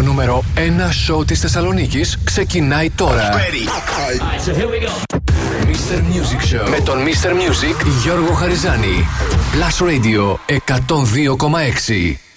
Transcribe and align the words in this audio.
Το 0.00 0.06
νούμερο 0.06 0.44
1 0.56 0.60
σοου 1.04 1.24
της 1.24 1.40
Θεσσαλονίκης 1.40 2.18
ξεκινάει 2.24 2.90
τώρα. 2.90 3.30
Mr. 5.66 5.96
Music 5.96 6.54
Show 6.54 6.68
με 6.70 6.80
τον 6.84 6.98
Mr. 6.98 7.30
Music 7.30 7.86
Γιώργο 8.02 8.32
Χαριζάνη. 8.32 9.06
Plus 9.52 9.86
Radio 9.86 10.36
102,6. 12.06 12.29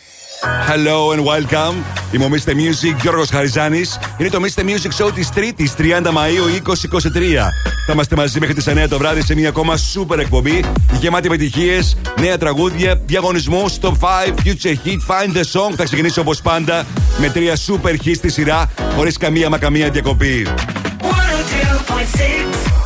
Hello 0.43 1.11
and 1.13 1.23
welcome. 1.25 1.75
Είμαι 2.11 2.25
ο 2.25 2.29
Mr. 2.31 2.49
Music 2.49 2.95
Γιώργος 3.01 3.29
Χαριζάνης. 3.29 3.99
Είναι 4.17 4.29
το 4.29 4.39
Mr. 4.41 4.61
Music 4.61 5.05
Show 5.05 5.11
της 5.13 5.29
3ης 5.35 5.75
30 5.77 6.11
Μαΐου 6.11 6.47
2023. 6.49 7.51
Θα 7.85 7.93
είμαστε 7.93 8.15
μαζί 8.15 8.39
μέχρι 8.39 8.55
τις 8.55 8.67
9 8.67 8.87
το 8.89 8.97
βράδυ 8.97 9.21
σε 9.21 9.35
μια 9.35 9.49
ακόμα 9.49 9.73
super 9.93 10.17
εκπομπή. 10.17 10.63
Γεμάτη 10.99 11.27
επιτυχίες, 11.27 11.97
νέα 12.19 12.37
τραγούδια, 12.37 13.01
διαγωνισμούς, 13.05 13.73
top 13.81 13.87
5, 13.87 14.33
future 14.43 14.75
hit, 14.85 14.99
find 15.07 15.33
the 15.37 15.43
song. 15.53 15.73
Θα 15.75 15.83
ξεκινήσω 15.83 16.21
όπως 16.21 16.41
πάντα 16.41 16.85
με 17.17 17.29
τρία 17.29 17.55
super 17.67 17.93
hit 18.05 18.15
στη 18.15 18.29
σειρά, 18.29 18.69
χωρίς 18.95 19.17
καμία 19.17 19.49
μα 19.49 19.57
καμία 19.57 19.89
διακοπή. 19.89 20.47
102.6 21.01 22.82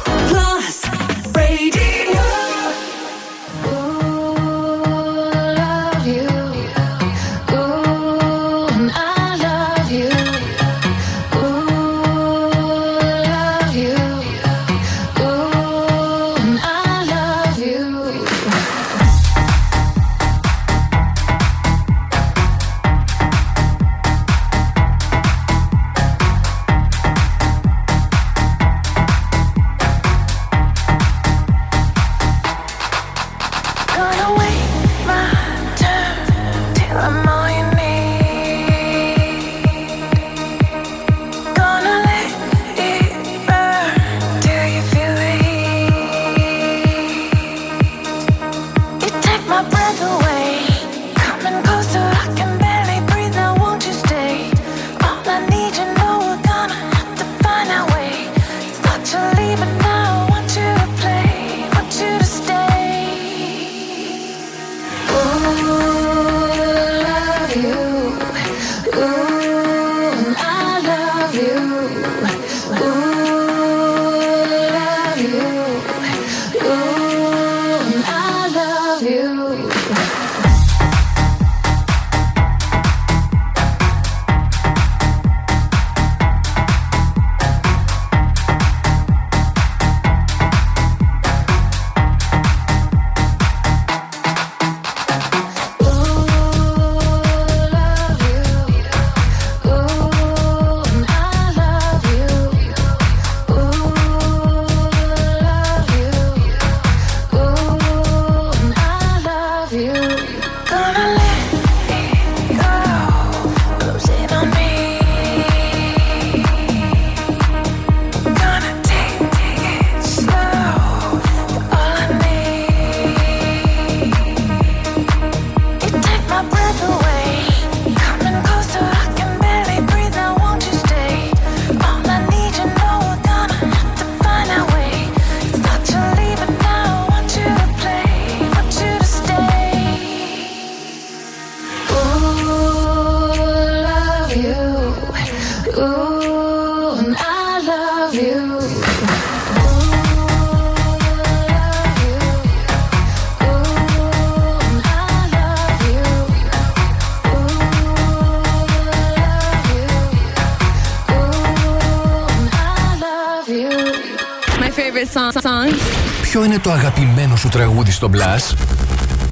το 166.59 166.71
αγαπημένο 166.71 167.35
σου 167.35 167.49
τραγούδι 167.49 167.91
στο 167.91 168.09
Blast. 168.13 168.55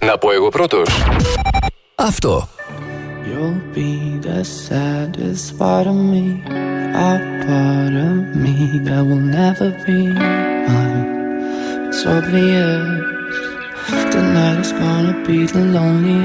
Να 0.06 0.18
πω 0.18 0.32
εγώ 0.32 0.50
πρώτος. 0.50 0.90
Αυτό. 1.96 2.48
You'll 3.28 3.78
be 3.78 4.20
the 4.28 4.44
saddest 4.44 5.46
part 5.60 5.88
of 5.88 5.98
me 6.12 6.26
A 7.10 7.14
part 7.48 7.94
of 8.08 8.16
me 8.44 8.56
that 8.86 9.02
will 9.08 9.26
never 9.42 9.70
be 9.86 10.00
mine 10.70 11.06
It's 11.88 12.02
obvious 12.16 12.86
Tonight 14.14 14.60
is 14.66 14.72
gonna 14.82 15.16
be 15.28 15.40
the 15.56 15.64
loneliest 15.76 16.25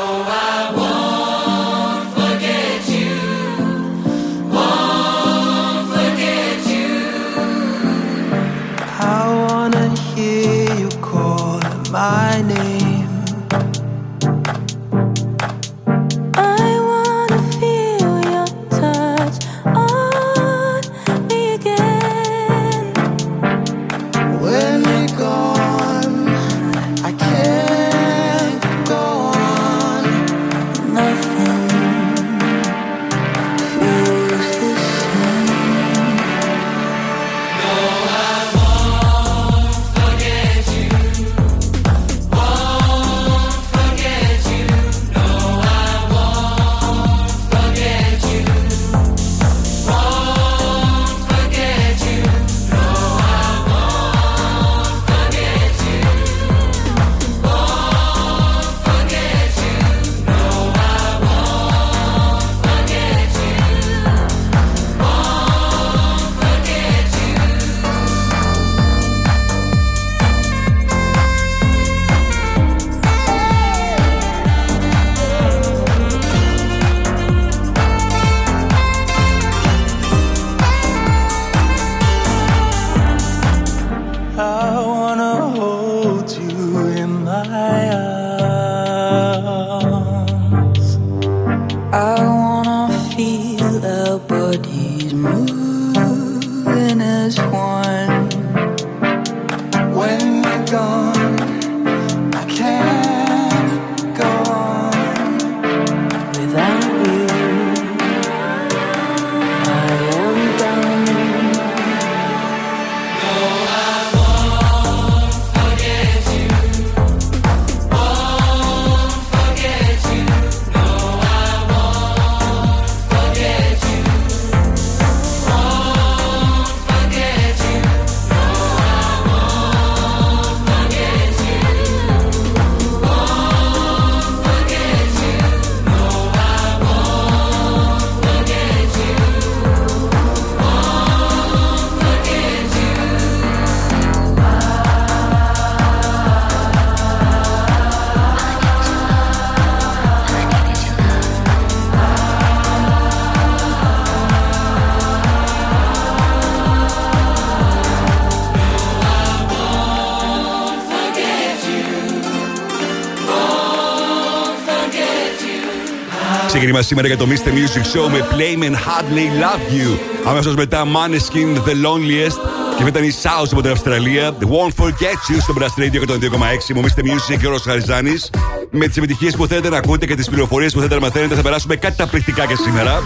ξεκίνημα 166.63 166.85
σήμερα 166.85 167.07
για 167.07 167.17
το 167.17 167.27
Mr. 167.29 167.47
Music 167.47 167.83
Show 167.97 168.09
με 168.11 168.27
Playman 168.31 168.73
Hardly 168.73 169.43
Love 169.43 169.73
You. 169.73 169.97
Αμέσως 170.25 170.55
μετά 170.55 170.85
Maneskin 170.85 171.57
The 171.57 171.71
Loneliest. 171.85 172.39
Και 172.77 172.83
μετά 172.83 172.99
η 172.99 173.11
South 173.23 173.47
από 173.51 173.61
την 173.61 173.71
Αυστραλία. 173.71 174.31
The 174.39 174.43
Won't 174.43 174.83
Forget 174.83 175.31
You 175.31 175.37
στο 175.39 175.53
Blast 175.59 175.81
Radio 175.81 176.01
102,6. 176.01 176.73
Μου 176.75 176.81
Mr. 176.81 176.99
Music 176.99 177.37
και 177.39 177.47
ο 177.47 177.49
Ρος 177.49 177.61
Χαριζάνης. 177.61 178.29
Με 178.71 178.87
τις 178.87 178.97
επιτυχίες 178.97 179.35
που 179.35 179.47
θέλετε 179.47 179.69
να 179.69 179.77
ακούτε 179.77 180.05
και 180.05 180.15
τις 180.15 180.29
πληροφορίες 180.29 180.71
που 180.71 180.77
θέλετε 180.77 180.95
να 180.95 181.01
μαθαίνετε, 181.01 181.35
θα 181.35 181.41
περάσουμε 181.41 181.75
κάτι 181.75 181.95
καταπληκτικά 181.95 182.45
και 182.45 182.55
σήμερα. 182.55 183.01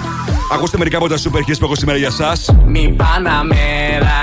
Ακούστε 0.54 0.78
μερικά 0.78 0.98
από 0.98 1.08
τα 1.08 1.16
super 1.18 1.40
hits 1.40 1.58
που 1.60 1.66
έχω 1.66 1.76
σήμερα 1.76 1.98
για 1.98 2.08
εσά. 2.08 2.36
Mi 2.74 2.86
Panamera, 3.02 4.20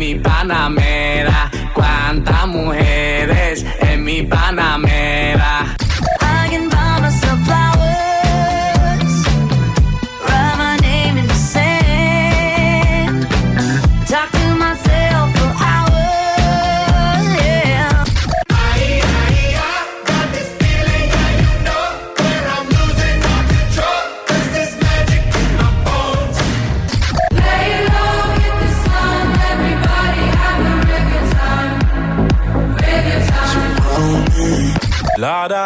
mi 0.00 0.10
Panamera, 0.26 1.40
cuánta 1.78 2.46
mujeres 2.46 3.56
en 3.88 4.04
mi 4.04 4.18
Panamera. 4.22 5.17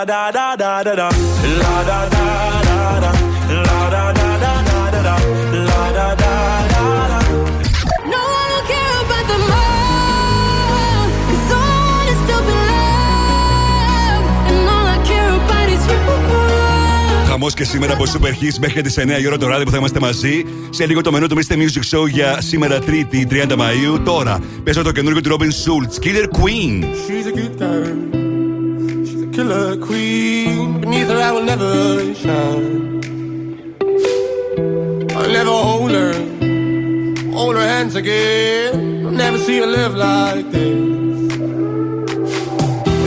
da 0.05 0.31
da 0.33 0.57
da 0.57 0.83
da 0.83 0.95
da 0.95 1.09
la 1.61 1.85
da 1.89 2.09
da 2.15 2.25
da 2.67 3.01
da 3.03 3.11
la 3.67 3.81
da 3.95 4.05
da 4.19 4.29
da 4.43 4.53
da 4.67 4.83
da 4.91 5.01
da 5.07 5.15
la 5.69 5.83
da 5.99 6.09
da 6.23 6.33
da 6.73 6.85
da 7.13 7.19
No, 8.13 8.21
I 8.41 8.47
don't 8.51 8.67
care 8.73 8.97
about 9.05 9.27
the 9.33 9.39
love 9.53 11.09
Cause 11.31 11.51
all 11.59 11.71
I 11.75 11.81
want 11.87 12.09
is 12.13 12.21
be 12.29 12.37
loved 12.71 14.27
And 14.49 14.59
all 14.75 14.87
I 14.95 14.99
care 15.11 15.33
about 15.41 15.69
is 15.75 15.83
you 15.91 15.99
Χαμό 17.29 17.51
και 17.51 17.65
σήμερα 17.65 17.93
από 17.93 18.05
Super 18.05 18.33
Hits 18.43 18.59
μέχρι 18.61 18.83
τι 18.83 18.95
9 19.19 19.23
η 19.23 19.27
ώρα 19.27 19.39
το 19.39 19.47
βράδυ 19.47 19.65
που 19.65 19.71
θα 19.71 19.77
είμαστε 19.77 20.01
μαζί. 20.01 20.45
Σε 20.71 20.87
λίγο 20.87 21.01
το 21.01 21.13
μενού 21.13 21.27
του 21.27 21.37
Mr. 21.37 21.53
Music 21.55 21.99
Show 21.99 22.09
για 22.09 22.41
σήμερα 22.41 22.79
Τρίτη, 22.79 23.27
30 23.31 23.55
Μαου. 23.57 24.03
Τώρα 24.05 24.39
παίζω 24.65 24.83
το 24.83 24.93
καινούργιο 24.93 25.21
του 25.21 25.37
Robin 25.37 25.45
Schultz, 25.45 26.05
Killer 26.05 26.27
Queen. 26.39 26.83
She's 26.83 27.27
a 27.27 27.37
good 27.39 27.59
time. 27.59 28.12
titular 29.43 29.77
queen. 29.77 30.81
Beneath 30.81 31.09
her, 31.09 31.21
I 31.21 31.33
will 31.33 31.43
never 31.43 32.15
shine. 32.15 32.93
I'll 35.17 35.31
never 35.31 35.51
hold 35.51 35.91
her, 35.91 36.13
hold 37.33 37.57
her 37.57 37.67
hands 37.75 37.95
again. 37.97 39.05
I'll 39.07 39.13
never 39.13 39.39
see 39.39 39.59
her 39.59 39.67
live 39.67 39.95
like 39.95 40.51
this. 40.51 41.33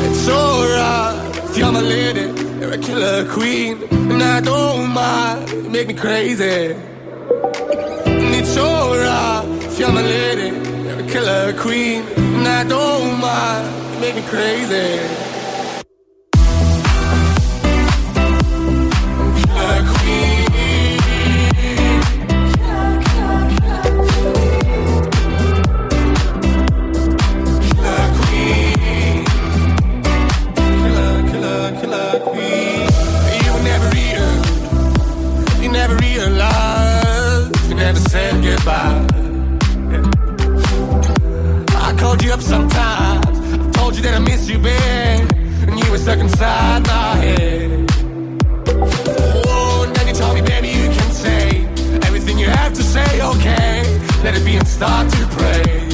It's 0.06 0.30
alright 0.30 1.36
if 1.50 1.58
you're 1.58 1.72
my 1.72 1.82
lady, 1.82 2.28
you're 2.60 2.74
a 2.74 2.78
killer 2.78 3.26
queen, 3.32 3.84
and 3.92 4.22
I 4.22 4.42
don't 4.42 4.90
mind. 4.90 5.50
You 5.50 5.70
make 5.70 5.88
me 5.88 5.94
crazy. 5.94 6.76
And 8.06 8.36
it's 8.36 8.58
alright 8.58 9.46
if 9.64 9.80
you're 9.80 9.92
my 9.92 10.02
lady, 10.02 10.50
you're 10.86 11.00
a 11.00 11.08
killer 11.08 11.54
queen, 11.54 12.04
and 12.18 12.48
I 12.48 12.64
don't 12.66 13.20
mind. 13.22 13.94
You 13.94 14.00
make 14.02 14.16
me 14.16 14.24
crazy. 14.24 15.35
up 42.36 42.42
sometimes. 42.42 43.40
I 43.54 43.72
told 43.72 43.96
you 43.96 44.02
that 44.04 44.14
I 44.14 44.20
miss 44.20 44.50
you, 44.50 44.60
babe, 44.60 45.32
and 45.68 45.80
you 45.80 45.90
were 45.90 45.98
stuck 45.98 46.20
inside 46.20 46.86
my 46.86 47.16
head. 47.24 47.90
Oh, 49.48 49.90
now 49.96 50.04
you 50.06 50.14
told 50.14 50.36
me, 50.36 50.42
baby, 50.42 50.68
you 50.68 50.88
can 50.98 51.12
say 51.12 51.66
everything 52.08 52.38
you 52.38 52.48
have 52.48 52.74
to 52.74 52.84
say, 52.84 53.22
okay? 53.22 53.84
Let 54.22 54.36
it 54.36 54.44
be 54.44 54.58
and 54.58 54.68
start 54.68 55.10
to 55.12 55.26
pray. 55.38 55.85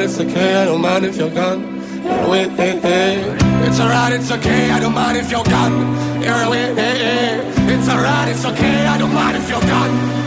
alright, 0.00 0.10
it's 0.10 0.20
okay, 0.20 0.54
I 0.54 0.64
don't 0.64 0.80
mind 0.80 1.04
if 1.04 1.16
you're 1.16 1.30
gone. 1.30 1.60
You're 2.02 2.30
with 2.30 2.58
eh, 2.58 2.80
eh. 2.82 3.66
It's 3.66 3.80
alright, 3.80 4.12
it's 4.12 4.30
okay, 4.30 4.70
I 4.70 4.80
don't 4.80 4.94
mind 4.94 5.18
if 5.18 5.30
you're 5.30 5.44
gone. 5.44 6.22
You're 6.22 6.48
with 6.48 6.78
eh, 6.78 7.74
It's 7.74 7.88
alright, 7.88 8.28
it's 8.28 8.44
okay, 8.46 8.86
I 8.86 8.96
don't 8.96 9.12
mind 9.12 9.36
if 9.36 9.48
you're 9.50 9.60
gone. 9.60 10.19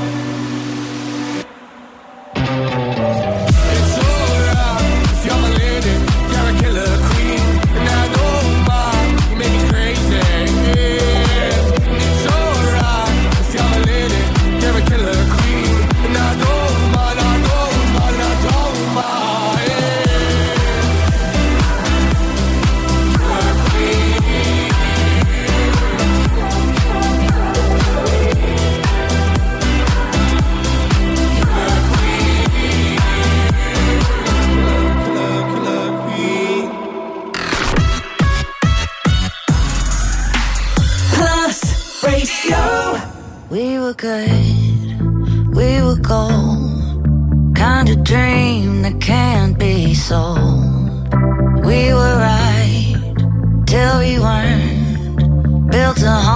to 55.96 56.33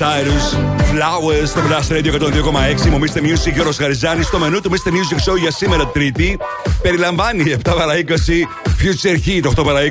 Cyrus. 0.00 0.46
Flowers 0.92 1.46
στο 1.46 1.60
Blast 1.68 1.88
Radio 1.92 2.12
102,6. 2.12 2.18
Μου 2.90 2.98
Mr. 2.98 3.18
Music 3.18 3.52
και 3.54 3.60
ο 3.60 3.62
Ροσχαριζάνη. 3.62 4.22
Στο 4.22 4.38
μενού 4.38 4.60
του 4.60 4.70
Mr. 4.70 4.88
Music 4.88 5.18
Show 5.32 5.38
για 5.38 5.50
σήμερα 5.50 5.86
Τρίτη 5.86 6.38
περιλαμβάνει 6.82 7.56
7 7.64 7.72
παρα 7.76 7.94
20 7.94 7.98
Future 8.82 9.18
Heat 9.26 9.44
8 9.60 9.64
παρα 9.64 9.80
20 9.80 9.84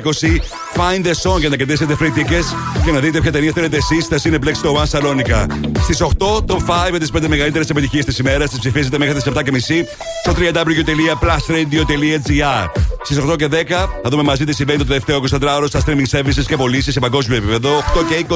Find 0.76 1.06
the 1.06 1.14
Song 1.22 1.38
για 1.38 1.48
να 1.48 1.56
κερδίσετε 1.56 1.96
free 2.00 2.12
tickets 2.18 2.54
και 2.84 2.90
να 2.90 2.98
δείτε 2.98 3.20
ποια 3.20 3.32
ταινία 3.32 3.52
θέλετε 3.54 3.76
εσείς 3.76 4.04
στα 4.04 4.16
Cineplex 4.22 4.54
στο 4.54 4.82
One 4.82 4.86
Salonica. 4.98 5.46
Στις 5.82 6.02
8 6.02 6.08
το 6.46 6.64
5 6.66 6.90
με 6.92 6.98
τις 6.98 7.10
5 7.16 7.28
μεγαλύτερες 7.28 7.70
επιτυχίες 7.70 8.04
της 8.04 8.18
ημέρας. 8.18 8.50
Τις 8.50 8.58
ψηφίζετε 8.58 8.98
μέχρι 8.98 9.14
τις 9.14 9.24
7.30 9.24 9.84
στο 10.22 10.34
www.plusradio.gr. 10.38 12.68
Στις 13.02 13.18
8 13.18 13.36
και 13.36 13.48
10 13.50 13.88
θα 14.02 14.10
δούμε 14.10 14.22
μαζί 14.22 14.44
τι 14.44 14.54
συμβαίνει 14.54 14.78
το 14.78 14.84
τελευταίο 14.84 15.22
24ωρο 15.30 15.64
στα 15.66 15.82
streaming 15.86 16.06
services 16.10 16.44
και 16.46 16.56
πωλήσει 16.56 16.92
σε 16.92 17.00
παγκόσμιο 17.00 17.36
επίπεδο. 17.36 17.78
8 17.78 17.82
και 18.08 18.26
20 18.28 18.32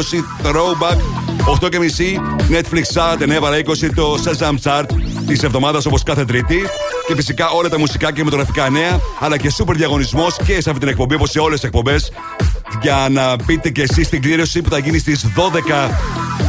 Throwback. 0.46 0.98
8 1.46 1.68
και 1.68 1.78
μισή 1.78 2.20
Netflix 2.50 2.94
Chart. 2.94 3.36
9 3.36 3.40
παρα 3.40 3.56
20 3.56 3.62
το 3.94 4.18
Shazam 4.24 4.54
Chart 4.62 4.84
της 5.26 5.42
εβδομάδας 5.42 5.86
όπως 5.86 6.02
κάθε 6.02 6.24
Τρίτη. 6.24 6.58
Και 7.06 7.14
φυσικά 7.14 7.48
όλα 7.50 7.68
τα 7.68 7.78
μουσικά 7.78 8.12
και 8.12 8.24
μετογραφικά 8.24 8.70
νέα, 8.70 9.00
αλλά 9.20 9.36
και 9.36 9.50
σούπερ 9.50 9.76
διαγωνισμός 9.76 10.36
και 10.46 10.60
σε 10.60 10.70
αυτή 10.70 10.80
την 10.80 10.88
εκπομπή 10.88 11.14
όπως 11.14 11.30
σε 11.30 11.38
όλες 11.38 11.60
τις 11.60 11.68
εκπομπές. 11.68 12.12
Για 12.82 13.06
να 13.10 13.36
πείτε 13.46 13.70
και 13.70 13.82
εσείς 13.82 14.08
την 14.08 14.22
κλήρωση 14.22 14.62
που 14.62 14.70
θα 14.70 14.78
γίνει 14.78 14.98
στις 14.98 15.26
12 15.36 15.90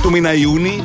του 0.02 0.12
μήνα 0.12 0.34
Ιούνι 0.34 0.84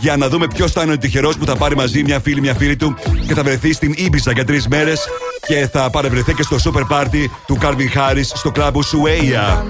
για 0.00 0.16
να 0.16 0.28
δούμε 0.28 0.46
ποιος 0.46 0.72
θα 0.72 0.82
είναι 0.82 0.92
ο 0.92 0.98
τυχερός 0.98 1.36
που 1.36 1.44
θα 1.44 1.56
πάρει 1.56 1.76
μαζί 1.76 2.02
μια 2.02 2.20
φίλη, 2.20 2.40
μια 2.40 2.54
φίλη 2.54 2.76
του 2.76 2.96
και 3.26 3.34
θα 3.34 3.42
βρεθεί 3.42 3.72
στην 3.72 3.94
Ήμπιζα 3.96 4.32
για 4.32 4.44
τρεις 4.44 4.68
μέρες 4.68 5.08
και 5.46 5.68
θα 5.72 5.90
παρευρεθεί 5.90 6.34
και 6.34 6.42
στο 6.42 6.56
super 6.64 6.96
party 6.96 7.24
του 7.46 7.58
Calvin 7.62 7.98
Harris 7.98 8.26
στο 8.34 8.50
κλαμπ 8.50 8.82
Σουέια. 8.82 9.64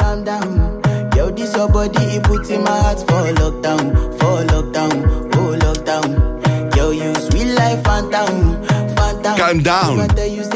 Calm 0.00 0.24
down. 0.24 0.59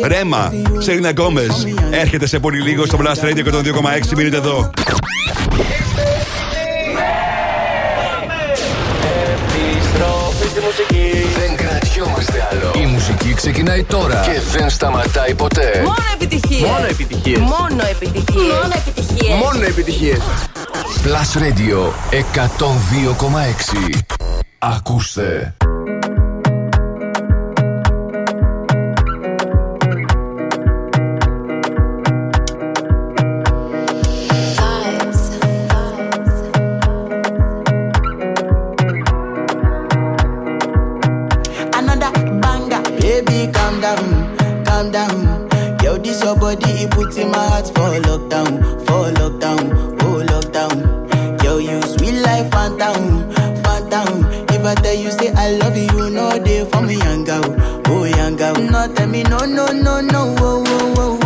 Ρέμα, 0.06 0.52
Σέρινα 0.78 1.10
Γκόμε. 1.10 1.46
Έρχεται 1.90 2.26
σε 2.26 2.38
πολύ 2.38 2.60
λίγο 2.60 2.86
στο 2.86 2.98
Blast 3.00 3.24
Radio 3.24 3.44
102,6. 3.44 4.16
Μείνετε 4.16 4.36
εδώ. 4.36 4.70
Δεν 11.38 11.56
κρατιόμαστε 11.56 12.48
άλλο. 12.50 12.82
Η 12.82 12.86
μουσική 12.86 13.34
ξεκινάει 13.34 13.82
τώρα 13.82 14.20
και 14.24 14.58
δεν 14.58 14.70
σταματάει 14.70 15.34
ποτέ. 15.34 15.82
Μόνο 15.84 15.94
επιτυχίε. 16.14 16.66
Μόνο 16.66 16.86
επιτυχίες. 16.90 17.38
Μόνο 17.38 17.82
επιτυχίες. 17.90 18.42
Μόνο 18.42 18.74
επιτυχίες. 18.74 19.34
Μόνο 19.34 19.64
επιτυχίες. 19.64 20.18
Plus 21.04 21.36
Radio 21.36 21.92
102,6 22.10 24.00
Ακούστε 24.58 25.54
Another 41.78 42.12
banger. 42.42 42.82
Baby 43.00 43.40
calm 43.52 43.74
down, 43.84 44.06
calm 44.64 44.90
down. 44.90 45.43
This 46.04 46.22
your 46.22 46.36
body, 46.36 46.70
it 46.84 46.90
puts 46.90 47.16
in 47.16 47.30
my 47.30 47.38
heart 47.48 47.66
for 47.68 47.90
lockdown, 48.08 48.60
for 48.86 49.10
lockdown, 49.18 49.96
oh 50.02 50.22
lockdown. 50.30 51.38
Girl, 51.40 51.60
you 51.60 51.80
sweet 51.82 52.20
life, 52.20 52.50
phantom, 52.52 53.32
phantom. 53.64 54.24
If 54.50 54.64
I 54.64 54.74
tell 54.74 54.94
you, 54.94 55.10
say 55.10 55.32
I 55.32 55.52
love 55.56 55.76
you, 55.76 56.10
no 56.10 56.38
day 56.44 56.64
for 56.70 56.82
me, 56.82 56.96
young 56.98 57.24
girl, 57.24 57.42
oh 57.88 58.04
young 58.04 58.36
girl. 58.36 58.54
No, 58.54 58.92
tell 58.94 59.08
me, 59.08 59.22
no, 59.24 59.38
no, 59.46 59.66
no, 59.72 60.00
no, 60.00 60.34
oh, 60.38 60.64
oh, 60.66 61.18
oh. 61.22 61.23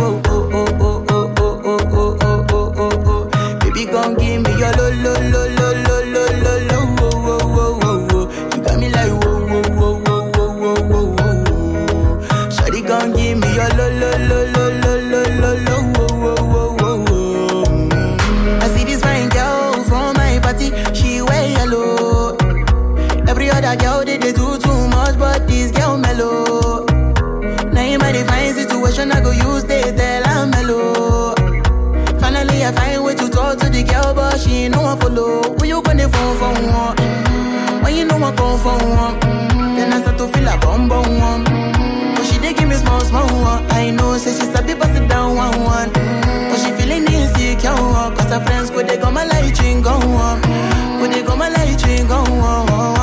for 38.63 38.77
one. 38.77 39.19
Then 39.75 39.93
I 39.93 40.01
start 40.01 40.17
to 40.17 40.27
feel 40.27 40.47
a 40.47 40.57
bum 40.57 40.87
bum 40.89 41.07
one. 41.17 41.43
But 42.15 42.25
she 42.25 42.37
did 42.39 42.57
give 42.57 42.67
me 42.67 42.75
small 42.75 42.99
small 43.01 43.27
one. 43.41 43.63
I 43.71 43.91
know, 43.91 44.17
say 44.17 44.31
she's 44.31 44.51
sabi 44.51 44.75
pass 44.75 44.95
it 44.97 45.07
down 45.07 45.35
one 45.35 45.55
one. 45.63 45.89
But 45.93 46.57
she 46.61 46.71
feeling 46.77 47.05
insecure 47.07 47.73
one. 47.73 48.15
Cause 48.15 48.31
her 48.31 48.41
friends 48.45 48.69
could 48.69 48.87
they 48.87 48.97
go 48.97 49.11
my 49.11 49.25
light 49.25 49.57
ring 49.61 49.81
go 49.81 49.95
on. 49.95 50.41
Could 50.99 51.11
they 51.11 51.23
go 51.23 51.35
my 51.35 51.49
light 51.49 51.81
ring 51.85 52.07
go 52.07 52.19
on. 52.19 52.98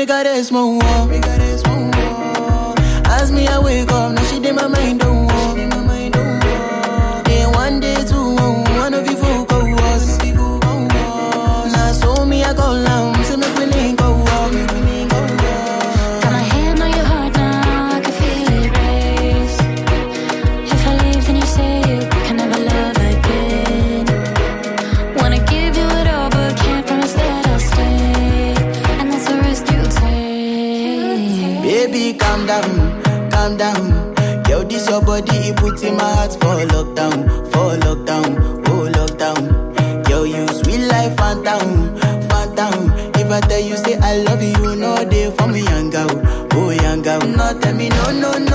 make 0.00 0.08
got 0.08 0.24
this, 0.24 0.50
my 0.50 0.64
walk. 0.64 1.29
See 35.80 35.90
my 35.92 36.12
heart 36.14 36.32
for 36.32 36.60
lockdown, 36.74 37.24
for 37.52 37.74
lockdown, 37.84 38.28
oh 38.68 38.90
lockdown. 38.98 40.04
Girl, 40.06 40.26
you 40.26 40.46
sweet 40.48 40.86
life, 40.88 41.16
phantom, 41.16 41.96
phantom. 42.28 42.92
If 43.14 43.30
I 43.30 43.40
tell 43.40 43.60
you, 43.60 43.76
say 43.78 43.96
I 43.96 44.18
love 44.18 44.42
you, 44.42 44.76
no 44.76 45.02
day 45.08 45.30
for 45.34 45.46
me, 45.46 45.62
young 45.62 45.88
girl, 45.88 46.10
oh 46.52 46.70
young 46.70 47.00
girl. 47.00 47.20
No, 47.20 47.58
tell 47.60 47.74
me, 47.74 47.88
no, 47.88 48.10
no, 48.12 48.32
no. 48.38 48.49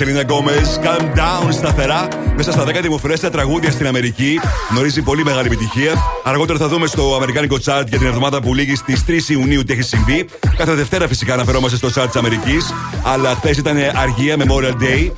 Selena 0.00 0.22
Gomez. 0.22 0.52
Calm 0.82 1.02
down 1.02 1.52
σταθερά 1.52 2.08
μέσα 2.36 2.52
στα 2.52 2.64
10 2.64 2.78
δημοφιλέστερα 2.82 3.32
τραγούδια 3.32 3.70
στην 3.70 3.86
Αμερική. 3.86 4.40
Γνωρίζει 4.70 5.02
πολύ 5.02 5.24
μεγάλη 5.24 5.46
επιτυχία. 5.46 5.92
Αργότερα 6.24 6.58
θα 6.58 6.68
δούμε 6.68 6.86
στο 6.86 7.14
Αμερικάνικο 7.14 7.56
Chart 7.56 7.84
για 7.88 7.98
την 7.98 8.06
εβδομάδα 8.06 8.40
που 8.40 8.54
λήγει 8.54 8.74
στις 8.74 9.04
3 9.06 9.28
Ιουνίου 9.28 9.64
τι 9.64 9.72
έχει 9.72 9.82
συμβεί. 9.82 10.26
Κάθε 10.56 10.74
Δευτέρα 10.74 11.08
φυσικά 11.08 11.32
αναφερόμαστε 11.34 11.76
στο 11.76 11.88
Chart 11.88 12.06
της 12.06 12.16
Αμερικής. 12.16 12.74
Αλλά 13.04 13.34
χθες 13.34 13.56
ήταν 13.56 13.76
αργία 13.94 14.36
Memorial 14.38 14.82
Day. 14.82 15.10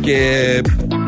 Και 0.00 0.60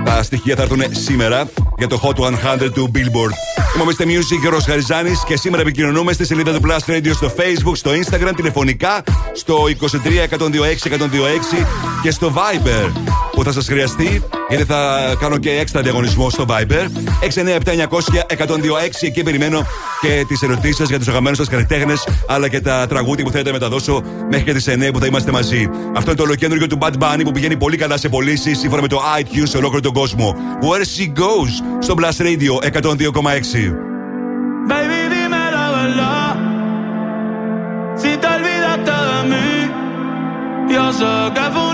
τα 0.05 0.22
στοιχεία 0.22 0.57
θα 0.57 0.62
έρθουν 0.62 0.83
σήμερα 0.90 1.48
για 1.79 1.89
το 1.89 2.01
Hot 2.03 2.23
100 2.65 2.73
του 2.73 2.91
Billboard. 2.95 3.35
Είμαι 3.75 3.83
ο 3.83 3.87
Mr. 3.87 4.03
Music 4.03 4.39
Γκίκας 4.43 4.59
Χαριζάνης 4.67 5.25
και 5.25 5.37
σήμερα 5.37 5.63
επικοινωνούμε 5.63 6.13
στη 6.13 6.27
σελίδα 6.27 6.53
του 6.53 6.61
Plus 6.67 6.91
Radio 6.91 7.11
στο 7.15 7.33
Facebook, 7.37 7.77
στο 7.77 7.91
Instagram, 7.91 8.33
τηλεφωνικά 8.37 9.03
στο 9.33 9.65
23 9.81 10.39
126 10.39 10.39
126 10.39 11.67
και 12.03 12.11
στο 12.11 12.33
Viber 12.35 13.13
που 13.35 13.44
θα 13.44 13.53
σας 13.53 13.66
χρειαστεί 13.66 14.23
γιατί 14.49 14.64
θα 14.64 15.14
κάνω 15.20 15.38
και 15.38 15.51
έξτρα 15.51 15.83
διαγωνισμό 15.83 16.31
στο 16.31 16.44
Viber. 16.49 16.87
697 17.20 17.87
126 18.29 18.47
εκεί 19.01 19.23
περιμένω 19.23 19.66
και 20.01 20.25
τις 20.29 20.42
ερωτήσεις 20.42 20.77
σας 20.77 20.88
για 20.88 20.99
τους 20.99 21.09
αγαπημένους 21.09 21.38
σας 21.38 21.49
καλλιτέχνες 21.49 22.09
αλλά 22.29 22.49
και 22.49 22.61
τα 22.61 22.87
τραγούδια 22.87 23.25
που 23.25 23.31
θέλετε 23.31 23.51
να 23.51 23.55
μεταδώσω 23.59 24.03
μέχρι 24.31 24.44
και 24.44 24.53
τις 24.53 24.68
9 24.68 24.92
που 24.92 24.99
θα 24.99 25.07
είμαστε 25.07 25.33
μαζί. 25.33 25.68
Αυτό 25.97 26.11
είναι 26.11 26.18
το 26.18 26.23
ολοκέντρο 26.23 26.66
του 26.66 26.79
Bad 26.81 26.92
Bunny 26.99 27.20
που 27.25 27.33
πηγαίνει 27.33 27.57
πολύ 27.57 27.77
καλά 27.77 27.97
σε 27.97 28.09
πωλήσεις 28.09 28.59
σύμφωνα 28.59 28.83
με 28.83 28.88
το 28.88 29.01
iTunes 29.20 29.49
σε 29.49 29.57
ολόκληρο 29.57 29.83
τον 29.83 29.92
κόσμο. 29.92 30.35
Where 30.61 30.85
she 30.99 31.07
goes 31.20 31.53
στο 31.79 31.94
Blast 31.99 32.20
Radio 32.23 32.53
102,6. 32.81 33.94
Baby, 34.70 35.01
dime 35.14 35.42
la 35.57 35.66
verdad. 35.79 36.35
Si 38.01 38.11
te 38.20 38.27
olvidaste 38.37 38.94
de 39.11 39.18
mí, 39.31 39.49
yo 40.75 40.85
sé 40.99 41.12
que 41.37 41.44
fue 41.55 41.64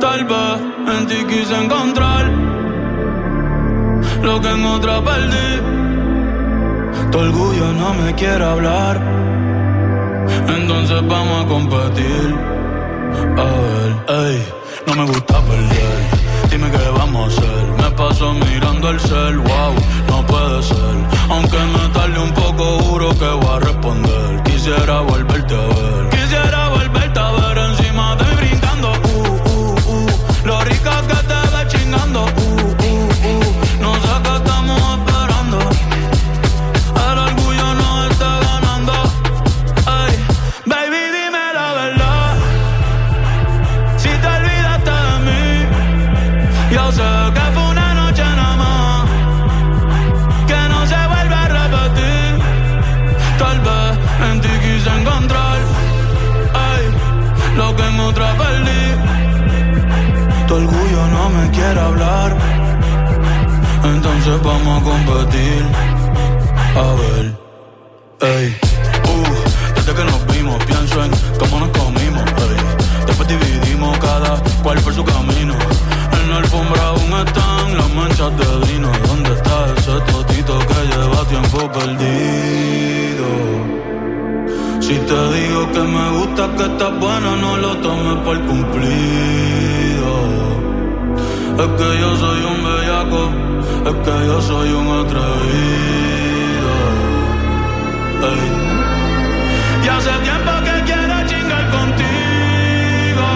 Tal 0.00 0.24
vez 0.24 0.60
en 0.96 1.06
ti 1.06 1.24
quise 1.28 1.54
encontrar 1.62 2.24
lo 4.22 4.40
que 4.40 4.50
en 4.50 4.64
otra 4.64 5.02
perdí. 5.02 5.50
Tu 7.10 7.18
orgullo 7.18 7.72
no 7.74 7.94
me 7.94 8.14
quiere 8.14 8.44
hablar. 8.44 9.00
Entonces 10.56 11.06
vamos 11.06 11.44
a 11.44 11.48
competir. 11.48 12.34
A 13.36 13.44
ver, 13.62 13.90
ey, 14.26 14.46
no 14.86 14.94
me 14.94 15.04
gusta 15.04 15.40
perder 15.42 16.20
Dime 16.50 16.70
qué 16.70 16.88
vamos 16.96 17.22
a 17.22 17.26
hacer. 17.28 17.66
Me 17.82 17.90
paso 17.96 18.32
mirando 18.34 18.90
el 18.90 19.00
cel, 19.00 19.38
wow, 19.38 19.74
no 20.08 20.26
puede 20.26 20.62
ser. 20.62 20.96
Aunque 21.28 21.58
me 21.58 21.88
tarde 21.92 22.18
un 22.18 22.32
poco, 22.32 22.64
juro 22.84 23.10
que 23.10 23.28
voy 23.28 23.56
a 23.56 23.58
responder. 23.60 24.42
Quisiera 24.44 25.00
volverte 25.00 25.54
a 25.54 25.66
ver. 25.66 26.08
Quisiera 26.10 26.69
vamos 64.70 64.82
a 64.82 64.90
competir. 64.90 65.62
A 66.76 66.92
ver, 67.00 67.24
ey. 68.20 68.56
Uh, 69.10 69.74
desde 69.74 69.94
que 69.94 70.04
nos 70.04 70.26
vimos, 70.26 70.64
pienso 70.64 71.04
en 71.04 71.10
cómo 71.38 71.60
nos 71.60 71.70
comimos, 71.70 72.24
ey. 72.46 73.06
Después 73.06 73.28
dividimos 73.28 73.98
cada 73.98 74.40
cual 74.62 74.78
por 74.80 74.94
su 74.94 75.04
camino. 75.04 75.54
En 76.12 76.30
la 76.30 76.36
alfombra 76.36 76.82
aún 76.88 77.12
están 77.26 77.76
las 77.76 77.90
manchas 77.94 78.32
de 78.38 78.72
vino. 78.72 78.88
¿Dónde 79.08 79.30
está 79.32 79.56
ese 79.76 80.12
totito 80.12 80.58
que 80.58 80.80
lleva 80.90 81.24
tiempo 81.34 81.58
perdido? 81.72 83.28
Si 84.80 84.94
te 84.94 85.20
digo 85.36 85.72
que 85.72 85.80
me 85.80 86.06
gusta 86.18 86.42
que 86.56 86.64
estás 86.64 86.92
buena, 87.00 87.36
no 87.36 87.56
lo 87.56 87.76
tomes 87.78 88.16
por 88.24 88.36
cumplido. 88.46 90.10
Es 91.62 91.70
que 91.78 92.00
yo 92.00 92.16
soy 92.16 92.40
un 92.52 92.58
bellaco, 92.64 93.20
es 93.90 93.96
que 94.04 94.26
yo 94.26 94.40
soy 94.42 94.70
un 94.72 94.88
atrevido. 95.00 96.72
Ey. 98.30 98.50
Y 99.84 99.88
hace 99.88 100.10
tiempo 100.28 100.52
que 100.66 100.82
quiero 100.84 101.26
chingar 101.26 101.70
contigo. 101.70 103.26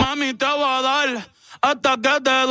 Mami, 0.00 0.34
te 0.34 0.46
voy 0.46 0.70
a 0.78 0.82
dar 0.82 1.28
hasta 1.62 1.96
que 1.96 2.20
te 2.20 2.45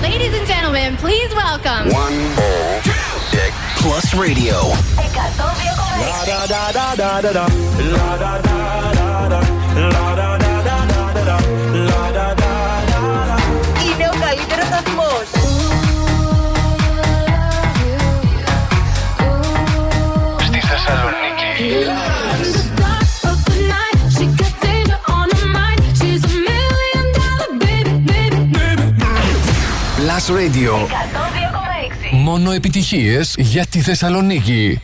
Ladies 0.00 0.34
and 0.38 0.46
gentlemen, 0.46 0.96
please 0.96 1.34
welcome. 1.34 1.92
One, 1.92 2.12
two, 2.84 2.92
Plus 3.82 4.14
Radio. 4.14 4.60
Da, 6.26 6.46
da, 6.46 7.32
da, 7.32 8.05
Μόνο 32.35 32.51
επιτυχίες 32.51 33.35
για 33.37 33.65
τη 33.65 33.81
Θεσσαλονίκη. 33.81 34.79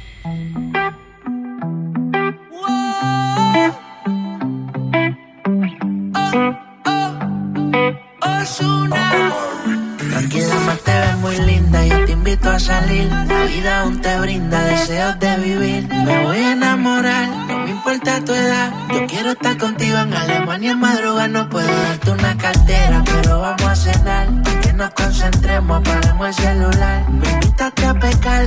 Tranquila, 10.17 10.55
más 10.65 10.79
te 10.83 10.93
ves 11.01 11.17
muy 11.17 11.37
linda. 11.49 11.85
Yo 11.85 12.05
te 12.05 12.11
invito 12.13 12.49
a 12.49 12.59
salir. 12.59 13.07
La 13.27 13.43
vida 13.45 13.81
aún 13.81 14.01
te 14.01 14.19
brinda 14.19 14.57
deseos 14.65 15.19
de 15.19 15.37
vivir. 15.37 15.87
Me 16.05 16.23
voy 16.23 16.37
a 16.37 16.51
enamorar, 16.53 17.27
no 17.47 17.59
me 17.63 17.71
importa 17.71 18.23
tu 18.25 18.33
edad. 18.33 18.71
Yo 18.93 19.05
quiero 19.05 19.29
estar 19.31 19.55
contigo 19.57 19.97
en 19.99 20.13
Alemania 20.13 20.71
en 20.71 20.79
madrugada. 20.79 21.27
No 21.27 21.49
puedo 21.49 21.67
darte 21.67 22.11
una 22.11 22.35
cartera, 22.37 23.03
pero 23.05 23.41
vamos 23.41 23.63
a 23.63 23.75
cenar. 23.75 24.27
Que 24.63 24.73
nos 24.73 24.89
concentremos, 24.91 25.77
apagamos 25.79 26.27
el 26.27 26.33
celular. 26.33 27.09
Me 27.09 27.40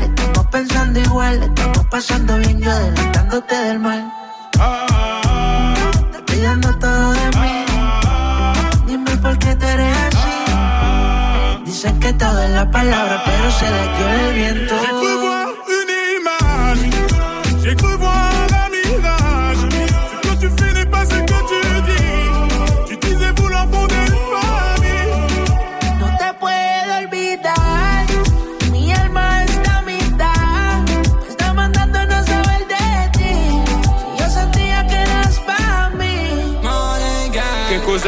estamos 0.04 0.46
pensando 0.48 1.00
igual. 1.00 1.44
Estamos 1.44 1.86
pasando 1.86 2.38
bien, 2.38 2.60
yo 2.62 2.72
adelantándote 2.72 3.56
del 3.56 3.80
mal. 3.80 4.12
Te 6.12 6.18
estoy 6.18 6.40
dando 6.42 6.76
todo 6.78 7.12
de 7.12 7.28
mí. 7.42 7.66
Dime 8.88 9.18
por 9.18 9.38
qué 9.40 9.56
tú 9.56 9.66
eres 9.66 9.98
así. 10.08 11.66
Dicen 11.66 12.00
que 12.00 12.14
todo 12.14 12.42
es 12.44 12.50
la 12.52 12.70
palabra, 12.72 13.24
pero 13.26 13.52
se 13.52 13.70
la 13.70 13.98
lleva 13.98 14.14
el 14.22 14.34
viento. 14.34 14.95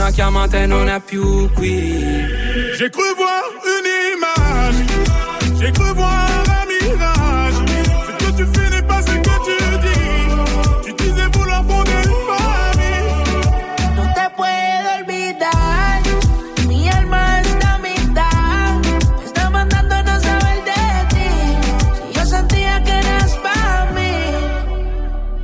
Una 0.00 0.12
chiamata 0.12 0.56
e 0.56 0.64
non 0.64 0.88
è 0.88 0.98
più 0.98 1.50
qui. 1.52 2.26
J'ai 2.78 2.88
cru 2.88 3.02
voir 3.16 3.42
une 3.62 3.86
image, 4.14 5.58
j'ai 5.58 5.70
cru 5.72 5.92
voir 5.92 6.29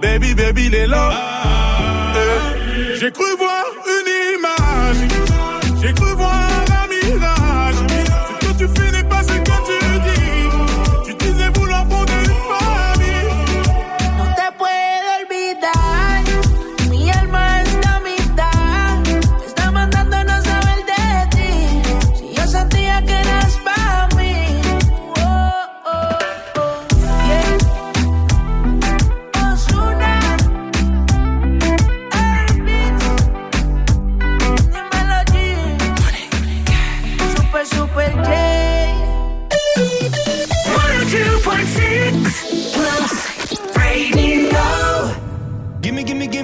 Baby, 0.00 0.34
baby, 0.34 0.68
les 0.70 0.86
lots. 0.86 0.96
Eh, 2.16 2.96
J'ai 3.00 3.10
cru 3.12 3.24
voir 3.38 3.59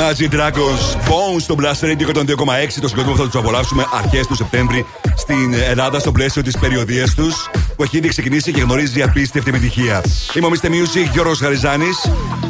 Imagine 0.00 0.32
Dragons 0.34 0.96
Bones 1.08 1.40
στο 1.40 1.54
Blast 1.58 1.84
Radio 1.84 2.06
102,6. 2.06 2.80
Το 2.80 2.88
συγκεκριμένο 2.88 3.16
θα 3.16 3.24
τους 3.24 3.34
απολαύσουμε 3.34 3.86
αρχές 3.92 4.26
του 4.26 4.34
Σεπτέμβρη 4.34 4.86
στην 5.16 5.54
Ελλάδα 5.68 5.98
στο 5.98 6.12
πλαίσιο 6.12 6.42
της 6.42 6.58
περιοδίας 6.58 7.14
τους 7.14 7.50
που 7.80 7.86
έχει 7.86 7.96
ήδη 7.96 8.08
ξεκινήσει 8.08 8.52
και 8.52 8.60
γνωρίζει 8.60 9.02
απίστευτη 9.02 9.50
επιτυχία. 9.50 10.02
Είμαι 10.34 10.46
ο 10.46 10.50
Mr. 10.52 10.66
Music 10.66 11.10
Γιώργος 11.12 11.38
Χαριζάνη 11.38 11.88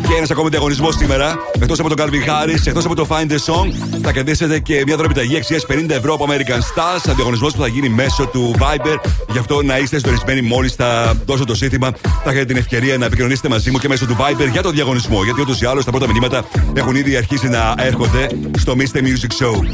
και 0.09 0.14
ένας 0.16 0.31
ακόμη 0.31 0.49
διαγωνισμός 0.49 0.95
σήμερα. 0.95 1.37
Εκτός 1.61 1.79
από 1.81 1.95
τον 1.95 2.07
Calvin 2.07 2.29
Harris, 2.29 2.66
εκτός 2.66 2.85
από 2.85 2.95
το 2.95 3.07
Find 3.11 3.31
the 3.31 3.35
Song, 3.35 3.73
θα 4.03 4.12
κερδίσετε 4.12 4.59
και 4.59 4.83
μια 4.87 4.97
δωρεπιταγή 4.97 5.37
αξίας 5.37 5.66
50 5.69 5.90
ευρώ 5.90 6.14
από 6.14 6.27
American 6.29 6.59
Stars. 6.59 7.14
Διαγωνισμός 7.14 7.55
που 7.55 7.61
θα 7.61 7.66
γίνει 7.66 7.88
μέσω 7.88 8.27
του 8.27 8.55
Viber. 8.59 8.97
Γι' 9.33 9.38
αυτό 9.38 9.62
να 9.62 9.79
είστε 9.79 9.97
συντονισμένοι 9.97 10.43
μόλις 10.43 10.75
θα 10.75 11.14
δώσω 11.27 11.45
το 11.45 11.55
σύνθημα. 11.55 11.90
Θα 12.25 12.31
έχετε 12.31 12.45
την 12.45 12.57
ευκαιρία 12.57 12.99
να 12.99 13.05
επικοινωνήσετε 13.05 13.49
μαζί 13.49 13.71
μου 13.71 13.79
και 13.79 13.88
μέσω 13.88 14.07
του 14.07 14.16
Viber 14.19 14.49
για 14.53 14.62
το 14.62 14.71
διαγωνισμό. 14.71 15.25
Γιατί 15.25 15.40
ούτως 15.40 15.61
ή 15.61 15.66
άλλως 15.66 15.85
τα 15.85 15.90
πρώτα 15.90 16.07
μηνύματα 16.07 16.45
έχουν 16.75 16.95
ήδη 16.95 17.16
αρχίσει 17.16 17.49
να 17.49 17.75
έρχονται 17.79 18.27
στο 18.59 18.75
Mr. 18.79 18.99
Music 18.99 19.45
Show. 19.45 19.64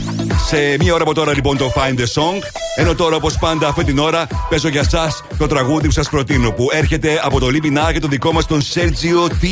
Σε 0.47 0.77
μία 0.79 0.95
ώρα 0.95 1.03
από 1.03 1.15
τώρα 1.15 1.35
λοιπόν 1.35 1.57
το 1.57 1.73
Find 1.77 1.99
the 1.99 2.21
Song. 2.21 2.41
Ενώ 2.79 2.95
τώρα 2.95 3.17
όπως 3.17 3.39
πάντα 3.39 3.69
αυτή 3.69 3.85
την 3.85 3.99
ώρα 3.99 4.27
παίζω 4.49 4.69
για 4.69 4.81
εσά 4.81 5.13
το 5.39 5.46
τραγούδι 5.47 5.87
που 5.87 5.93
σα 5.93 6.03
προτείνω 6.03 6.51
που 6.51 6.69
έρχεται 6.73 7.21
από 7.25 7.41
το 7.41 7.49
Λίμπι 7.49 7.73
και 7.93 8.01
το 8.01 8.09
δικό 8.09 8.33
μα 8.33 8.43
τον 8.43 8.61
Sergio 8.75 9.31
T. 9.31 9.45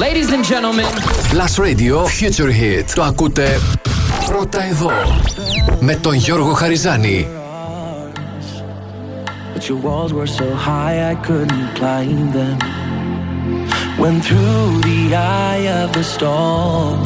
Ladies 0.00 0.30
and 0.30 0.44
gentlemen, 0.44 0.86
Last 1.38 1.58
Radio 1.58 1.96
Future 1.96 2.48
Hit. 2.48 2.84
Το 2.94 3.02
ακούτε 3.02 3.60
πρώτα 4.26 4.64
εδώ 4.64 4.90
με 5.80 5.96
τον 5.96 6.14
Γιώργο 6.14 6.52
Χαριζάνη. 6.52 7.26
But 9.54 9.68
your 9.68 9.80
walls 9.86 10.12
were 10.18 10.26
so 10.40 10.48
high 10.68 10.96
I 11.12 11.14
couldn't 11.26 11.68
climb 11.78 12.32
them. 12.38 12.58
Went 14.02 14.20
through 14.24 14.80
the 14.90 15.00
eye 15.14 15.66
of 15.82 15.88
the 15.92 16.04
storm. 16.14 17.00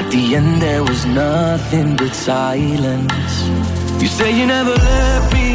At 0.00 0.08
the 0.14 0.24
end, 0.38 0.52
there 0.66 0.82
was 0.90 1.00
nothing 1.06 1.88
but 2.00 2.12
silence. 2.14 3.34
You 4.02 4.08
say 4.18 4.28
you 4.38 4.46
never 4.46 4.74
let 4.90 5.22
me, 5.32 5.48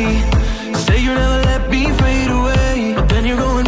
say 0.78 1.00
you 1.02 1.14
never 1.14 1.42
let 1.44 1.70
me 1.70 1.92
fade 1.94 2.30
away. 2.30 2.94
But 2.96 3.10
then 3.10 3.26
you 3.26 3.36
go 3.36 3.58
and 3.58 3.68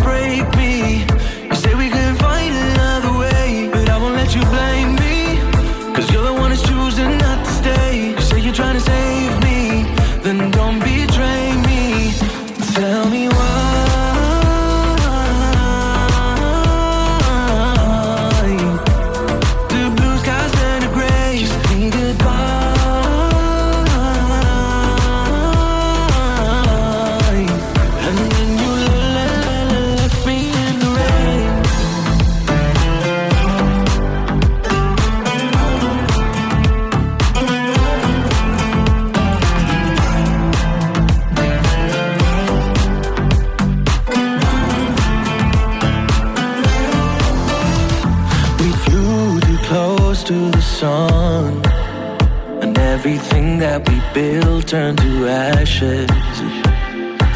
that 53.60 53.87
we 53.89 53.99
built 54.13 54.67
turned 54.67 54.97
to 54.99 55.27
ashes. 55.27 56.10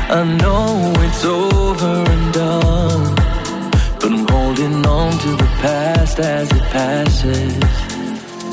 I 0.09 0.23
know 0.41 0.93
it's 1.05 1.25
over 1.25 1.95
and 2.13 2.33
done, 2.33 3.15
but 3.99 4.11
I'm 4.11 4.27
holding 4.27 4.85
on 4.85 5.11
to 5.19 5.31
the 5.43 5.49
past 5.61 6.19
as 6.19 6.49
it 6.51 6.63
passes. 6.71 7.53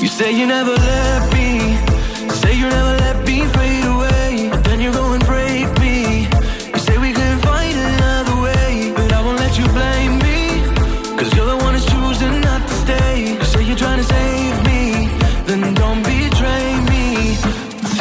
You 0.01 0.07
say 0.07 0.31
you 0.37 0.45
never 0.47 0.71
let 0.71 1.33
me, 1.33 1.77
say 2.41 2.53
you 2.57 2.67
never 2.67 2.95
let 3.05 3.17
me 3.25 3.45
fade 3.55 3.85
away, 3.85 4.10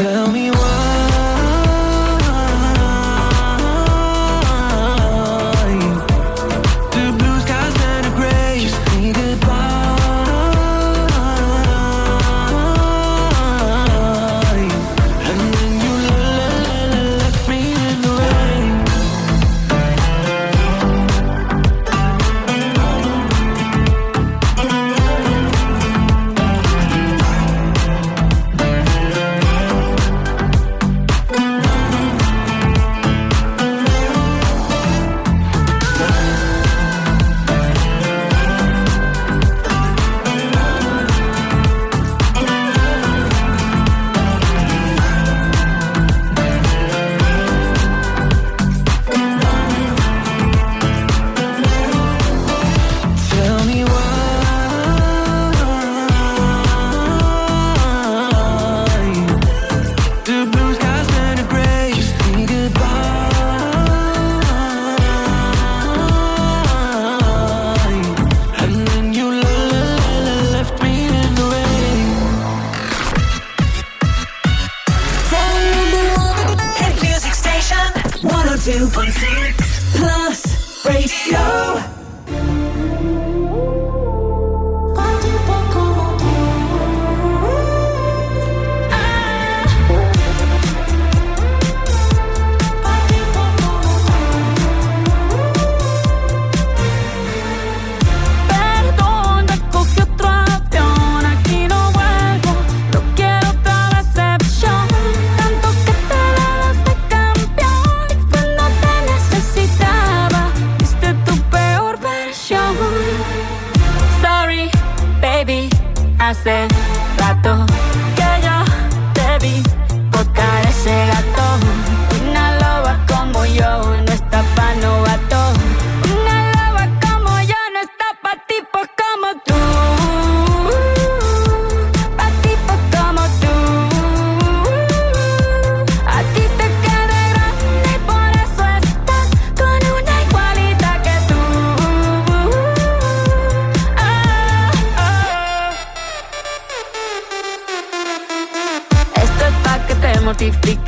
Tell 0.00 0.32
me 0.32 0.59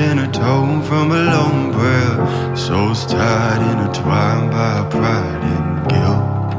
Sinners 0.00 0.28
a 0.28 0.32
tone 0.32 0.82
from 0.82 1.12
a 1.12 1.22
lone 1.34 1.72
prayer. 1.74 2.56
Souls 2.56 3.04
tied, 3.06 3.60
intertwined 3.70 4.50
by 4.50 4.74
pride 4.94 5.42
and 5.54 5.68
guilt. 5.90 6.50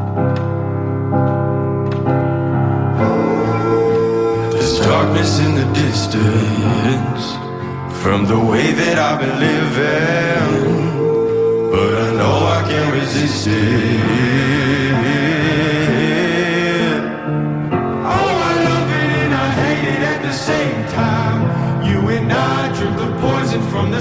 There's 4.51 4.79
darkness 4.79 5.31
in 5.45 5.51
the 5.61 5.67
distance 5.83 7.23
from 8.01 8.19
the 8.31 8.39
way 8.51 8.67
that 8.81 8.97
I've 9.07 9.19
been 9.23 9.37
living, 9.49 10.51
but 11.73 11.91
I 12.05 12.09
know 12.19 12.37
I 12.57 12.59
can't 12.69 12.91
resist 12.93 13.47
it. 13.47 14.20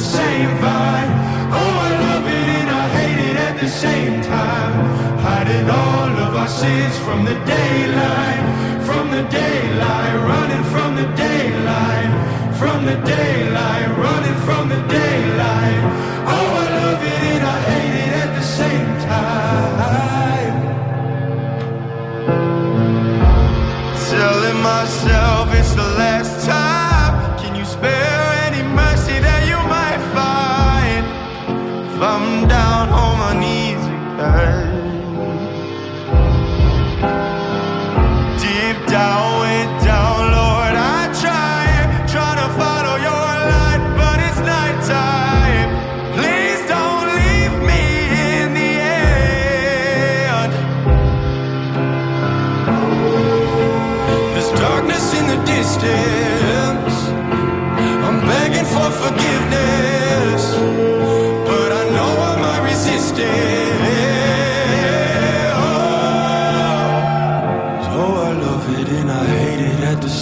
Same 0.01 0.51
vibe. 0.65 1.13
Oh, 1.53 1.73
I 1.87 1.91
love 2.07 2.27
it 2.27 2.49
and 2.61 2.71
I 2.71 2.85
hate 2.97 3.21
it 3.31 3.37
at 3.37 3.61
the 3.61 3.69
same 3.69 4.23
time. 4.23 4.75
Hiding 5.21 5.69
all 5.69 6.11
of 6.27 6.35
our 6.37 6.49
sins 6.49 6.97
from 7.05 7.25
the 7.25 7.37
daylight, 7.45 8.43
from 8.89 9.11
the 9.11 9.25
daylight, 9.29 10.15
running 10.33 10.65
from 10.73 10.97
the 10.97 11.09
daylight, 11.27 12.11
from 12.61 12.85
the 12.87 12.97
daylight, 13.17 13.89
running 14.07 14.39
from 14.47 14.69
the 14.71 14.81
daylight. 14.89 15.83
Oh, 16.35 16.49
I 16.63 16.67
love 16.81 17.03
it 17.15 17.23
and 17.35 17.45
I 17.45 17.59
hate 17.71 17.97
it 18.05 18.13
at 18.25 18.31
the 18.39 18.47
same 18.61 18.91
time. 19.13 20.55
Telling 24.11 24.61
myself 24.63 25.45
it's 25.55 25.75
the 25.75 25.89
last 26.03 26.20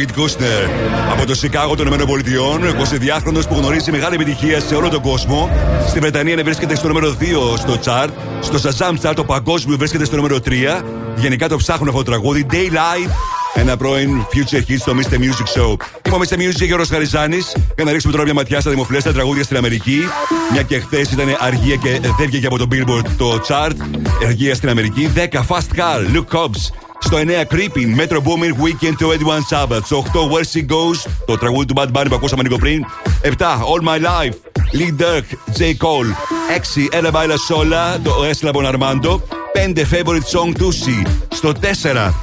David 0.00 0.20
Kushner 0.20 0.68
από 1.12 1.26
το 1.26 1.34
Σικάγο 1.34 1.74
των 1.74 1.86
ΗΠΑ, 1.86 2.04
22χρονο 2.04 3.48
που 3.48 3.54
γνωρίζει 3.54 3.90
μεγάλη 3.90 4.14
επιτυχία 4.14 4.60
σε 4.60 4.74
όλο 4.74 4.88
τον 4.88 5.00
κόσμο. 5.00 5.50
Στη 5.88 5.98
Βρετανία 5.98 6.42
βρίσκεται 6.44 6.74
στο 6.74 6.88
νούμερο 6.88 7.16
2 7.20 7.58
στο 7.58 7.78
chart. 7.84 8.08
Στο 8.40 8.58
Shazam 8.58 8.94
chart 9.02 9.12
το 9.14 9.24
παγκόσμιο 9.24 9.76
βρίσκεται 9.76 10.04
στο 10.04 10.16
νούμερο 10.16 10.38
3. 10.44 10.82
Γενικά 11.16 11.48
το 11.48 11.56
ψάχνουν 11.56 11.88
αυτό 11.88 12.02
το 12.02 12.10
τραγούδι. 12.10 12.46
Daylight 12.50 13.10
ένα 13.54 13.76
πρώην 13.76 14.26
Future 14.32 14.70
Hit 14.70 14.76
στο 14.78 14.92
Mr. 14.96 15.14
Music 15.14 15.60
Show. 15.60 15.76
Είμαι 16.06 16.16
ο 16.16 16.18
Mr. 16.18 16.34
Music 16.34 16.64
Γιώργος 16.66 16.88
Χαριζάνης. 16.88 17.56
Για 17.74 17.84
να 17.84 17.90
ρίξουμε 17.90 18.12
τώρα 18.12 18.24
μια 18.24 18.34
ματιά 18.34 18.60
στα 18.60 18.70
δημοφιλέστερα 18.70 19.14
τραγούδια 19.14 19.44
στην 19.44 19.56
Αμερική. 19.56 19.98
Μια 20.52 20.62
και 20.62 20.80
χθες 20.80 21.10
ήταν 21.10 21.36
αργία 21.40 21.76
και 21.76 22.00
δεν 22.00 22.26
βγήκε 22.26 22.46
από 22.46 22.58
το 22.58 22.66
Billboard 22.72 23.06
το 23.16 23.40
chart. 23.48 23.74
Αργία 24.26 24.54
στην 24.54 24.68
Αμερική. 24.68 25.10
10 25.14 25.44
Fast 25.48 25.78
Car, 25.78 26.16
Luke 26.16 26.38
Cobbs. 26.38 26.89
Στο 27.02 27.16
9 27.16 27.20
Creeping, 27.54 28.00
Metro 28.00 28.20
Booming 28.20 28.54
Weekend 28.64 28.96
to 28.98 29.06
21 29.06 29.44
Sabbath. 29.50 29.84
Στο 29.84 30.04
8 30.12 30.30
Where 30.30 30.44
She 30.52 30.72
Goes, 30.72 31.10
το 31.26 31.38
τραγούδι 31.38 31.64
του 31.66 31.74
Bad 31.76 31.92
Bunny 31.92 32.06
που 32.08 32.14
ακούσαμε 32.14 32.42
λίγο 32.42 32.56
πριν. 32.56 32.84
7 33.22 33.28
All 33.30 33.88
My 33.88 33.98
Life, 33.98 34.34
Lee 34.72 34.92
Dirk, 35.00 35.58
J. 35.58 35.60
Cole. 35.60 36.10
6 36.50 36.88
Ella 36.92 37.10
Baila 37.10 37.36
Sola, 37.48 38.00
το 38.02 38.12
Esla 38.30 38.52
Bon 38.52 38.64
Armando. 38.64 39.20
5 39.52 39.86
Favorite 39.90 40.26
Song 40.38 40.62
Tusi. 40.62 41.08
Στο 41.28 41.52
4 41.60 42.14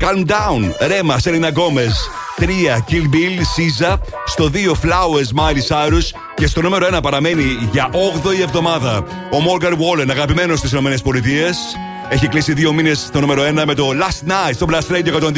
Calm 0.00 0.24
Down, 0.26 0.74
Rema, 0.90 1.16
Selena 1.18 1.50
Gomez. 1.50 1.94
3 2.36 2.84
Kill 2.88 3.06
Bill, 3.08 3.42
Caesar. 3.56 3.96
Στο 4.26 4.50
2 4.50 4.74
Flowers, 4.82 5.30
Miley 5.38 5.62
Cyrus. 5.68 6.10
Και 6.34 6.46
στο 6.46 6.62
νούμερο 6.62 6.86
1 6.96 7.02
παραμένει 7.02 7.44
για 7.72 7.90
8η 7.92 8.40
εβδομάδα 8.40 8.96
ο 9.32 9.36
Morgan 9.48 9.72
Wallen, 9.72 10.08
αγαπημένο 10.10 10.56
στι 10.56 10.76
ΗΠΑ. 10.76 10.92
Έχει 12.12 12.28
κλείσει 12.28 12.52
δύο 12.52 12.72
μήνε 12.72 12.94
στο 12.94 13.20
νούμερο 13.20 13.42
1 13.42 13.62
με 13.66 13.74
το 13.74 13.90
Last 13.90 14.30
Night 14.30 14.54
στο 14.54 14.66
Blast 14.70 14.92
Radio 14.92 15.12
102,6. 15.20 15.32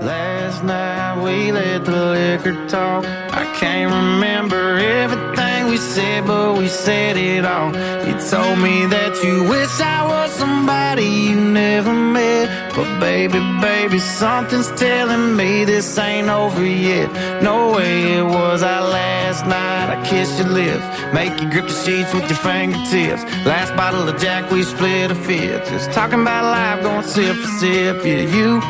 Last 0.00 0.64
night 0.64 1.14
we 1.24 1.52
let 1.52 1.84
the 1.84 2.00
liquor 2.14 2.56
talk. 2.74 3.04
I 3.40 3.44
can't 3.60 3.90
remember 4.00 4.62
everything 5.02 5.45
we 5.76 5.82
said, 5.82 6.26
but 6.26 6.56
we 6.56 6.68
said 6.68 7.18
it 7.18 7.44
all. 7.44 7.68
You 8.06 8.14
told 8.30 8.58
me 8.60 8.86
that 8.86 9.12
you 9.22 9.44
wish 9.46 9.78
I 9.78 10.06
was 10.06 10.32
somebody 10.32 11.04
you 11.04 11.36
never 11.36 11.92
met. 11.92 12.74
But 12.74 12.98
baby, 12.98 13.40
baby, 13.60 13.98
something's 13.98 14.70
telling 14.80 15.36
me 15.36 15.66
this 15.66 15.98
ain't 15.98 16.30
over 16.30 16.64
yet. 16.64 17.42
No 17.42 17.72
way 17.72 18.14
it 18.16 18.24
was 18.24 18.62
our 18.62 18.88
last 18.88 19.44
night. 19.44 19.88
I 19.94 20.02
kissed 20.08 20.38
your 20.38 20.48
lips, 20.48 20.86
make 21.12 21.38
you 21.42 21.50
grip 21.50 21.66
the 21.66 21.74
sheets 21.84 22.14
with 22.14 22.26
your 22.30 22.38
fingertips. 22.38 23.22
Last 23.44 23.76
bottle 23.76 24.08
of 24.08 24.18
Jack, 24.18 24.50
we 24.50 24.62
split 24.62 25.10
a 25.10 25.14
fifth. 25.14 25.68
Just 25.68 25.92
talking 25.92 26.22
about 26.22 26.44
life, 26.44 26.82
going 26.82 27.02
sip 27.04 27.36
for 27.36 27.52
sip. 27.60 27.96
Yeah, 28.02 28.24
you. 28.36 28.62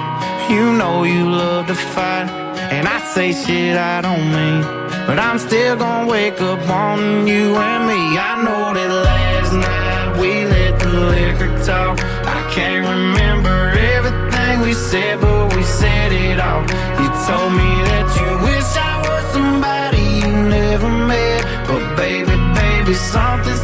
You 0.48 0.72
know 0.78 1.02
you 1.02 1.28
love 1.28 1.66
to 1.66 1.74
fight, 1.74 2.28
and 2.70 2.86
I 2.88 2.98
say 3.14 3.32
shit 3.32 3.76
I 3.76 4.00
don't 4.00 4.26
mean. 4.36 4.62
But 5.06 5.18
I'm 5.18 5.38
still 5.38 5.76
gonna 5.76 6.10
wake 6.10 6.40
up 6.40 6.58
wanting 6.68 7.28
you 7.28 7.54
and 7.54 7.86
me. 7.86 8.18
I 8.30 8.42
know 8.44 8.74
that 8.74 8.90
last 9.10 9.52
night 9.52 10.20
we 10.20 10.44
let 10.44 10.78
the 10.80 10.90
liquor 11.12 11.52
talk. 11.64 12.00
I 12.36 12.40
can't 12.54 12.84
remember 12.86 13.56
everything 13.96 14.60
we 14.62 14.72
said, 14.74 15.20
but 15.20 15.54
we 15.54 15.62
said 15.62 16.12
it 16.12 16.40
all. 16.40 16.62
You 17.00 17.08
told 17.26 17.52
me 17.60 17.70
that 17.90 18.06
you 18.18 18.28
wish 18.48 18.70
I 18.90 18.94
was 19.06 19.24
somebody 19.32 20.02
you 20.20 20.32
never 20.58 20.90
met. 20.90 21.42
But 21.68 21.96
baby, 21.96 22.34
baby, 22.60 22.94
something's 22.94 23.55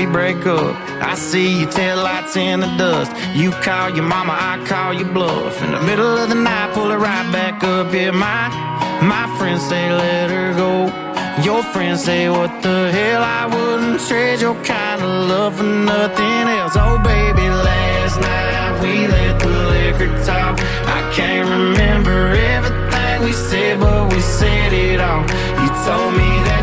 we 0.00 0.06
break 0.06 0.46
up. 0.46 0.74
I 1.02 1.14
see 1.14 1.60
your 1.60 1.70
tail 1.70 1.98
lights 1.98 2.34
in 2.36 2.60
the 2.60 2.70
dust. 2.78 3.12
You 3.34 3.50
call 3.50 3.90
your 3.90 4.04
mama, 4.04 4.32
I 4.32 4.64
call 4.66 4.94
your 4.94 5.12
bluff. 5.12 5.62
In 5.62 5.72
the 5.72 5.82
middle 5.82 6.16
of 6.16 6.28
the 6.30 6.34
night, 6.34 6.72
pull 6.72 6.90
it 6.90 6.96
right 6.96 7.28
back 7.32 7.62
up. 7.62 7.92
Yeah, 7.92 8.12
my 8.12 8.42
my 9.14 9.26
friends 9.36 9.62
say 9.68 9.92
let 9.92 10.30
her 10.30 10.54
go. 10.54 10.72
Your 11.44 11.62
friends 11.72 12.04
say 12.04 12.30
what 12.30 12.50
the 12.62 12.78
hell? 12.96 13.22
I 13.22 13.42
wouldn't 13.54 14.00
trade 14.08 14.40
your 14.40 14.56
kind 14.64 15.02
of 15.02 15.12
love 15.32 15.56
for 15.58 15.70
nothing 15.92 16.44
else. 16.58 16.74
Oh 16.76 16.96
baby, 17.12 17.46
last 17.68 18.16
night 18.20 18.72
we 18.82 19.06
let 19.06 19.34
the 19.44 19.54
liquor 19.74 20.12
talk. 20.24 20.54
I 20.96 21.00
can't 21.16 21.46
remember 21.56 22.18
everything 22.56 23.16
we 23.26 23.32
said, 23.32 23.80
but 23.80 24.12
we 24.12 24.20
said 24.20 24.72
it 24.72 25.00
all. 25.00 25.22
You 25.60 25.68
told 25.84 26.12
me 26.20 26.30
that 26.48 26.59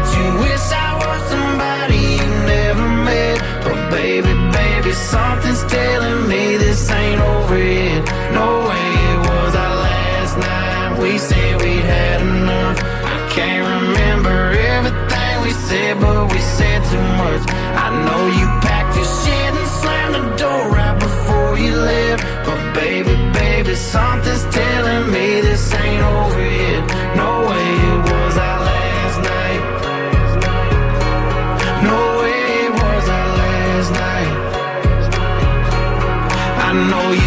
something's 4.97 5.63
telling 5.65 6.27
me 6.27 6.57
this 6.57 6.89
ain't 6.89 7.21
over 7.21 7.57
yet. 7.57 8.03
No 8.33 8.47
way 8.67 8.85
it 9.11 9.19
was 9.29 9.55
our 9.55 9.75
last 9.89 10.33
night. 10.37 10.99
We 11.01 11.17
said 11.17 11.61
we'd 11.61 11.85
had 11.85 12.21
enough. 12.21 12.77
I 13.15 13.17
can't 13.35 13.63
remember 13.75 14.37
everything 14.75 15.33
we 15.43 15.51
said, 15.67 15.99
but 15.99 16.31
we 16.33 16.39
said 16.39 16.79
too 16.91 17.07
much. 17.23 17.43
I 17.85 17.87
know 18.05 18.21
you 18.39 18.47
packed 18.65 18.95
your 18.95 19.09
shit 19.21 19.51
and 19.61 19.69
slammed 19.79 20.15
the 20.15 20.25
door 20.41 20.61
right 20.77 20.97
before 20.99 21.57
you 21.57 21.73
left. 21.75 22.23
But 22.45 22.59
baby, 22.73 23.13
baby, 23.33 23.75
something's 23.75 24.45
telling 24.53 25.11
me 25.11 25.41
this 25.41 25.73
ain't 25.73 26.03
over 26.03 26.41
yet. 26.41 26.81
No 27.15 27.29
way 27.49 27.57
I 36.70 36.74
know 36.74 37.11
you 37.13 37.26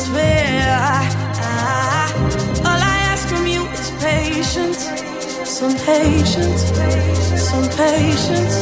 atmosphere. 0.00 0.78
I- 0.80 2.12
all 2.68 2.80
I 2.92 2.96
ask 3.12 3.28
from 3.28 3.46
you 3.46 3.62
is 3.66 3.90
patience. 4.00 4.88
Some 5.44 5.74
patience. 5.74 6.62
Some 7.48 7.68
patience. 7.82 8.56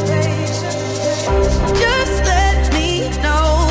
Just 1.82 2.16
let 2.34 2.72
me 2.74 3.08
know. 3.22 3.68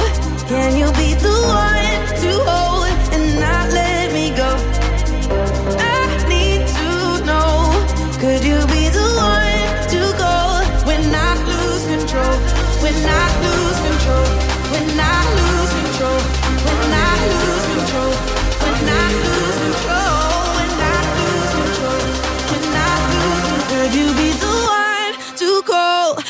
Can 0.48 0.78
you 0.78 0.92
be 0.94 1.14
the 1.16 1.38
one 1.66 2.04
to 2.22 2.32
hold 2.50 2.67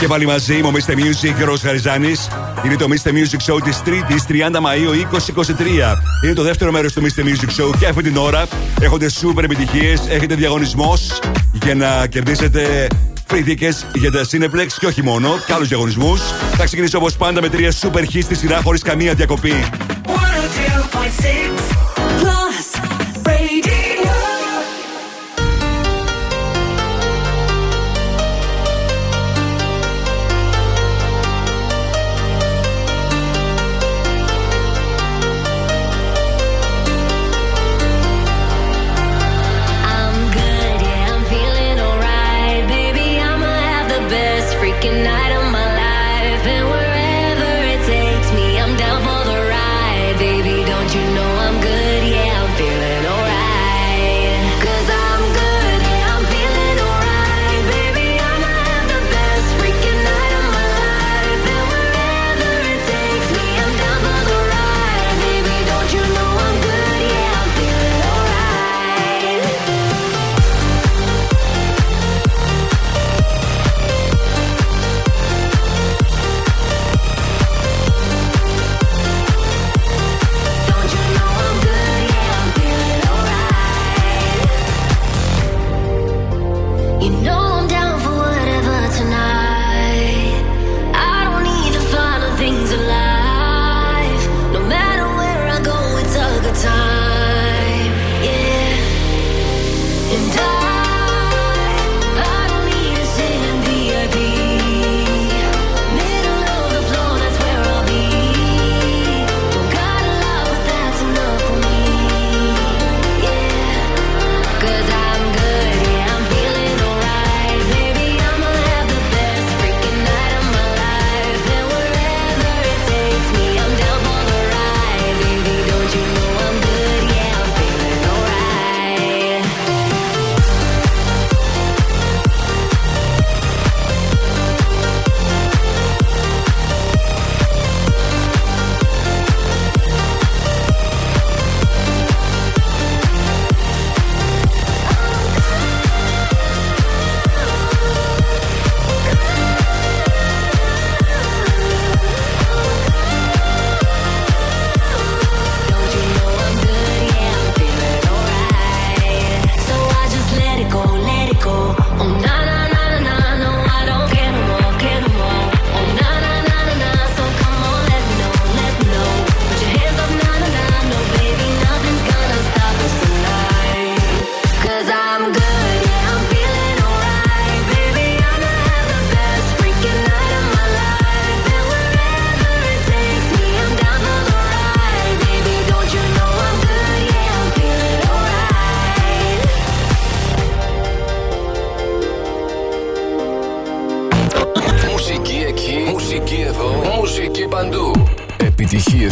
Και 0.00 0.06
πάλι 0.06 0.26
μαζί 0.26 0.62
μου, 0.62 0.72
Mr. 0.72 0.92
Music 0.92 1.34
και 1.36 1.42
ο 1.42 1.46
Ρος 1.46 1.60
Χαριζάνης. 1.60 2.28
Είναι 2.64 2.76
το 2.76 2.86
Mr. 2.88 3.08
Music 3.08 3.52
Show 3.52 3.62
της 3.64 3.82
3ης 3.84 4.26
30 4.26 4.60
Μαΐου 4.60 4.94
2023. 4.94 5.96
Είναι 6.24 6.34
το 6.34 6.42
δεύτερο 6.42 6.72
μέρος 6.72 6.92
του 6.92 7.02
Mr. 7.02 7.20
Music 7.20 7.62
Show 7.62 7.70
και 7.78 7.86
αυτή 7.86 8.02
την 8.02 8.16
ώρα 8.16 8.46
έχονται 8.80 9.08
σούπερ 9.08 9.44
επιτυχίες, 9.44 10.00
έχετε 10.08 10.34
διαγωνισμός 10.34 11.18
για 11.64 11.74
να 11.74 12.06
κερδίσετε 12.06 12.86
free 13.30 13.48
tickets 13.48 13.84
για 13.94 14.10
τα 14.10 14.24
Cineplex 14.30 14.66
και 14.78 14.86
όχι 14.86 15.02
μόνο, 15.02 15.38
και 15.46 15.52
άλλους 15.52 15.68
διαγωνισμούς. 15.68 16.20
Θα 16.56 16.64
ξεκινήσω 16.64 16.98
όπως 16.98 17.16
πάντα 17.16 17.40
με 17.40 17.48
τρία 17.48 17.72
super 17.72 18.00
hits 18.00 18.22
στη 18.22 18.34
σειρά 18.34 18.60
χωρίς 18.62 18.82
καμία 18.82 19.14
διακοπή. 19.14 19.64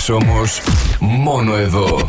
Ξέρεις 0.02 0.22
όμως, 0.24 0.60
μόνο 1.00 1.56
εδώ. 1.56 2.06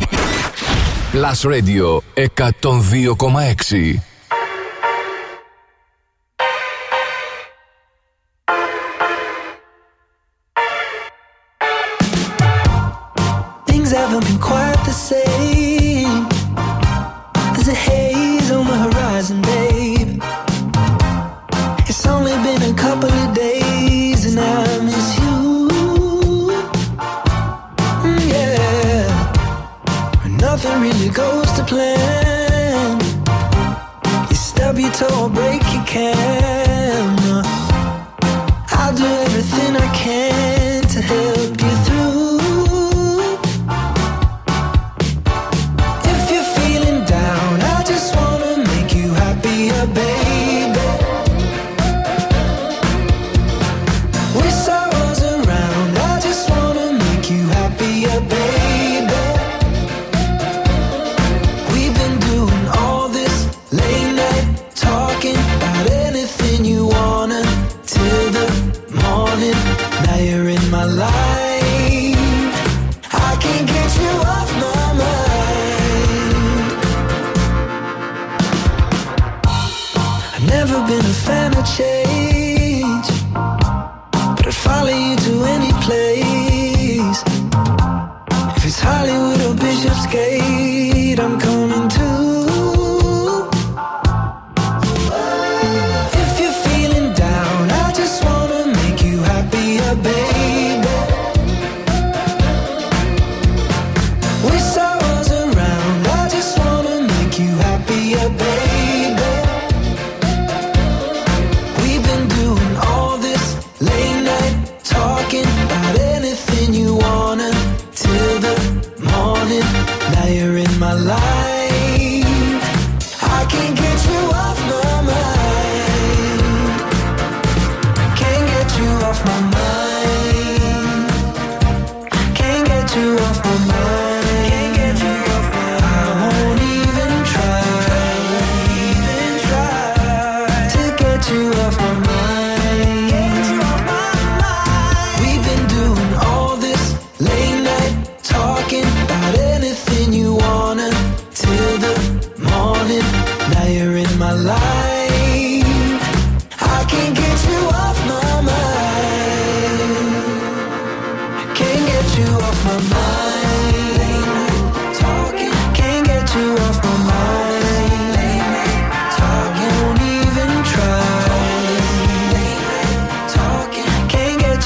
Plus 1.12 1.50
Radio 1.50 1.98
102,6 2.14 4.00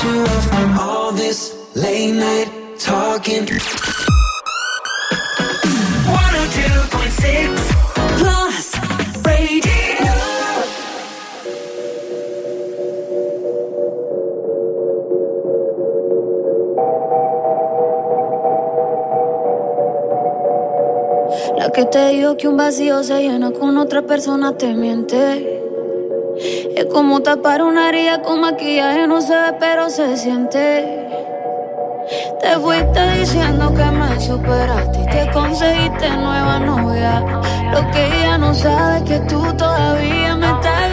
to 0.01 0.07
her 0.07 0.41
from 0.43 0.79
all 0.79 1.11
this 1.11 1.55
late 1.75 2.13
night 2.13 2.49
talking. 2.79 3.47
102.6 3.47 3.59
Plus 8.19 8.67
Radio. 9.25 9.63
La 21.57 21.71
que 21.73 21.85
te 21.87 22.09
digo 22.11 22.37
que 22.37 22.47
un 22.47 22.57
vacío 22.57 23.03
se 23.03 23.21
llena 23.21 23.51
con 23.51 23.77
otra 23.79 24.03
persona 24.03 24.57
te 24.57 24.75
miente. 24.75 25.58
Como 26.99 27.23
tapar 27.23 27.63
una 27.63 27.91
herida 27.91 28.23
con 28.23 28.41
maquillaje, 28.41 29.07
no 29.07 29.21
se 29.21 29.33
ve, 29.33 29.53
pero 29.61 29.89
se 29.89 30.17
siente. 30.17 31.07
Te 32.41 32.59
fuiste 32.59 33.19
diciendo 33.21 33.73
que 33.73 33.85
me 33.85 34.21
superaste 34.21 34.99
te 35.05 35.31
conseguiste 35.31 36.09
nueva 36.17 36.59
novia. 36.59 37.21
Lo 37.73 37.89
que 37.93 38.05
ella 38.05 38.37
no 38.39 38.53
sabe 38.53 38.97
es 38.97 39.03
que 39.05 39.21
tú 39.29 39.41
todavía 39.57 40.35
me 40.35 40.47
estás 40.47 40.88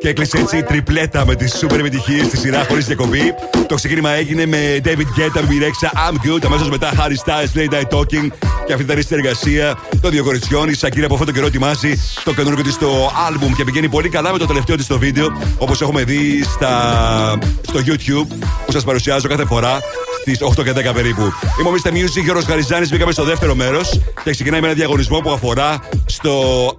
και 0.00 0.08
έκλεισε 0.08 0.38
έτσι 0.38 0.56
η 0.56 0.62
τριπλέτα 0.62 1.26
με 1.26 1.34
τι 1.34 1.48
σούπερ 1.48 1.78
επιτυχίες 1.78 2.26
στη 2.26 2.36
σειρά 2.36 2.64
χωρίς 2.68 2.86
διακοπή. 2.86 3.34
Το 3.66 3.74
ξεκίνημα 3.74 4.10
έγινε 4.10 4.46
με 4.46 4.80
David 4.84 4.88
Guetta, 4.88 5.42
Μιρέξα, 5.48 5.92
I'm 5.94 6.14
Good. 6.14 6.44
Αμέσως 6.44 6.70
μετά 6.70 6.92
Harry 6.96 7.28
Styles, 7.28 7.58
Late 7.58 7.74
Night 7.74 7.98
Talking. 7.98 8.28
Και 8.66 8.72
αυτή 8.72 8.82
ήταν 8.84 8.98
η 8.98 9.02
συνεργασία 9.02 9.78
των 10.00 10.10
δύο 10.10 10.24
κοριτσιών. 10.24 10.68
Η 10.68 10.72
Shakira 10.80 11.02
από 11.02 11.12
αυτόν 11.12 11.24
τον 11.24 11.34
καιρό 11.34 11.46
ετοιμάζει 11.46 11.94
το 12.24 12.34
καινούργιο 12.34 12.64
της 12.64 12.78
το 12.78 13.06
album 13.06 13.52
και 13.56 13.64
πηγαίνει 13.64 13.88
πολύ 13.88 14.08
καλά 14.08 14.32
με 14.32 14.38
το 14.38 14.46
τελευταίο 14.46 14.76
της 14.76 14.86
το 14.86 14.98
βίντεο. 14.98 15.38
Όπως 15.58 15.80
έχουμε 15.80 16.04
δει 16.04 16.44
στα, 16.44 17.38
στο 17.60 17.80
YouTube 17.86 18.34
που 18.66 18.72
σας 18.72 18.84
παρουσιάζω 18.84 19.28
κάθε 19.28 19.44
φορά 19.44 19.78
στις 20.20 20.38
8 20.58 20.64
και 20.64 20.90
10 20.90 20.94
περίπου. 20.94 21.32
Είμαι 21.60 21.68
ο 21.68 21.72
Mr. 21.82 21.88
Music, 21.88 22.22
Γιώργος 22.22 22.44
Γαριζάνης. 22.44 22.90
Μπήκαμε 22.90 23.12
στο 23.12 23.24
δεύτερο 23.24 23.54
μέρος 23.54 24.00
και 24.24 24.30
ξεκινάει 24.30 24.60
με 24.60 24.66
ένα 24.66 24.76
διαγωνισμό 24.76 25.18
που 25.18 25.30
αφορά 25.30 25.78
στο, 26.06 26.32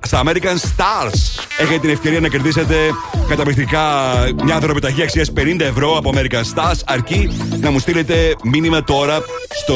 στα 0.06 0.24
American 0.26 0.56
Stars. 0.56 1.46
Έχετε 1.58 1.80
την 1.80 1.90
ευκαιρία 1.90 2.20
να 2.20 2.28
κερδίσετε 2.28 2.76
καταπληκτικά 3.32 3.82
μια 4.44 4.60
δωροπιταγή 4.60 5.02
αξίας 5.02 5.32
50 5.38 5.60
ευρώ 5.60 5.98
από 5.98 6.14
American 6.16 6.44
Stars. 6.56 6.80
Αρκεί 6.86 7.38
να 7.60 7.72
μου 7.72 7.80
στείλετε 7.80 8.36
μήνυμα 8.44 8.84
τώρα 8.84 9.20
στο 9.62 9.76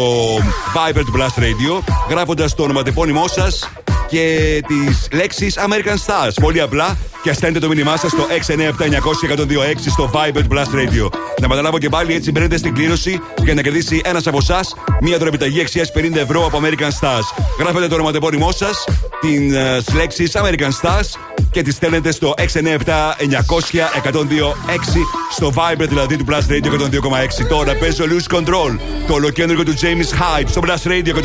Viber 0.76 1.02
του 1.06 1.14
Blast 1.18 1.42
Radio 1.42 1.94
γράφοντας 2.10 2.56
το 2.56 2.64
ονοματεπώνυμό 2.64 3.28
σας 3.28 3.70
και 4.10 4.64
τις 4.68 5.08
λέξεις 5.12 5.58
American 5.58 5.96
Stars. 6.06 6.34
Πολύ 6.42 6.62
απλά 6.62 6.98
και 7.24 7.34
στέλνετε 7.34 7.60
το 7.60 7.68
μήνυμά 7.68 7.98
σας 7.98 8.12
στο 8.12 8.28
697-900-1026 8.30 9.90
στο 9.90 10.12
Viber 10.14 10.42
του 10.42 10.48
Blast 10.52 10.76
Radio. 10.76 11.10
Να 11.42 11.48
καταλάβω 11.48 11.78
και 11.78 11.90
πάλι 11.90 12.14
έτσι 12.14 12.32
μπαίνετε 12.32 12.58
στην 12.58 12.74
κλήρωση 12.74 13.20
για 13.44 13.54
να 13.54 13.62
κερδίσει 13.62 14.02
ένας 14.06 14.28
από 14.28 14.38
εσάς 14.38 14.76
μία 15.02 15.18
δωρεπιταγή 15.18 15.62
αξίας 15.62 15.92
50 15.96 16.16
ευρώ 16.16 16.46
από 16.46 16.62
American 16.64 16.90
Stars. 17.00 17.44
Γράφετε 17.60 17.88
το 17.88 17.96
ονοματεπώνυμό 17.96 18.52
σας, 18.52 18.84
τις 19.22 19.94
λέξεις 19.96 20.32
American 20.36 20.70
Stars 20.82 21.25
και 21.56 21.62
τι 21.62 21.72
στέλνετε 21.72 22.12
στο 22.12 22.34
697-900-1026 22.38 22.42
στο 25.32 25.54
Viber 25.56 25.86
δηλαδή 25.88 26.18
του 26.18 26.26
Blast 26.30 26.52
Radio 26.52 26.66
102,6. 26.66 27.48
Τώρα 27.50 27.76
παίζει 27.76 28.02
ο 28.02 28.06
Lose 28.10 28.36
Control, 28.36 28.80
το 29.08 29.14
ολοκέντρο 29.14 29.64
του 29.64 29.74
James 29.74 30.10
Hype 30.20 30.48
στο 30.48 30.62
Blast 30.66 30.88
Radio 30.88 31.14
102,6. 31.16 31.20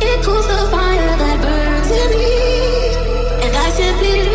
It 0.00 0.18
cools 0.24 0.46
the 0.52 0.60
fire 0.74 1.14
that 1.22 1.36
burns 1.44 1.90
in 2.00 2.08
me, 2.14 2.34
and 3.44 3.52
I 3.64 3.68
simply 3.80 4.25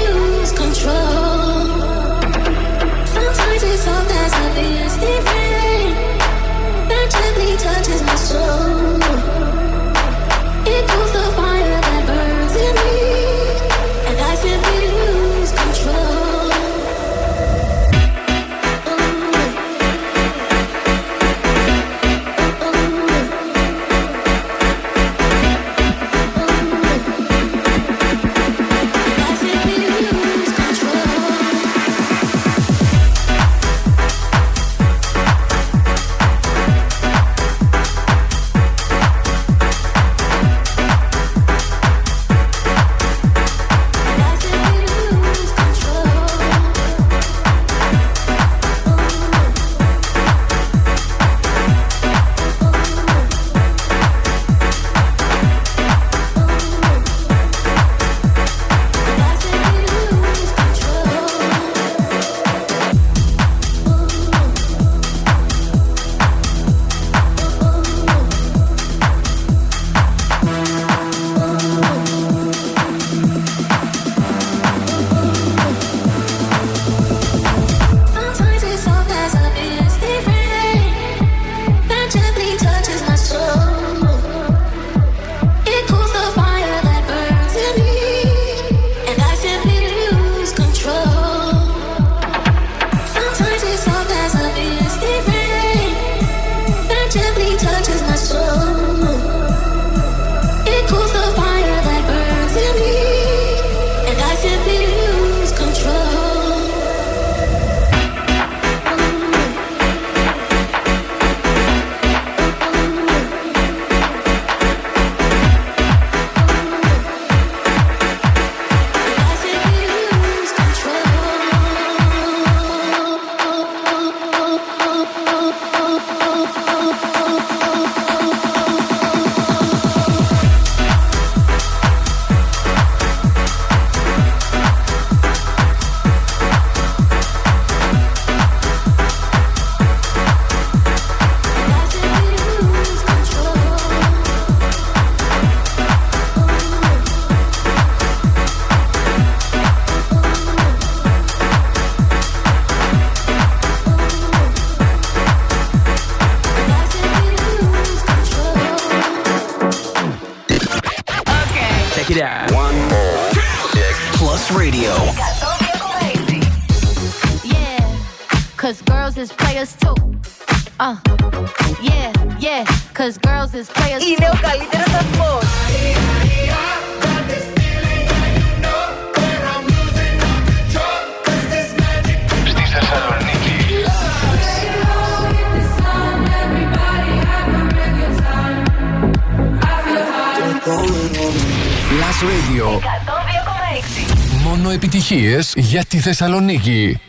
Θεσσαλονίκη. 196.14 197.00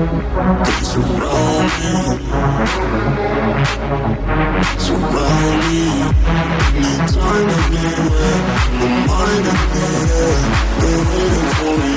Surround 0.00 0.16
me. 1.76 1.92
Surround 4.78 5.60
me. 5.60 5.84
Anytime, 6.74 7.48
the. 7.48 7.90
They're 10.80 11.04
waiting 11.04 11.48
for 11.52 11.74
me. 11.76 11.92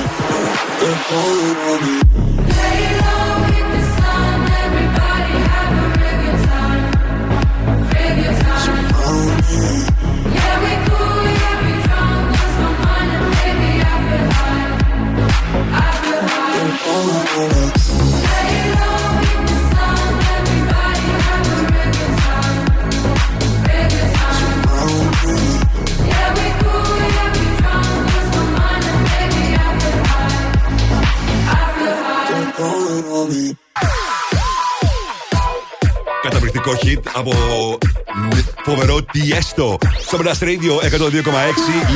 They're 0.80 1.00
calling 1.08 1.56
on 1.56 1.98
me. 1.98 2.03
Από 37.14 37.32
φοβερό 38.64 38.96
Tiesto 38.96 39.76
στο 40.06 40.18
Blast 40.18 40.42
Radio 40.42 40.98
102,6 40.98 41.20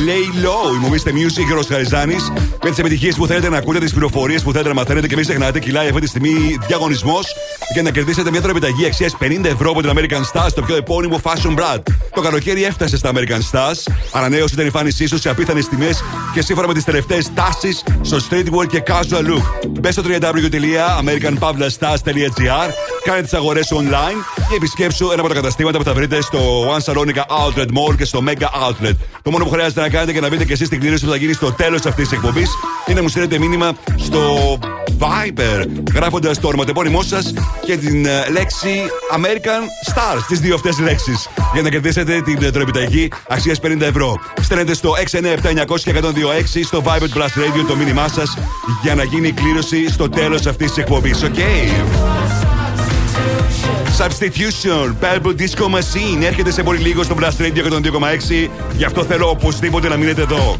Lay 0.07 0.45
Low. 0.45 0.75
Ημομίστε 0.75 1.11
Music 1.11 1.45
και 1.47 1.53
ο 1.53 1.61
Χαριζάνης 1.69 2.31
με 2.63 2.69
τις 2.69 2.79
επιτυχίες 2.79 3.15
που 3.15 3.27
θέλετε 3.27 3.49
να 3.49 3.57
ακούτε, 3.57 3.79
τις 3.79 3.91
πληροφορίες 3.91 4.43
που 4.43 4.51
θέλετε 4.51 4.69
να 4.69 4.75
μαθαίνετε 4.75 5.07
και 5.07 5.15
μην 5.15 5.23
ξεχνάτε, 5.23 5.59
κυλάει 5.59 5.87
αυτή 5.87 6.01
τη 6.01 6.07
στιγμή 6.07 6.57
διαγωνισμός 6.67 7.35
για 7.73 7.81
να 7.81 7.91
κερδίσετε 7.91 8.31
μια 8.31 8.41
τροπιταγή 8.41 8.85
αξίας 8.85 9.17
50 9.21 9.45
ευρώ 9.45 9.69
από 9.69 9.81
την 9.81 9.91
American 9.95 10.21
Stars, 10.33 10.49
το 10.55 10.61
πιο 10.61 10.75
επώνυμο 10.75 11.21
fashion 11.23 11.57
brand. 11.57 11.79
Το 12.13 12.21
καλοκαίρι 12.21 12.63
έφτασε 12.63 12.97
στα 12.97 13.11
American 13.13 13.39
Stars, 13.51 13.91
ανανέωσε 14.11 14.55
την 14.55 14.65
εμφάνισή 14.65 15.07
σου 15.07 15.19
σε 15.19 15.29
απίθανες 15.29 15.67
τιμές 15.67 16.03
και 16.33 16.41
σύμφωνα 16.41 16.67
με 16.67 16.73
τις 16.73 16.83
τελευταίες 16.83 17.33
τάσεις 17.33 17.83
στο 18.01 18.17
streetwear 18.17 18.67
και 18.67 18.83
casual 18.87 19.25
look. 19.25 19.43
Μπες 19.79 19.93
στο 19.93 20.03
www.americanpavlastars.gr, 20.05 22.69
κάνε 23.03 23.21
τις 23.21 23.33
αγορές 23.33 23.73
online 23.73 24.17
και 24.49 24.55
επισκέψου 24.55 25.11
ένα 25.11 25.19
από 25.19 25.29
τα 25.29 25.35
καταστήματα 25.35 25.77
που 25.77 25.83
θα 25.83 25.93
βρείτε 25.93 26.21
στο 26.21 26.39
One 26.75 26.81
Salonica 26.91 27.23
Outlet 27.45 27.67
Mall 27.67 27.95
και 27.97 28.05
στο 28.05 28.23
Mega 28.27 28.47
Outlet. 28.67 28.95
Το 29.21 29.31
μόνο 29.31 29.43
που 29.43 29.49
χρειάζεται 29.49 29.81
να 29.81 29.89
κάνετε 29.89 30.13
και 30.13 30.19
να 30.19 30.27
βρείτε 30.27 30.45
και 30.45 30.53
εσείς 30.53 30.69
την 30.69 30.79
κλήρωση 30.79 31.05
που 31.05 31.11
θα 31.11 31.17
γίνει 31.17 31.33
στο 31.33 31.51
τέλος 31.51 31.85
αυτής 31.85 32.09
της 32.09 32.17
εκπομπής 32.17 32.49
είναι 32.87 32.95
να 32.95 33.01
μου 33.01 33.09
στείλετε 33.09 33.37
μήνυμα 33.37 33.73
στο 33.95 34.57
Viber 34.99 35.65
γράφοντας 35.93 36.39
το 36.39 36.47
ονοματεπώνυμό 36.47 37.01
σας 37.01 37.33
και 37.65 37.77
την 37.77 38.05
ε, 38.05 38.29
λέξη 38.29 38.69
American 39.15 39.91
Stars, 39.93 40.21
τις 40.27 40.39
δύο 40.39 40.55
αυτές 40.55 40.79
λέξεις, 40.79 41.29
για 41.53 41.61
να 41.61 41.69
κερδίσετε 41.69 42.21
την 42.21 42.43
ε, 42.43 42.51
τροεπιταγή 42.51 43.07
αξίας 43.27 43.59
50 43.63 43.81
ευρώ. 43.81 44.19
Στέλνετε 44.41 44.73
στο 44.73 44.93
697-900 45.11 45.79
και 45.83 45.93
126 46.01 46.03
στο 46.63 46.83
Viber 46.85 47.17
Plus 47.17 47.39
Radio 47.39 47.65
το 47.67 47.75
μήνυμά 47.75 48.07
σας 48.07 48.37
για 48.81 48.95
να 48.95 49.03
γίνει 49.03 49.27
η 49.27 49.31
κλήρωση 49.31 49.89
στο 49.89 50.09
τέλος 50.09 50.45
αυτής 50.45 50.67
της 50.67 50.77
εκπομπής. 50.77 51.23
Οκ; 51.23 51.35
Substitution, 53.99 54.93
Purple 55.01 55.35
Disco 55.41 55.65
Machine 55.75 56.23
έρχεται 56.23 56.51
σε 56.51 56.63
πολύ 56.63 56.79
λίγο 56.79 57.03
στο 57.03 57.15
Plus 57.19 57.41
Radio 57.41 57.73
102,6. 57.73 58.49
Γι' 58.77 58.85
αυτό 58.85 59.03
θέλω 59.03 59.29
οπωσδήποτε 59.29 59.87
να 59.87 59.97
μείνετε 59.97 60.21
εδώ. 60.21 60.59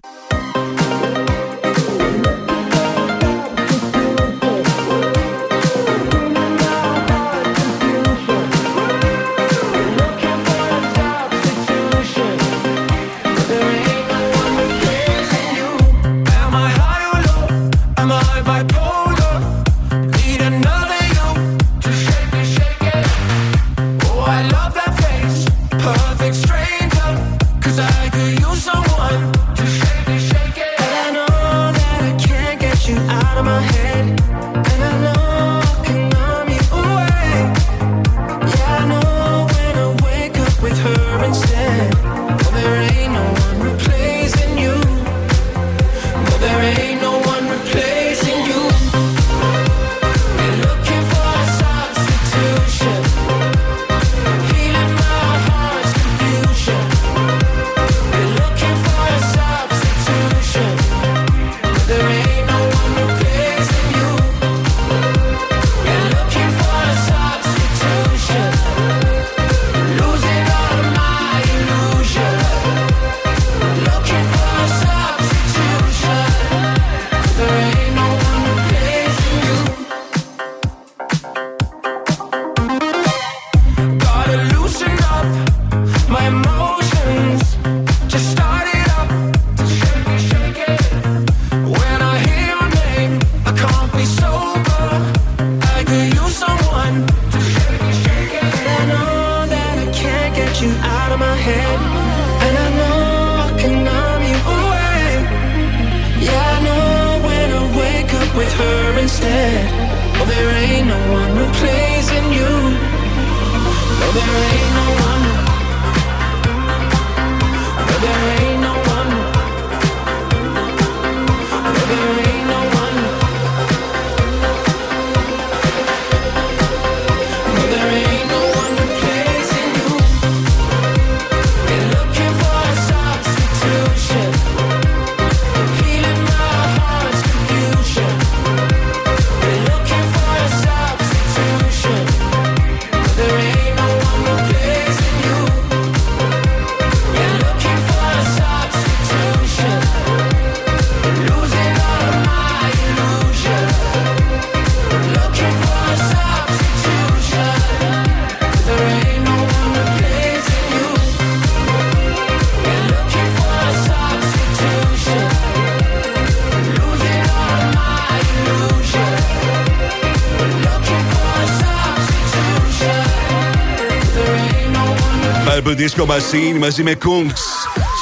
Disco 175.81 176.05
Machine 176.05 176.59
μαζί 176.59 176.83
με 176.83 176.97
Kungs. 177.03 177.41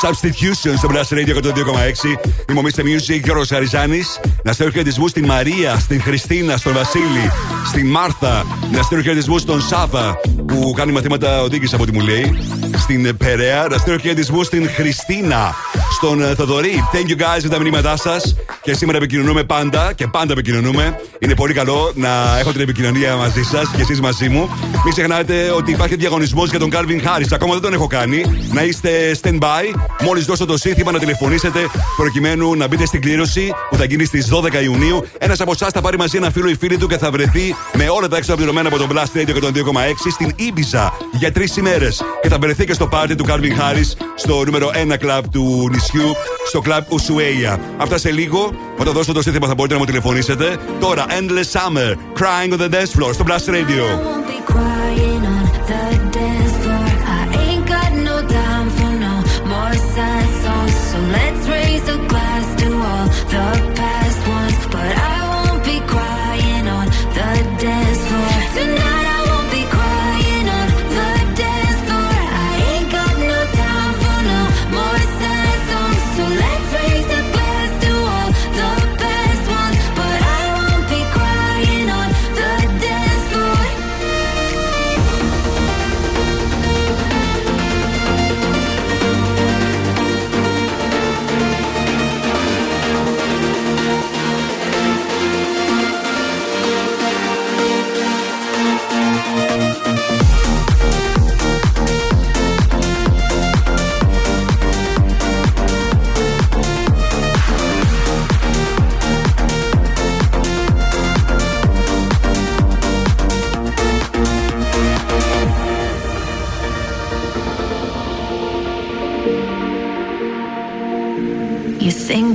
Substitution 0.01 0.73
στο 0.77 0.89
Blast 0.91 1.15
Radio 1.15 1.35
102,6. 1.35 2.18
Είμαι 2.49 2.60
ο 2.60 2.64
Mr. 2.64 2.80
Music 2.80 3.22
Γιώργος 3.23 3.47
Χαριζάνης. 3.47 4.19
Να 4.43 4.53
στέλνω 4.53 4.72
χαιρετισμούς 4.72 5.10
στην 5.10 5.26
Μαρία, 5.26 5.80
στην 5.80 6.01
Χριστίνα, 6.01 6.57
στον 6.57 6.73
Βασίλη, 6.73 7.31
στην 7.68 7.88
Μάρθα. 7.88 8.45
Να 8.72 8.81
στέλνω 8.81 9.03
χαιρετισμούς 9.03 9.41
στον 9.41 9.61
Σάβα 9.61 10.19
που 10.47 10.73
κάνει 10.76 10.91
μαθήματα 10.91 11.41
οδήγηση 11.41 11.76
από 11.76 11.84
ό,τι 11.84 11.91
μου 11.91 11.99
λέει. 12.01 12.38
Στην 12.77 13.18
Περαία. 13.18 13.68
Να 13.69 13.77
στέλνω 13.77 13.99
χαιρετισμούς 13.99 14.45
στην 14.45 14.69
Χριστίνα, 14.69 15.56
στον 15.91 16.22
ε, 16.22 16.35
Θοδωρή. 16.35 16.84
Thank 16.93 17.10
you 17.10 17.15
guys 17.15 17.39
για 17.39 17.49
τα 17.49 17.60
μηνύματά 17.60 17.97
σας. 17.97 18.35
Και 18.70 18.76
σήμερα 18.76 18.98
επικοινωνούμε 18.98 19.44
πάντα 19.44 19.94
και 19.94 20.08
πάντα 20.08 20.32
επικοινωνούμε. 20.32 21.00
Είναι 21.20 21.36
πολύ 21.36 21.54
καλό 21.54 21.91
να 21.96 22.38
έχω 22.40 22.52
την 22.52 22.62
επικοινωνία 22.62 23.16
μαζί 23.16 23.44
σας 23.44 23.70
και 23.76 23.82
εσείς 23.82 24.02
μαζί 24.02 24.30
μου. 24.30 24.50
Μην 24.84 24.94
ξεχνάτε 24.94 25.52
ότι 25.52 25.72
υπάρχει 25.72 25.96
διαγωνισμός 25.96 26.50
για 26.50 26.60
τον 26.60 26.70
Calvin 26.74 27.02
Harris. 27.02 27.28
Ακόμα 27.32 27.54
δεν 27.54 27.62
τον 27.62 27.74
έχω 27.74 27.88
κάνει. 27.88 28.24
Να 28.54 28.64
είστε 28.64 29.18
stand 29.22 29.40
by. 29.40 29.80
Μόλις 30.02 30.26
δώσω 30.26 30.46
το 30.46 30.58
σύνθημα 30.58 30.91
να 30.91 31.00
τηλεφωνήσετε 31.00 31.60
προκειμένου 31.98 32.56
να 32.56 32.68
μπείτε 32.68 32.86
στην 32.86 33.02
κλήρωση 33.02 33.52
που 33.70 33.76
θα 33.76 33.86
γίνει 33.86 34.06
στις 34.06 34.30
12 34.32 34.62
Ιουνίου. 34.64 35.06
Ένας 35.18 35.41
από 35.41 35.52
εσάς 35.52 35.72
θα 35.72 35.82
πάρει 35.82 35.98
μαζί 35.98 36.18
ένα 36.18 36.32
φίλο 36.32 36.50
ή 36.50 36.56
φίλη 36.56 36.78
του 36.78 36.88
και 36.88 36.98
θα 36.98 37.12
βρεθεί 37.12 37.56
με 37.74 37.90
όλα 37.90 38.08
τα 38.08 38.18
έξοδα 38.18 38.36
πληρωμένα 38.36 38.68
από 38.68 38.78
τον 38.78 38.88
Blast 38.94 39.20
Radio 39.20 39.34
και 39.34 39.40
τον 39.40 39.54
2,6 39.56 40.12
στην 40.12 40.36
Ibiza 40.40 40.90
για 41.12 41.32
τρεις 41.32 41.58
ημέρες. 41.58 42.02
Και 42.22 42.30
θα 42.30 42.38
βρεθεί 42.40 42.66
και 42.66 42.74
στο 42.74 42.88
πάρτι 42.88 43.16
του 43.16 43.26
Calvin 43.28 43.60
Harris 43.60 44.06
στο 44.16 44.44
νούμερο 44.46 44.72
1 44.94 44.98
κλαμπ 45.00 45.26
του 45.32 45.70
νησιού, 45.72 46.16
στο 46.48 46.62
κλαμπ 46.62 46.84
Ushuaia. 46.90 47.58
Αυτά 47.78 47.98
σε 47.98 48.12
λίγο. 48.12 48.59
Όταν 48.77 48.94
δώσω 48.94 49.14
το 49.14 49.22
σύνθημα 49.22 49.48
θα 49.48 49.53
μπορείτε 49.53 49.73
να 49.73 49.80
μου 49.80 49.86
τηλεφωνήσετε. 49.86 50.57
Τώρα 50.80 51.06
Endless 51.10 51.60
Summer, 51.60 51.95
Crying 52.19 52.53
on 52.53 52.60
the 52.61 52.69
Dance 52.69 53.03
Floor 53.03 53.14
στο 53.14 53.26
Blast 53.27 53.49
Radio. 53.49 54.39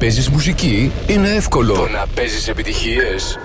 Παίζεις 0.00 0.28
μουσική 0.28 0.92
είναι 1.06 1.28
εύκολο. 1.28 1.74
Το 1.74 1.88
να 1.88 2.06
παίζεις 2.14 2.48
επιτυχίες 2.48 3.38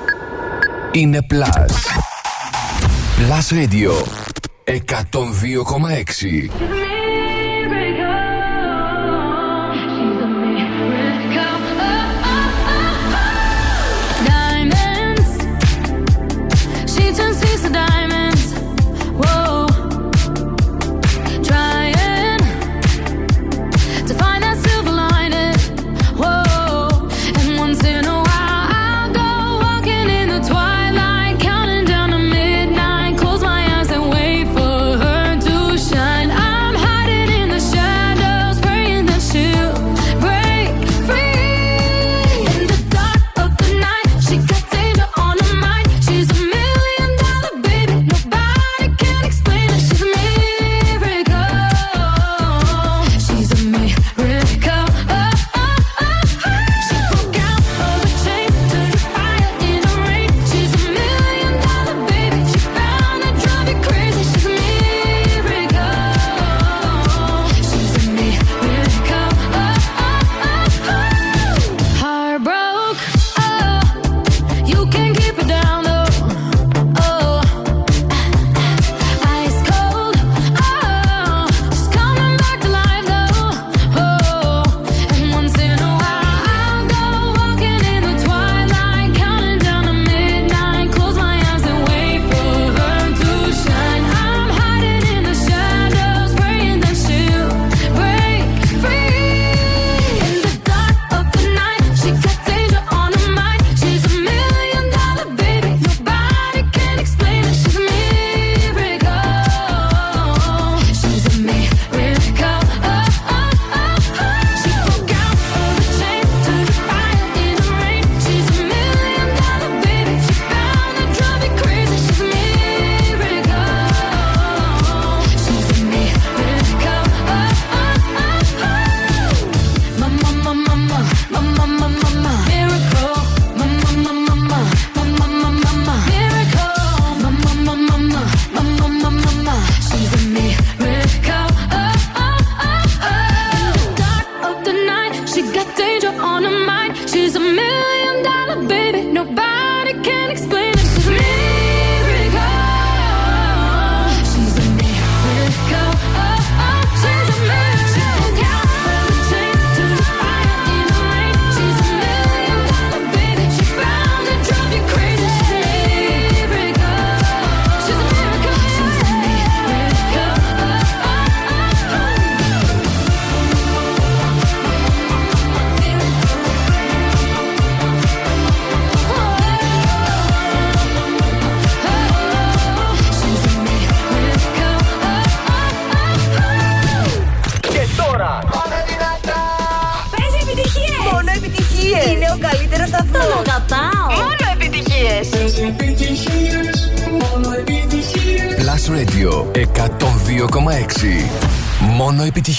είναι 0.92 1.26
Plus. 1.34 1.74
Plus 3.20 3.54
Radio 3.54 3.92
102,6. 4.66 6.85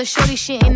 another 0.00 0.06
shorty, 0.06 0.34
she 0.34 0.54
ain't 0.54 0.69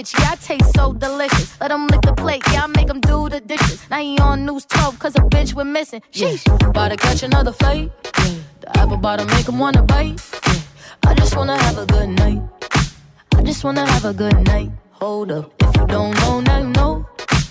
bitch, 0.00 0.18
yeah, 0.18 0.32
I 0.32 0.36
taste 0.36 0.74
so 0.74 0.92
delicious. 0.92 1.60
Let 1.60 1.70
him 1.70 1.86
lick 1.88 2.02
the 2.02 2.14
plate, 2.14 2.42
yeah, 2.52 2.64
I 2.64 2.66
make 2.68 2.88
him 2.88 3.00
do 3.00 3.28
the 3.28 3.40
dishes. 3.40 3.80
Now 3.90 4.00
he 4.00 4.18
on 4.18 4.46
news 4.46 4.64
12, 4.66 4.98
cause 4.98 5.14
a 5.16 5.20
bitch 5.20 5.54
we're 5.54 5.64
missing. 5.64 6.02
Sheesh, 6.12 6.44
about 6.68 6.90
to 6.90 6.96
catch 6.96 7.22
another 7.22 7.52
flight. 7.52 7.90
Yeah, 8.18 8.34
the 8.60 8.78
apple 8.78 8.96
bottom 8.96 9.26
make 9.28 9.48
him 9.48 9.58
wanna 9.58 9.82
bite. 9.82 10.20
Yeah, 10.46 10.60
I 11.06 11.14
just 11.14 11.36
wanna 11.36 11.58
have 11.58 11.78
a 11.78 11.86
good 11.86 12.08
night. 12.08 12.40
I 13.34 13.42
just 13.42 13.64
wanna 13.64 13.86
have 13.86 14.04
a 14.04 14.14
good 14.14 14.38
night. 14.46 14.70
Hold 14.92 15.32
up, 15.32 15.52
if 15.60 15.76
you 15.76 15.86
don't 15.86 16.14
know, 16.20 16.40
now 16.40 16.58
you 16.58 16.68
know. 16.68 17.06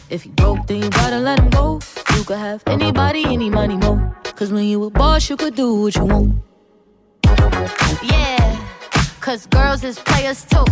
If 0.10 0.26
you 0.26 0.32
broke, 0.32 0.66
then 0.68 0.82
you 0.84 0.90
gotta 0.90 1.20
let 1.20 1.40
him 1.40 1.50
go. 1.50 1.80
You 2.16 2.24
could 2.24 2.38
have 2.38 2.64
anybody, 2.66 3.26
any 3.26 3.50
money, 3.50 3.78
mo. 3.78 4.14
Cause 4.36 4.52
when 4.52 4.64
you 4.64 4.84
a 4.86 4.90
boss, 4.90 5.30
you 5.30 5.38
could 5.38 5.56
do 5.56 5.82
what 5.82 5.96
you 5.96 6.06
want. 6.06 6.36
Yeah, 8.02 8.58
cause 9.20 9.46
girls 9.46 9.84
is 9.84 10.00
players 10.00 10.46
too. 10.46 10.66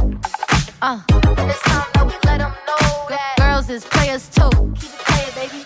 Uh, 0.79 0.99
and 1.09 1.49
it's 1.49 1.59
time 1.63 1.89
that 1.93 2.05
we 2.05 2.13
let 2.29 2.37
them 2.37 2.53
know 2.67 2.85
that 3.09 3.33
girls 3.41 3.67
is 3.67 3.83
players 3.83 4.29
too. 4.29 4.49
Keep 4.79 4.91
it 4.93 5.03
playing, 5.07 5.33
baby. 5.39 5.59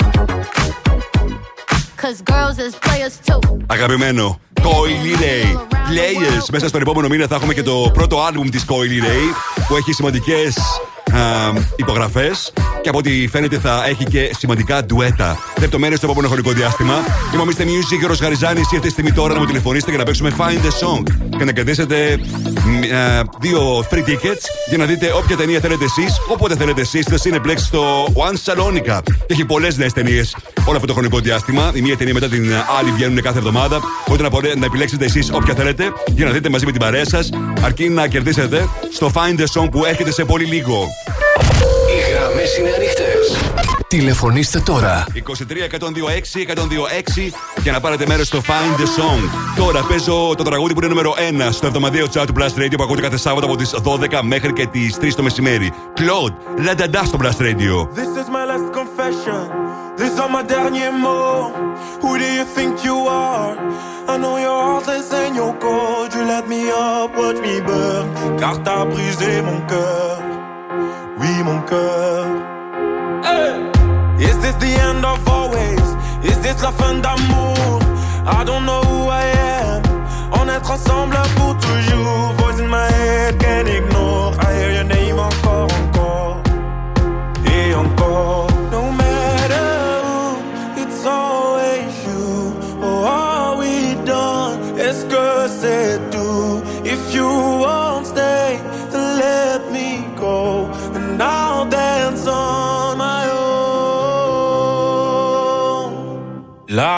Cause 1.97 2.21
girls 2.21 2.57
is 2.57 2.75
players 2.75 3.19
too. 3.27 3.39
Αγαπημένο. 3.67 4.39
Coily 4.61 5.15
Ray. 5.19 5.57
Players. 5.89 6.49
Μέσα 6.51 6.67
στον 6.67 6.81
επόμενο 6.81 7.07
μήνα 7.07 7.27
θα 7.27 7.35
έχουμε 7.35 7.53
και 7.53 7.63
το 7.63 7.91
πρώτο 7.93 8.21
άλμπουμ 8.23 8.49
τη 8.49 8.59
Coily 8.67 9.03
Ray 9.05 9.33
που 9.67 9.75
έχει 9.75 9.93
σημαντικέ 9.93 10.51
υπογραφές 11.75 12.53
και 12.81 12.89
από 12.89 12.97
ό,τι 12.97 13.27
φαίνεται 13.27 13.59
θα 13.59 13.85
έχει 13.87 14.03
και 14.03 14.31
σημαντικά 14.37 14.85
ντουέτα. 14.85 15.37
Λεπτομέρειες 15.59 15.97
στο 15.97 16.07
επόμενο 16.07 16.27
χρονικό 16.27 16.51
διάστημα. 16.51 16.93
Είμαι 17.33 17.41
ο 17.41 17.45
Mr. 17.49 17.61
Music 17.61 17.97
και 17.99 18.05
ο 18.05 18.07
Ροσγαριζάνη. 18.07 18.59
Ήρθε 18.59 18.79
τη 18.79 18.89
στιγμή 18.89 19.11
τώρα 19.11 19.33
να 19.33 19.39
μου 19.39 19.45
τηλεφωνήσετε 19.45 19.89
για 19.89 19.99
να 19.99 20.05
παίξουμε 20.05 20.31
Find 20.37 20.65
the 20.65 20.87
Song 20.87 21.03
και 21.37 21.43
να 21.43 21.51
κερδίσετε 21.51 22.19
μ, 22.65 22.95
α, 22.95 23.23
δύο 23.39 23.85
free 23.91 23.97
tickets 24.09 24.43
για 24.69 24.77
να 24.77 24.85
δείτε 24.85 25.11
όποια 25.15 25.37
ταινία 25.37 25.59
θέλετε 25.59 25.83
εσείς, 25.85 26.17
όποτε 26.27 26.55
θέλετε 26.55 26.81
εσείς, 26.81 27.05
στο 27.05 27.15
Cineplex 27.23 27.57
στο 27.57 28.05
One 28.05 28.51
Salonica. 28.53 28.99
Και 29.05 29.33
έχει 29.33 29.45
πολλές 29.45 29.77
νέες 29.77 29.93
ταινίες 29.93 30.35
όλο 30.65 30.75
αυτό 30.75 30.87
το 30.87 30.93
χρονικό 30.93 31.19
διάστημα. 31.19 31.71
Η 31.73 31.81
μία 31.81 31.97
ταινία 31.97 32.13
μετά 32.13 32.27
την 32.27 32.53
άλλη 32.79 32.91
βγαίνουν 32.91 33.21
κάθε 33.21 33.37
εβδομάδα. 33.37 33.79
Μπορείτε 34.07 34.23
να, 34.23 34.29
μπορέ- 34.29 34.55
να 34.55 34.65
επιλέξετε 34.65 35.05
εσείς 35.05 35.29
όποια 35.33 35.53
θέλετε 35.53 35.93
για 36.15 36.25
να 36.25 36.31
δείτε 36.31 36.49
μαζί 36.49 36.65
με 36.65 36.71
την 36.71 36.79
παρέα 36.81 37.05
σας, 37.05 37.29
αρκεί 37.61 37.89
να 37.89 38.07
κερδίσετε 38.07 38.67
στο 38.93 39.11
Find 39.13 39.39
the 39.39 39.61
Song 39.61 39.67
που 39.71 39.85
έρχεται 39.85 40.11
σε 40.11 40.25
πολύ 40.25 40.45
λίγο. 40.45 40.87
Οι 42.11 42.13
γραμμέ 42.13 42.43
είναι 42.59 42.69
ανοιχτέ. 42.75 43.13
Τηλεφωνήστε 43.87 44.59
τώρα. 44.59 45.05
23 45.13 45.19
126 45.19 46.53
126 46.53 47.33
για 47.61 47.71
να 47.71 47.79
πάρετε 47.79 48.05
μέρο 48.07 48.23
στο 48.23 48.41
Find 48.47 48.79
the 48.79 48.83
Song. 48.83 49.21
Τώρα 49.57 49.81
παίζω 49.83 50.33
το 50.37 50.43
τραγούδι 50.43 50.73
που 50.73 50.79
είναι 50.79 50.87
νούμερο 50.87 51.13
1 51.47 51.49
στο 51.51 51.67
εβδομαδιαίο 51.67 52.05
chat 52.13 52.23
του 52.27 52.33
Blast 52.37 52.59
Radio 52.59 52.73
που 52.77 52.83
ακούτε 52.83 53.01
κάθε 53.01 53.17
Σάββατο 53.17 53.45
από 53.45 53.55
τι 53.55 53.69
12 53.83 54.19
μέχρι 54.23 54.53
και 54.53 54.65
τι 54.65 54.89
3 55.01 55.07
το 55.15 55.23
μεσημέρι. 55.23 55.73
Claude, 55.97 56.61
Λανταντά 56.63 57.03
στο 57.03 57.17
Blast 57.21 57.41
Radio. 57.41 57.73
This 57.95 58.13
is 58.21 58.27
my 58.37 58.45
last 58.51 58.69
confession. 58.79 59.43
These 59.97 60.17
are 60.23 60.31
my 60.35 60.43
derniers 60.51 60.95
mots. 61.03 61.57
Who 62.01 62.11
do 62.21 62.27
you 62.37 62.45
think 62.55 62.73
you 62.87 62.97
are? 63.07 63.53
I 64.11 64.17
know 64.21 64.35
your 64.47 64.59
heart 64.67 64.87
is 64.99 65.09
in 65.23 65.31
your 65.41 65.53
cold. 65.65 66.09
You 66.15 66.23
let 66.33 66.45
me 66.53 66.61
up, 66.69 67.09
watch 67.19 67.39
me 67.45 67.55
burn. 67.67 68.05
Car 68.41 68.55
t'as 68.65 68.83
brisé 68.91 69.31
mon 69.47 69.59
cœur. 69.71 70.30
Oui, 71.21 71.43
mon 71.43 71.61
cœur. 71.61 72.25
Hey! 73.23 73.53
Is 74.19 74.37
this 74.39 74.55
the 74.55 74.73
end 74.89 75.05
of 75.05 75.19
always? 75.27 75.87
Is 76.23 76.39
this 76.39 76.61
la 76.63 76.71
fin 76.71 76.95
d'amour? 76.95 77.79
I 78.25 78.43
don't 78.43 78.65
know 78.65 78.81
who 78.81 79.07
I 79.09 79.25
am. 79.61 79.81
On 80.31 80.47
est 80.49 80.67
ensemble 80.67 81.17
pour 81.35 81.55
toujours. 81.57 82.33
Voice 82.37 82.59
in 82.59 82.67
my 82.67 82.89
head, 82.91 83.39
can't 83.39 83.67
ignore. 83.67 84.33
I 84.39 84.53
hear 84.57 84.71
your 84.71 84.83
name 84.83 85.19
encore, 85.19 85.69
encore. 85.71 86.00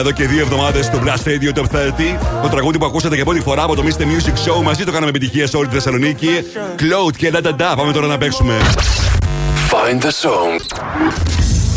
εδώ 0.00 0.12
και 0.12 0.26
δύο 0.26 0.40
εβδομάδες 0.40 0.84
στο 0.84 1.02
Blast 1.04 1.28
Radio 1.28 1.58
Top 1.58 1.64
30. 1.64 1.68
Το 2.42 2.48
τραγούδι 2.48 2.78
που 2.78 2.84
ακούσατε 2.84 3.14
για 3.14 3.24
πρώτη 3.24 3.40
φορά 3.40 3.62
από 3.62 3.74
το 3.74 3.82
Mr. 3.86 4.02
Music 4.02 4.48
Show 4.48 4.62
μαζί 4.62 4.84
το 4.84 4.92
κάναμε 4.92 5.08
επιτυχία 5.08 5.46
σε 5.46 5.56
όλη 5.56 5.68
τη 5.68 5.74
Θεσσαλονίκη. 5.74 6.28
Cloud 6.78 7.16
και 7.16 7.32
da 7.34 7.54
Πάμε 7.76 7.92
τώρα 7.92 8.06
να 8.06 8.18
παίξουμε. 8.18 8.58
Find 9.70 10.02
the 10.02 10.06
song. 10.06 10.60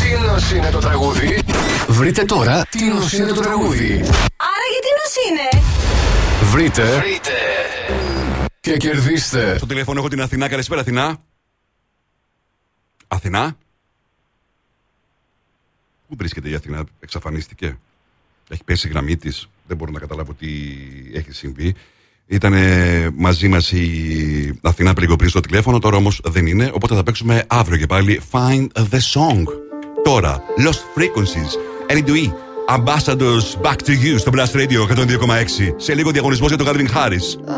Τι 0.00 0.26
νοσ 0.26 0.50
είναι 0.52 0.70
το 0.70 0.78
τραγούδι. 0.78 1.42
Βρείτε 1.88 2.24
τώρα 2.24 2.66
τι 2.70 2.84
νοσ 2.84 3.12
είναι 3.12 3.32
το 3.32 3.40
τραγούδι. 3.40 3.92
Άρα 4.36 4.66
γιατί 4.72 4.88
νοσ 4.98 5.16
είναι; 5.28 5.64
Βρείτε. 6.50 6.82
Βρείτε. 6.82 7.30
Και 8.60 8.76
κερδίστε. 8.76 9.56
Στο 9.56 9.66
τηλέφωνο 9.66 9.98
έχω 9.98 10.08
την 10.08 10.20
Αθηνά. 10.20 10.48
Καλησπέρα 10.48 10.80
Αθηνά. 10.80 11.16
Αθηνά. 13.08 13.56
Πού 16.08 16.16
βρίσκεται 16.16 16.48
η 16.48 16.54
Αθηνά, 16.54 16.84
εξαφανίστηκε. 17.00 17.78
Έχει 18.48 18.64
πέσει 18.64 18.86
η 18.86 18.90
γραμμή 18.90 19.16
της. 19.16 19.48
Δεν 19.66 19.76
μπορώ 19.76 19.90
να 19.90 19.98
καταλάβω 19.98 20.34
τι 20.34 20.46
έχει 21.14 21.32
συμβεί. 21.32 21.74
Ήταν 22.26 22.54
μαζί 23.16 23.48
μας 23.48 23.72
η 23.72 24.58
Αθηνά 24.62 24.92
πριν 24.92 25.28
στο 25.28 25.40
τηλέφωνο, 25.40 25.78
τώρα 25.78 25.96
όμως 25.96 26.20
δεν 26.24 26.46
είναι. 26.46 26.70
Οπότε 26.74 26.94
θα 26.94 27.02
παίξουμε 27.02 27.44
αύριο 27.46 27.78
και 27.78 27.86
πάλι 27.86 28.20
Find 28.30 28.66
the 28.74 28.98
Song. 29.14 29.44
Τώρα, 30.04 30.42
Lost 30.58 31.00
Frequencies, 31.00 31.52
Eddie 31.96 32.32
Ambassadors 32.68 33.62
Back 33.62 33.76
to 33.84 33.90
You 33.90 34.18
στο 34.18 34.30
Blast 34.34 34.56
Radio 34.56 34.86
102,6. 34.96 35.74
Σε 35.76 35.94
λίγο 35.94 36.10
διαγωνισμός 36.10 36.48
για 36.48 36.58
τον 36.58 36.66
Calvin 36.66 36.88
Harris. 36.96 37.54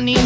money 0.00 0.25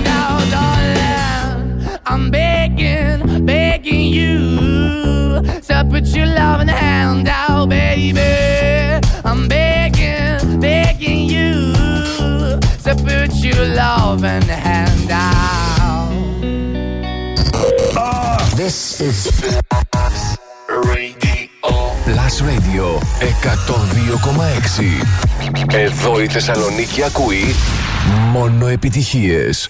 I'm 2.13 2.29
begging, 2.29 3.45
begging 3.45 4.01
you 4.01 5.41
So 5.61 5.81
put 5.89 6.05
your 6.07 6.25
and 6.25 6.69
hand 6.69 7.29
out, 7.29 7.69
baby. 7.69 8.19
I'm 9.23 9.47
begging, 9.47 10.59
begging 10.59 11.29
you 11.29 11.71
So 12.83 12.95
put 12.95 13.33
your 13.47 13.63
and 13.63 14.43
hand 14.43 15.09
out. 15.09 16.11
Oh, 17.95 18.51
this 18.57 18.99
is 18.99 19.31
Plus 19.69 20.37
Radio. 20.67 21.87
Last 22.17 22.41
Radio 22.41 22.99
102,6. 23.21 25.73
Εδώ 25.73 26.21
η 26.21 26.27
Θεσσαλονίκη 26.27 27.03
ακούει 27.03 27.55
μόνο 28.31 28.67
επιτυχίες. 28.67 29.69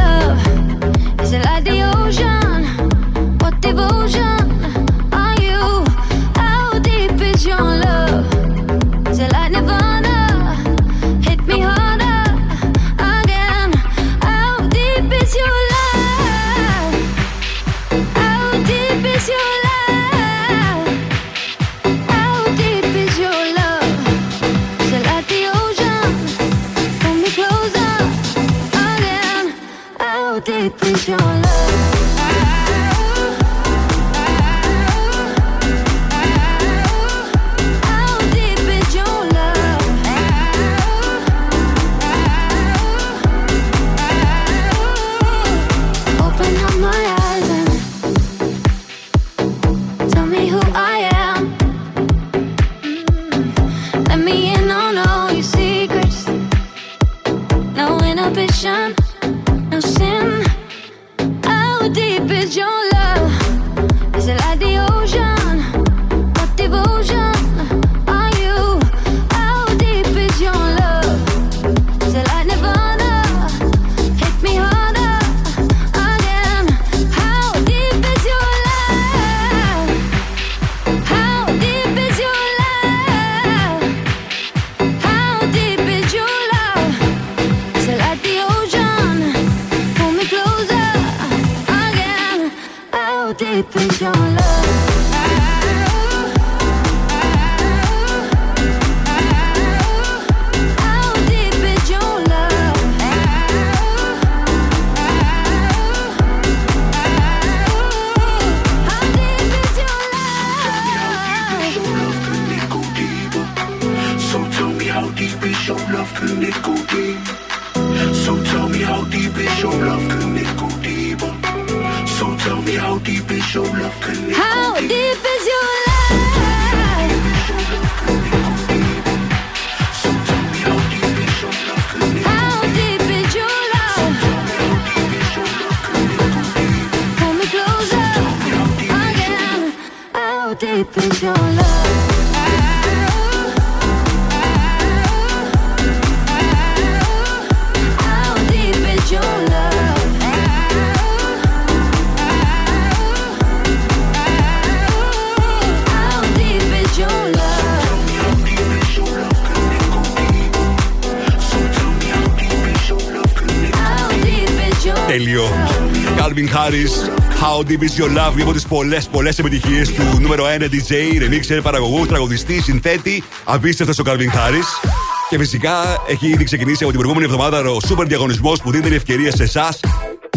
How 167.61 167.71
Deep 167.71 167.83
Is 167.83 167.97
Your 168.01 168.09
Love, 168.09 168.33
μία 168.33 168.43
από 168.43 168.53
τις 168.53 168.65
πολλές 168.65 169.07
πολλές 169.07 169.39
επιτυχίες 169.39 169.91
του 169.93 170.03
νούμερο 170.21 170.45
1 170.59 170.61
DJ, 170.61 170.93
remixer, 171.21 171.59
παραγωγού, 171.63 172.05
τραγουδιστή, 172.05 172.61
συνθέτη. 172.61 173.23
Απίστευτος 173.43 173.99
ο 173.99 174.03
Calvin 174.05 174.09
Harris. 174.09 174.89
Και 175.29 175.37
φυσικά 175.37 175.73
έχει 176.07 176.27
ήδη 176.27 176.43
ξεκινήσει 176.43 176.83
από 176.83 176.91
την 176.91 177.01
προηγούμενη 177.01 177.31
εβδομάδα 177.31 177.69
ο 177.69 177.79
σούπερ 177.87 178.07
διαγωνισμός 178.07 178.61
που 178.61 178.71
δίνει 178.71 178.83
την 178.83 178.93
ευκαιρία 178.93 179.31
σε 179.31 179.43
εσάς 179.43 179.79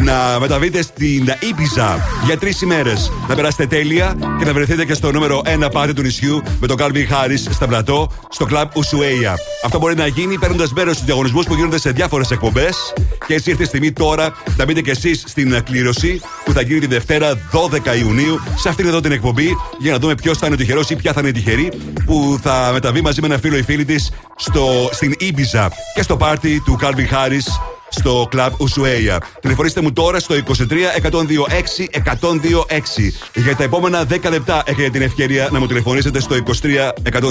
να 0.01 0.41
μεταβείτε 0.41 0.83
στην 0.83 1.29
Ibiza 1.29 1.99
για 2.27 2.39
τρεις 2.39 2.61
ημέρες. 2.61 3.13
Να 3.29 3.35
περάσετε 3.35 3.67
τέλεια 3.67 4.17
και 4.39 4.45
να 4.45 4.53
βρεθείτε 4.53 4.85
και 4.85 4.95
στο 4.95 5.13
νούμερο 5.13 5.43
1 5.45 5.69
πάτη 5.73 5.93
του 5.93 6.03
νησιού 6.03 6.43
με 6.61 6.67
τον 6.67 6.77
Calvin 6.81 7.09
Harris 7.11 7.51
στα 7.51 7.67
πλατό 7.67 8.11
στο 8.31 8.45
κλαμπ 8.45 8.69
Ushuaia. 8.75 9.35
Αυτό 9.65 9.79
μπορεί 9.79 9.95
να 9.95 10.07
γίνει 10.07 10.39
παίρνοντας 10.39 10.73
μέρος 10.73 10.95
στους 10.95 11.07
διαγωνισμούς 11.07 11.47
που 11.47 11.55
γίνονται 11.55 11.79
σε 11.79 11.91
διάφορες 11.91 12.31
εκπομπές. 12.31 12.93
Και 13.27 13.35
έτσι 13.35 13.51
ήρθε 13.51 13.63
η 13.63 13.67
στιγμή 13.67 13.93
τώρα 13.93 14.33
να 14.57 14.65
μπείτε 14.65 14.81
κι 14.81 14.91
εσείς 14.91 15.25
στην 15.27 15.63
κλήρωση 15.65 16.21
που 16.55 16.61
θα 16.61 16.67
γίνει 16.67 16.81
τη 16.81 16.87
Δευτέρα 16.87 17.39
12 17.53 17.99
Ιουνίου 18.01 18.41
σε 18.57 18.69
αυτήν 18.69 18.87
εδώ 18.87 19.01
την 19.01 19.13
εκπομπή 19.13 19.57
για 19.79 19.93
να 19.93 19.99
δούμε 19.99 20.15
ποιος 20.15 20.39
θα 20.39 20.47
είναι 20.47 20.55
ο 20.55 20.59
τυχερός 20.59 20.91
ή 20.91 20.97
ποια 20.97 21.13
θα 21.13 21.21
είναι 21.21 21.29
η 21.29 21.33
τυχερή 21.33 21.73
που 22.05 22.39
θα 22.43 22.71
μεταβεί 22.73 23.01
μαζί 23.01 23.21
με 23.21 23.27
ένα 23.27 23.39
φίλο 23.39 23.57
ή 23.57 23.63
φίλη 23.63 23.85
της 23.85 24.13
στην 24.91 25.15
Ibiza 25.21 25.69
και 25.95 26.03
στο 26.03 26.17
πάρτι 26.17 26.63
του 26.65 26.79
Calvin 26.83 27.15
Harris 27.15 27.47
στο 27.89 28.27
κλαμπ 28.31 28.53
Ουσουέια. 28.59 29.21
Τηλεφωνήστε 29.41 29.81
μου 29.81 29.93
τώρα 29.93 30.19
στο 30.19 30.35
23 30.35 30.61
126 31.03 31.13
126. 32.05 32.23
Για 33.35 33.57
τα 33.57 33.65
επόμενα 33.65 34.07
10 34.11 34.31
λεπτά 34.31 34.63
έχετε 34.67 34.91
την 34.91 35.03
ευκαιρία 35.03 35.49
να 35.53 35.59
μου 35.59 35.67
τηλεφωνήσετε 35.67 36.21
στο 36.21 36.37
23 36.47 37.11
126 37.13 37.29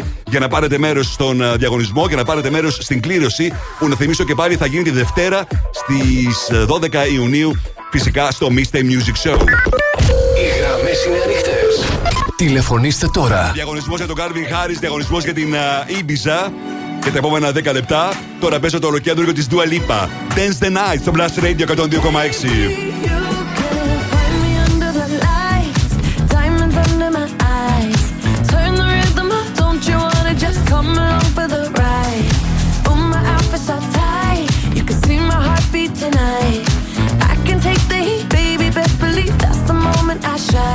126 0.00 0.04
για 0.26 0.40
να 0.40 0.48
πάρετε 0.48 0.78
μέρος 0.78 1.12
στον 1.12 1.42
α, 1.42 1.56
διαγωνισμό 1.56 2.08
και 2.08 2.16
να 2.16 2.24
πάρετε 2.24 2.50
μέρος 2.50 2.74
στην 2.80 3.00
κλήρωση 3.00 3.52
που 3.78 3.88
να 3.88 3.96
θυμίσω 3.96 4.24
και 4.24 4.34
πάλι 4.34 4.56
θα 4.56 4.66
γίνει 4.66 4.82
τη 4.82 4.90
Δευτέρα 4.90 5.46
στις 5.72 6.50
12 6.82 7.12
Ιουνίου 7.12 7.52
φυσικά 7.90 8.30
στο 8.30 8.48
Mr. 8.50 8.76
Music 8.76 9.30
Show. 9.30 9.40
Οι 10.36 10.60
γραμμές 10.60 11.04
είναι 11.06 11.18
ανοιχτές. 11.24 11.84
Τηλεφωνήστε 12.36 13.08
τώρα. 13.12 13.50
Διαγωνισμός 13.54 13.98
για 13.98 14.06
τον 14.06 14.16
Calvin 14.18 14.66
Harris, 14.66 14.76
διαγωνισμός 14.80 15.24
για 15.24 15.32
την 15.32 15.56
α, 15.56 15.86
Ibiza. 15.88 16.50
Και 17.04 17.10
τα 17.10 17.18
επόμενα 17.18 17.50
10 17.50 17.72
λεπτά 17.72 18.12
τώρα 18.40 18.60
παίζω 18.60 18.78
το 18.78 18.86
ολοκέντρο 18.86 19.32
της 19.32 19.46
Dua 19.50 19.72
Lipa. 19.72 20.08
Dance 20.34 20.64
the 20.64 20.70
Night 20.70 21.00
στο 21.00 21.12
Blast 21.16 21.44
Radio 21.44 21.66
102,6. 21.66 23.17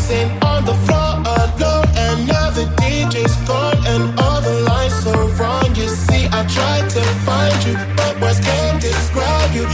Dancing 0.00 0.30
on 0.42 0.64
the 0.64 0.74
floor 0.86 1.20
alone, 1.24 2.26
the 2.54 2.66
DJ's 2.80 3.36
gone, 3.46 3.76
and 3.86 4.18
all 4.20 4.40
the 4.40 4.60
lights 4.62 5.06
are 5.06 5.26
wrong. 5.38 5.74
You 5.74 5.88
see, 5.88 6.26
I 6.26 6.44
tried 6.46 6.88
to 6.90 7.02
find 7.26 7.64
you, 7.64 7.74
but 7.96 8.20
words 8.20 8.40
can't 8.40 8.80
describe 8.80 9.54
you, 9.54 9.66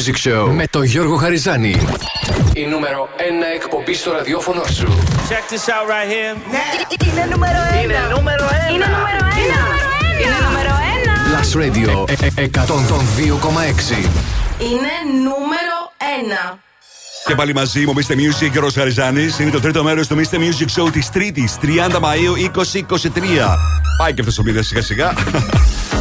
Music 0.00 0.30
Show 0.30 0.50
με 0.54 0.66
το 0.70 0.82
Γιώργο 0.82 1.16
Χαριζάνη. 1.16 1.76
Η 2.54 2.66
νούμερο 2.66 3.08
1 3.16 3.20
εκπομπή 3.54 3.94
στο 3.94 4.12
ραδιόφωνο 4.12 4.62
σου. 4.64 4.86
Check 5.28 5.52
this 5.52 5.66
out 5.68 5.86
right 5.92 6.08
here. 6.12 6.36
Είναι 7.06 7.28
νούμερο 7.32 7.58
ένα. 7.72 7.82
Είναι 7.82 7.98
νούμερο 8.16 8.44
ένα. 8.44 8.68
Είναι 8.72 8.84
νούμερο 8.84 9.24
ένα. 9.44 9.60
Είναι 10.22 10.38
νούμερο 10.48 10.74
ένα. 10.96 11.14
Plus 11.30 11.50
Radio 11.62 12.08
ε- 12.08 12.42
ε- 12.42 12.44
102,6. 12.44 14.08
Είναι 14.58 14.92
νούμερο 15.22 15.78
ένα. 16.18 16.58
Και 17.26 17.34
πάλι 17.34 17.54
μαζί 17.54 17.80
μου, 17.86 17.94
Mr. 17.96 18.12
Music 18.12 18.50
και 18.52 18.58
ο 18.58 18.60
Ροσχαριζάνη. 18.60 19.28
Είναι 19.40 19.50
το 19.50 19.60
τρίτο 19.60 19.82
μέρος 19.82 20.06
του 20.06 20.16
Mr. 20.16 20.36
Music 20.36 20.82
Show 20.82 20.92
της 20.92 21.10
Τρίτης, 21.10 21.56
30 21.60 21.98
Μαου 22.00 22.36
2023. 22.36 23.58
Πάει 23.98 24.14
και 24.14 24.20
αυτός 24.20 24.38
ο 24.38 24.42
μήνα 24.42 24.62
σιγά 24.62 24.82
σιγά. 24.82 25.12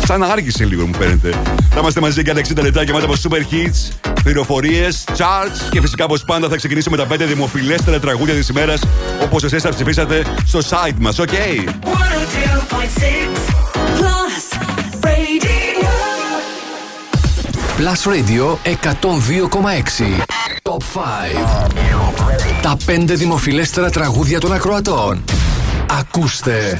Σαν 0.09 0.19
να 0.19 0.27
άργησε 0.27 0.65
λίγο, 0.65 0.87
μου 0.87 0.93
φαίνεται. 0.93 1.29
Θα 1.69 1.79
είμαστε 1.79 2.01
μαζί 2.01 2.21
για 2.21 2.33
60 2.33 2.61
λεπτά 2.61 2.85
και 2.85 2.93
μετά 2.93 3.05
από 3.05 3.13
super 3.23 3.53
hits, 3.53 4.11
πληροφορίες, 4.23 5.03
charts 5.17 5.69
και 5.71 5.81
φυσικά 5.81 6.03
όπως 6.03 6.23
πάντα 6.23 6.49
θα 6.49 6.55
ξεκινήσουμε 6.55 6.97
με 6.97 7.03
τα 7.17 7.25
5 7.25 7.27
δημοφιλέστερα 7.27 7.99
τραγούδια 7.99 8.33
της 8.33 8.49
ημέρας 8.49 8.81
όπως 9.23 9.43
εσείς 9.43 9.61
θα 9.61 9.69
ψηφίσατε 9.69 10.23
στο 10.45 10.59
site 10.59 10.95
μας, 10.99 11.19
ok? 11.19 11.23
102.6 11.23 11.31
Plus 13.99 14.45
Radio. 15.01 15.89
Plus 17.77 18.03
Radio 18.13 18.57
102,6. 18.63 20.23
Top 20.61 20.83
5. 20.93 21.01
Τα 22.61 22.77
5 22.85 23.03
δημοφιλέστερα 23.07 23.89
τραγούδια 23.89 24.39
των 24.39 24.53
ακροατών. 24.53 25.23
Ακούστε. 25.99 26.79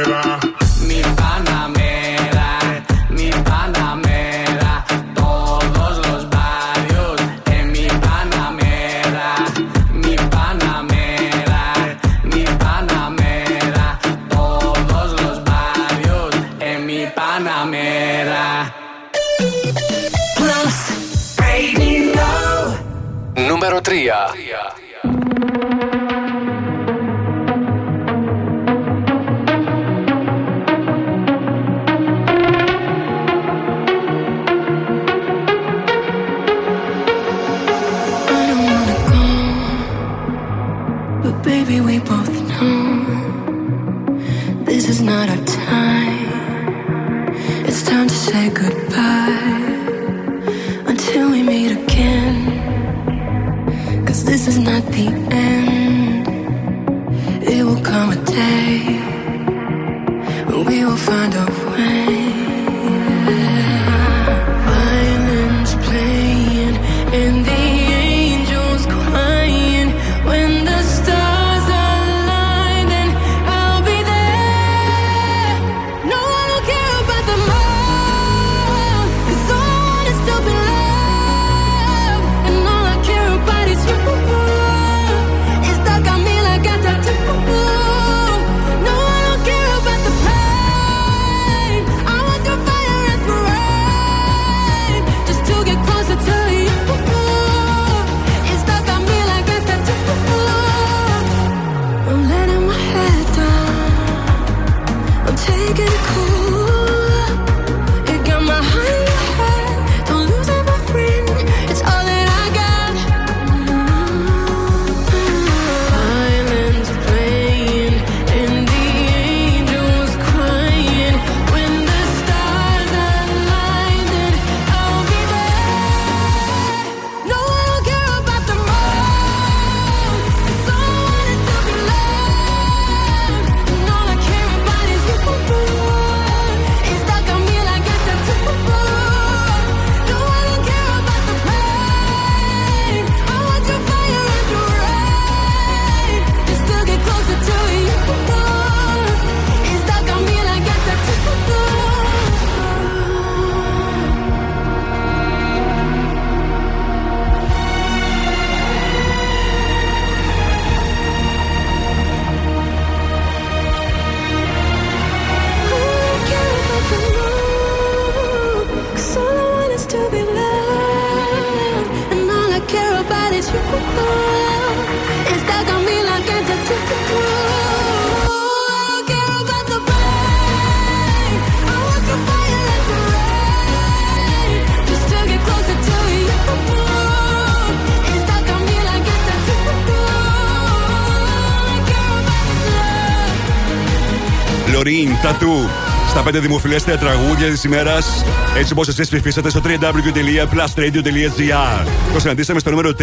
Στα 196.21 196.29
5 196.29 196.33
δημοφιλέστερα 196.41 196.97
τραγούδια 196.97 197.49
της 197.49 197.63
ημέρας, 197.63 198.25
έτσι 198.57 198.73
όπως 198.73 198.87
εσείς 198.87 199.09
ψηφίσατε 199.09 199.49
στο 199.49 199.61
www.plustradio.gr. 199.63 201.85
Το 202.13 202.19
συναντήσαμε 202.19 202.59
στο 202.59 202.69
νούμερο 202.69 202.89
3. 202.89 202.93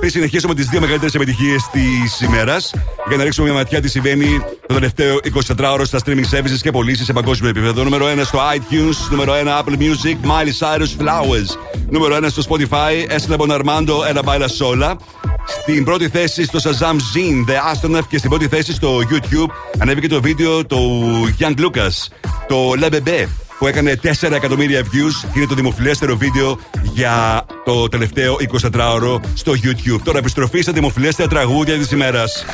Πριν 0.00 0.10
συνεχίσουμε 0.10 0.54
τις 0.54 0.66
δύο 0.66 0.80
μεγαλύτερες 0.80 1.14
επιτυχίες 1.14 1.62
της 1.72 2.20
ημέρας, 2.20 2.74
για 3.08 3.16
να 3.16 3.24
ρίξουμε 3.24 3.48
μια 3.48 3.56
ματιά 3.56 3.80
τι 3.80 3.88
συμβαίνει 3.88 4.40
το 4.66 4.74
τελευταίο 4.74 5.18
24ωρο 5.34 5.82
στα 5.82 5.98
streaming 6.04 6.24
services 6.30 6.58
και 6.62 6.70
πωλήσεις 6.70 7.06
σε 7.06 7.12
παγκόσμιο 7.12 7.50
επίπεδο. 7.50 7.84
Νούμερο 7.84 8.06
1 8.06 8.24
στο 8.24 8.38
iTunes, 8.56 8.96
νούμερο 9.10 9.32
1 9.32 9.58
Apple 9.58 9.76
Music, 9.76 10.16
Miley 10.26 10.52
Cyrus 10.58 10.96
Flowers. 11.00 11.56
Νούμερο 11.90 12.16
1 12.16 12.28
στο 12.28 12.42
Spotify, 12.48 13.06
Esla 13.16 13.36
Bonarmando, 13.36 14.04
Ella 14.12 14.22
Baila 14.24 14.48
Sola. 14.58 14.96
Στην 15.46 15.84
πρώτη 15.84 16.08
θέση 16.08 16.44
στο 16.44 16.58
Shazam 16.62 16.94
Zine, 16.94 17.44
The 17.50 17.56
Astronaut 17.72 18.06
και 18.08 18.18
στην 18.18 18.30
πρώτη 18.30 18.48
θέση 18.48 18.72
στο 18.72 19.02
YouTube 19.10 19.50
ανέβηκε 19.78 20.08
το 20.08 20.20
βίντεο 20.20 20.66
του 20.66 21.04
Young 21.38 21.54
Lucas, 21.60 22.08
το 22.50 22.72
Le 22.80 22.90
Bebe, 22.90 23.26
που 23.58 23.66
έκανε 23.66 24.00
4 24.02 24.32
εκατομμύρια 24.32 24.80
views 24.80 25.28
και 25.32 25.38
είναι 25.38 25.46
το 25.46 25.54
δημοφιλέστερο 25.54 26.16
βίντεο 26.16 26.58
για 26.92 27.44
το 27.64 27.88
τελευταίο 27.88 28.36
24ωρο 28.52 29.20
στο 29.34 29.52
YouTube. 29.52 30.00
Τώρα 30.04 30.18
επιστροφή 30.18 30.60
στα 30.60 30.72
δημοφιλέστερα 30.72 31.28
τραγούδια 31.28 31.78
της 31.78 31.90
ημέρας. 31.90 32.44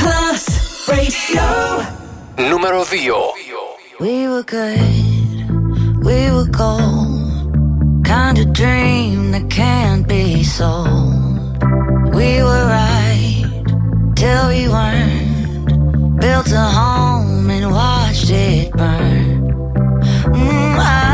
Plus 0.00 0.44
Radio. 0.92 1.46
Νούμερο 2.50 2.84
2. 2.84 4.04
We 4.04 4.16
were 4.32 4.44
good, 4.56 5.36
we 6.08 6.18
were 6.34 6.50
gold. 6.62 7.22
Kind 8.14 8.36
of 8.42 8.46
dream 8.60 9.16
that 9.34 9.46
can't 9.60 10.04
be 10.14 10.24
sold. 10.58 11.44
We 12.18 12.30
were 12.48 12.64
right 12.78 13.44
till 14.20 14.44
we 14.52 14.62
weren't. 14.74 15.23
Built 16.24 16.52
a 16.52 16.58
home 16.58 17.50
and 17.50 17.70
watched 17.70 18.30
it 18.30 18.72
burn. 18.72 19.52
Mm, 20.32 20.78
I 20.78 21.13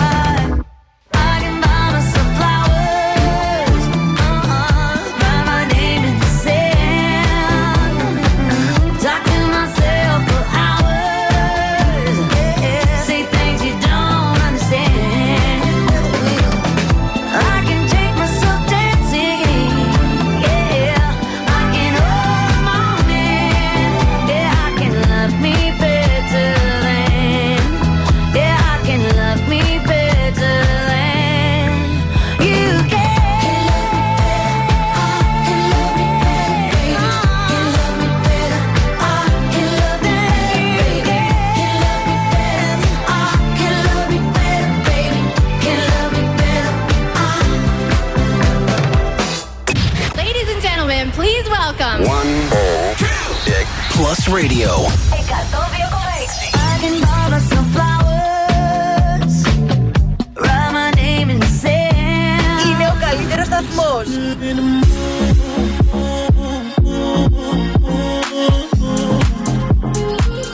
the 61.40 61.46
sand. 61.46 62.66
Είναι 62.66 62.86
ο 62.88 62.96
καλύτερος 63.00 63.46
σταθμός. 63.46 64.06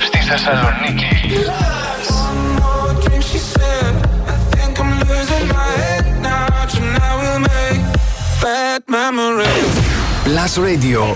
Στη 0.06 0.18
Θεσσαλονίκη. 0.18 1.12
Plus 10.24 10.56
Radio. 10.56 11.14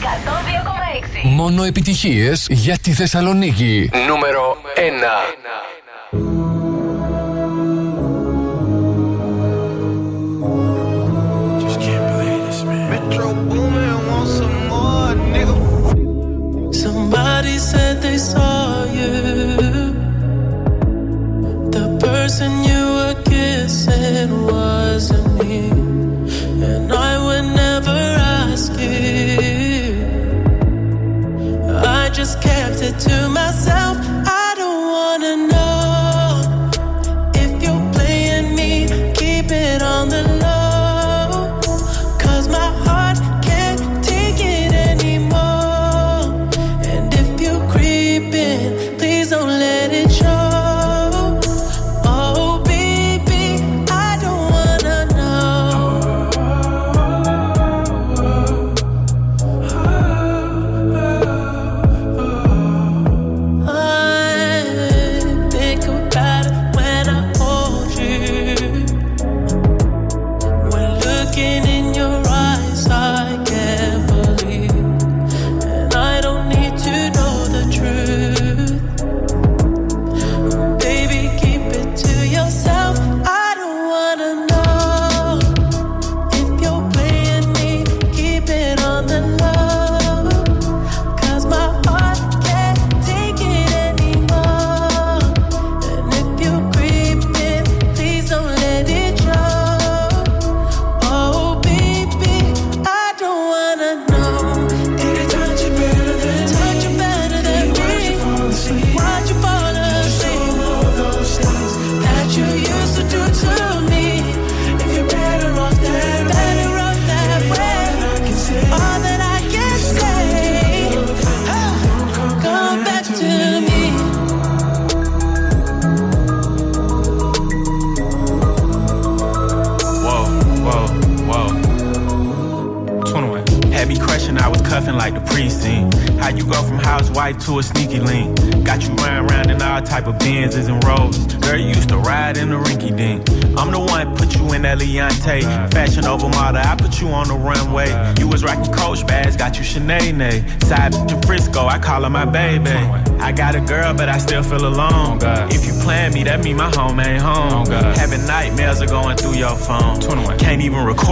Μόνο 1.41 1.63
επιτυχίες 1.63 2.47
για 2.49 2.77
τη 2.77 2.91
Θεσσαλονίκη. 2.91 3.89
Νούμερο 4.07 4.57
1. 4.76 5.40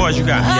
ones 0.10 0.18
you 0.19 0.26
got? 0.26 0.59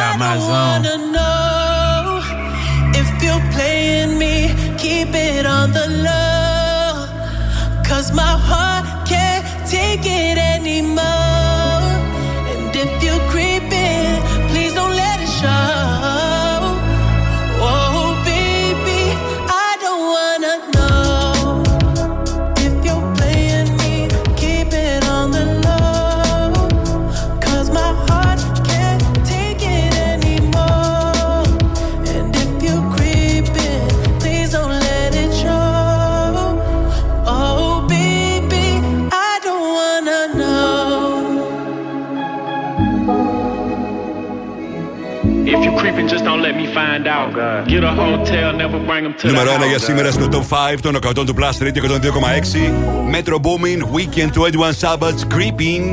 Find 46.78 47.06
out. 47.18 47.32
Get 47.74 47.84
a 47.84 47.94
hotel, 48.04 48.48
never 48.64 48.80
bring 48.90 49.04
them 49.06 49.14
to 49.20 49.28
the 49.28 49.28
Νούμερο 49.28 49.52
1 49.52 49.68
για 49.68 49.78
house. 49.78 49.82
σήμερα 49.84 50.12
στο 50.12 50.28
top 50.32 50.74
5 50.74 50.80
των 50.82 50.96
100 50.96 51.14
του 51.26 51.36
Plus 51.38 51.64
Radio 51.64 51.82
102,6. 51.82 52.72
Metro 53.16 53.36
Booming, 53.46 53.82
Weekend 53.96 54.30
21 54.34 54.74
Sabbaths, 54.82 55.24
Creeping. 55.36 55.84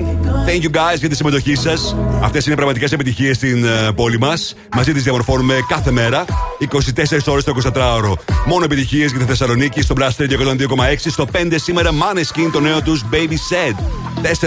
Thank 0.48 0.62
you 0.62 0.70
guys 0.70 0.98
για 0.98 1.08
τη 1.08 1.14
συμμετοχή 1.16 1.54
σας. 1.54 1.96
Αυτές 2.22 2.46
είναι 2.46 2.54
πραγματικές 2.54 2.92
επιτυχίες 2.92 3.36
στην 3.36 3.64
ε, 3.64 3.92
πόλη 3.94 4.18
μας. 4.18 4.54
Μαζί 4.76 4.92
τις 4.92 5.02
διαμορφώνουμε 5.02 5.54
κάθε 5.68 5.90
μέρα. 5.90 6.24
24 6.60 7.18
ώρες 7.26 7.44
το 7.44 7.52
24ωρο. 7.74 8.12
Μόνο 8.46 8.64
επιτυχίες 8.64 9.10
για 9.10 9.20
τη 9.20 9.24
Θεσσαλονίκη 9.26 9.80
στο 9.82 9.94
Blast 9.98 10.22
Radio 10.22 10.38
102,6. 10.38 10.96
Στο 10.96 11.26
5 11.32 11.54
σήμερα 11.54 11.90
Maneskin 11.90 12.48
το 12.52 12.60
νέο 12.60 12.82
τους 12.82 13.04
Baby 13.12 13.16
Said. 13.32 13.76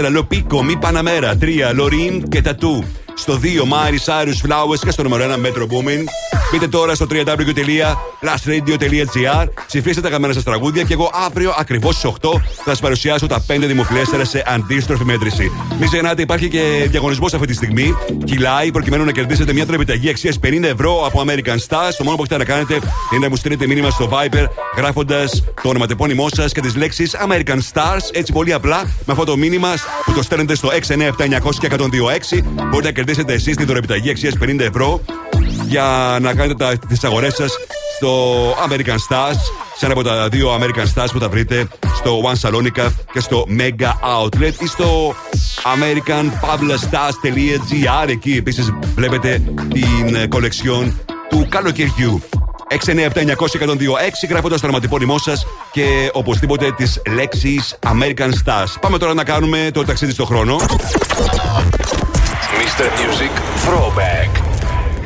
4 0.06 0.10
Λοπίκο, 0.10 0.62
Μη 0.62 0.76
Παναμέρα. 0.76 1.36
3 1.40 1.44
Λωρίν 1.74 2.28
και 2.28 2.42
Τατού. 2.42 2.84
Στο 3.20 3.40
2 3.42 3.46
Μάρι 3.66 3.98
Cyrus 4.04 4.40
Flowers 4.46 4.78
και 4.84 4.90
στο 4.90 5.02
νούμερο 5.02 5.24
1 5.24 5.28
Metro 5.46 5.62
Booming. 5.62 6.04
Μπείτε 6.52 6.68
τώρα 6.68 6.94
στο 6.94 7.06
www.blastradio.gr. 7.10 9.46
Ψηφίστε 9.66 10.00
τα 10.00 10.06
αγαπημένα 10.06 10.34
σας 10.34 10.42
τραγούδια 10.42 10.82
και 10.82 10.92
εγώ 10.92 11.10
αύριο 11.26 11.54
ακριβώς 11.58 11.94
στις 11.94 12.10
8 12.10 12.14
θα 12.56 12.70
σας 12.70 12.80
παρουσιάσω 12.80 13.26
τα 13.26 13.44
5 13.48 13.58
δημοφιλέστερα 13.66 14.24
σε 14.24 14.42
αντίστροφη 14.46 15.04
μέτρηση. 15.04 15.52
Μην 15.78 15.88
ξεχνάτε, 15.88 16.22
υπάρχει 16.22 16.48
και 16.48 16.86
διαγωνισμός 16.90 17.34
αυτή 17.34 17.46
τη 17.46 17.54
στιγμή. 17.54 17.96
Κυλάει 18.24 18.70
προκειμένου 18.70 19.04
να 19.04 19.12
κερδίσετε 19.12 19.52
μια 19.52 19.66
τροπιταγή 19.66 20.08
αξίας 20.08 20.38
50 20.44 20.62
ευρώ 20.62 21.06
από 21.06 21.24
American 21.26 21.56
Stars. 21.68 21.92
Το 21.98 22.04
μόνο 22.04 22.16
που 22.16 22.22
έχετε 22.22 22.36
να 22.36 22.44
κάνετε 22.44 22.74
είναι 22.74 23.20
να 23.20 23.28
μου 23.28 23.36
στείλετε 23.36 23.66
μήνυμα 23.66 23.90
στο 23.90 24.08
Viber 24.12 24.46
γράφοντας 24.76 25.44
το 25.62 25.68
ονοματεπώνυμό 25.68 26.28
σας 26.32 26.52
και 26.52 26.60
τις 26.60 26.76
λέξεις 26.76 27.16
American 27.28 27.58
Stars. 27.72 28.04
Έτσι 28.12 28.32
πολύ 28.32 28.52
απλά 28.52 28.82
με 28.82 29.12
αυτό 29.12 29.24
το 29.24 29.36
μήνυμα 29.36 29.74
που 30.04 30.12
το 30.12 30.22
στέλνετε 30.22 30.54
στο 30.54 30.68
697-900 30.68 30.74
και 31.58 31.68
126 31.70 31.76
μπορείτε 32.70 32.82
να 32.82 32.90
κερδίσετε 32.90 33.09
εσείς 33.26 33.56
την 33.56 33.66
δωρεπιταγή 33.66 34.10
αξίας 34.10 34.34
50 34.42 34.60
ευρώ 34.60 35.00
για 35.66 36.18
να 36.20 36.34
κάνετε 36.34 36.78
τις 36.88 37.04
αγορές 37.04 37.34
σας 37.34 37.52
στο 37.96 38.34
American 38.68 38.96
Stars. 39.08 39.38
Σε 39.76 39.84
ένα 39.84 39.94
από 39.94 40.02
τα 40.02 40.28
δύο 40.28 40.54
American 40.54 40.86
Stars 40.94 41.08
που 41.12 41.18
θα 41.18 41.28
βρείτε 41.28 41.68
στο 41.96 42.22
One 42.24 42.34
Salonica 42.48 42.88
και 43.12 43.20
στο 43.20 43.46
Mega 43.58 43.92
Outlet 44.18 44.52
ή 44.58 44.66
στο 44.66 45.14
americanpavlastars.gr. 45.76 48.08
Εκεί 48.08 48.36
επίσης 48.36 48.72
βλέπετε 48.94 49.42
την 49.72 50.28
κολεξιόν 50.28 51.00
του 51.28 51.46
καλοκαιριού. 51.48 52.22
697-900-1026 52.84 52.90
γράφοντας 54.28 54.60
το 54.60 54.66
ονοματεπώνυμό 54.66 55.18
σας 55.18 55.46
και 55.72 56.10
οπωσδήποτε 56.12 56.72
τις 56.76 57.02
λέξεις 57.14 57.78
American 57.86 58.30
Stars. 58.44 58.74
Πάμε 58.80 58.98
τώρα 58.98 59.14
να 59.14 59.24
κάνουμε 59.24 59.70
το 59.72 59.84
ταξίδι 59.84 60.12
στο 60.12 60.24
χρόνο. 60.24 60.56
Mr. 62.60 62.88
Music 63.00 63.32
Throwback. 63.64 64.30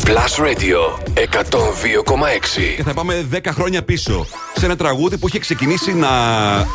Plus 0.05 0.33
Radio 0.47 0.79
102,6. 1.15 2.75
Και 2.77 2.83
θα 2.83 2.95
πάμε 2.95 3.27
10 3.33 3.39
χρόνια 3.45 3.83
πίσω. 3.83 4.27
Σε 4.55 4.65
ένα 4.65 4.77
τραγούδι 4.77 5.19
που 5.19 5.29
είχε 5.29 5.39
ξεκινήσει 5.39 5.95
να 5.95 6.09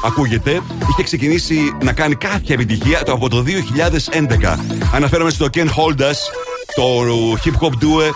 ακούγεται, 0.06 0.62
είχε 0.90 1.04
ξεκινήσει 1.04 1.76
να 1.84 1.94
κάνει 1.94 2.16
κάποια 2.16 2.56
επιτυχία 2.56 3.04
το 3.04 3.12
από 3.12 3.30
το 3.30 3.44
2011. 3.44 4.60
Αναφέρομαι 4.94 5.30
στο 5.30 5.48
Ken 5.54 5.68
Holders, 5.68 6.20
το 6.76 6.84
hip 7.44 7.66
hop 7.66 7.72
duo 7.72 8.12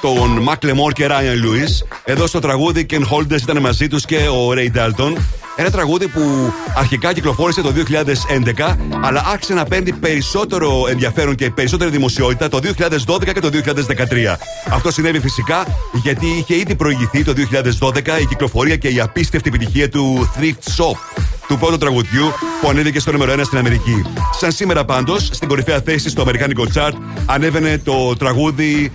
τον 0.00 0.48
Mac 0.48 0.66
Lemore 0.66 0.92
και 0.92 1.06
Ryan 1.08 1.44
Lewis. 1.44 1.86
Εδώ 2.04 2.26
στο 2.26 2.40
τραγούδι 2.40 2.86
Ken 2.90 3.02
Holders 3.10 3.40
ήταν 3.42 3.60
μαζί 3.60 3.88
τους 3.88 4.04
και 4.04 4.16
ο 4.16 4.52
Ray 4.52 4.78
Dalton. 4.78 5.12
Ένα 5.56 5.70
τραγούδι 5.70 6.08
που 6.08 6.52
αρχικά 6.76 7.12
κυκλοφόρησε 7.12 7.60
το 7.62 7.72
2011, 8.56 8.76
αλλά 9.02 9.24
άρχισε 9.26 9.54
να 9.54 9.64
παίρνει 9.64 9.92
περισσότερο 9.92 10.86
ενδιαφέρον 10.90 11.34
και 11.34 11.50
περισσότερη 11.50 11.90
δημοσιότητα 11.90 12.48
το 12.48 12.60
2012 13.06 13.32
και 13.32 13.40
το 13.40 13.50
2013. 13.52 14.36
Αυτό 14.70 14.90
συνέβη 14.90 15.20
φυσικά 15.20 15.66
γιατί 15.92 16.26
είχε 16.26 16.56
ήδη 16.56 16.74
προηγηθεί 16.74 17.24
το 17.24 17.32
2012 17.80 17.96
η 18.20 18.26
κυκλοφορία 18.26 18.76
και 18.76 18.88
η 18.88 19.00
απίστευτη 19.00 19.48
επιτυχία 19.48 19.88
του 19.88 20.30
Thrift 20.38 20.76
Shop 20.76 20.96
του 21.48 21.58
πρώτου 21.58 21.78
τραγουδιού 21.78 22.24
που 22.60 22.68
ανέβηκε 22.68 22.98
στο 22.98 23.12
νούμερο 23.12 23.32
1 23.32 23.40
στην 23.44 23.58
Αμερική. 23.58 24.02
Σαν 24.40 24.52
σήμερα 24.52 24.84
πάντως, 24.84 25.28
στην 25.32 25.48
κορυφαία 25.48 25.80
θέση 25.80 26.08
στο 26.08 26.22
Αμερικάνικο 26.22 26.66
chart 26.74 26.92
ανέβαινε 27.26 27.78
το 27.78 28.16
τραγούδι 28.16 28.92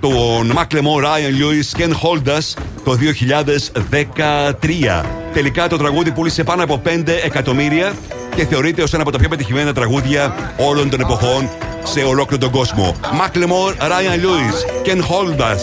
των 0.00 0.52
Macklemore, 0.56 1.04
Ryan 1.04 1.34
Lewis, 1.40 1.68
Ken 1.80 1.90
Holders 1.90 2.54
το 2.84 2.96
2013. 2.96 5.04
Τελικά 5.32 5.68
το 5.68 5.76
τραγούδι 5.76 6.12
πούλησε 6.12 6.44
πάνω 6.44 6.62
από 6.62 6.82
5 6.84 6.88
εκατομμύρια 7.24 7.92
και 8.36 8.46
θεωρείται 8.46 8.82
ως 8.82 8.92
ένα 8.92 9.02
από 9.02 9.12
τα 9.12 9.18
πιο 9.18 9.28
πετυχημένα 9.28 9.72
τραγούδια 9.72 10.52
όλων 10.56 10.90
των 10.90 11.00
εποχών 11.00 11.48
σε 11.84 12.00
ολόκληρο 12.00 12.42
τον 12.42 12.50
κόσμο. 12.50 12.94
Macklemore, 13.02 13.76
Ryan 13.88 14.18
Lewis, 14.24 14.56
Ken 14.86 14.98
Holders. 14.98 15.62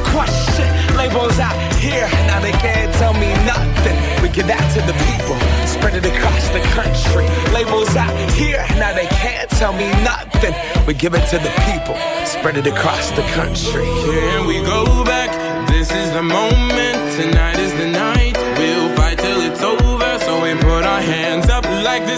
question. 0.21 0.69
Labels 0.95 1.39
out 1.39 1.57
here, 1.75 2.07
now 2.29 2.39
they 2.39 2.51
can't 2.51 2.93
tell 3.01 3.13
me 3.13 3.33
nothing. 3.45 3.97
We 4.21 4.29
give 4.29 4.47
that 4.47 4.65
to 4.75 4.81
the 4.89 4.95
people, 5.09 5.37
spread 5.65 5.95
it 5.95 6.05
across 6.05 6.45
the 6.57 6.61
country. 6.77 7.25
Labels 7.53 7.95
out 7.95 8.13
here, 8.31 8.63
now 8.77 8.93
they 8.93 9.07
can't 9.07 9.49
tell 9.61 9.73
me 9.73 9.89
nothing. 10.03 10.53
We 10.85 10.93
give 10.93 11.13
it 11.15 11.25
to 11.33 11.37
the 11.37 11.53
people, 11.69 11.97
spread 12.25 12.57
it 12.57 12.67
across 12.67 13.09
the 13.11 13.25
country. 13.33 13.85
Here 14.05 14.45
we 14.45 14.61
go 14.61 15.03
back. 15.03 15.31
This 15.69 15.89
is 15.91 16.11
the 16.13 16.23
moment. 16.23 16.97
Tonight 17.17 17.57
is 17.57 17.73
the 17.73 17.87
night. 17.87 18.37
We'll 18.57 18.95
fight 18.95 19.17
till 19.17 19.41
it's 19.41 19.63
over. 19.63 20.11
So 20.25 20.43
we 20.43 20.53
put 20.55 20.83
our 20.83 21.01
hands 21.01 21.49
up 21.49 21.65
like 21.65 22.05
the 22.05 22.17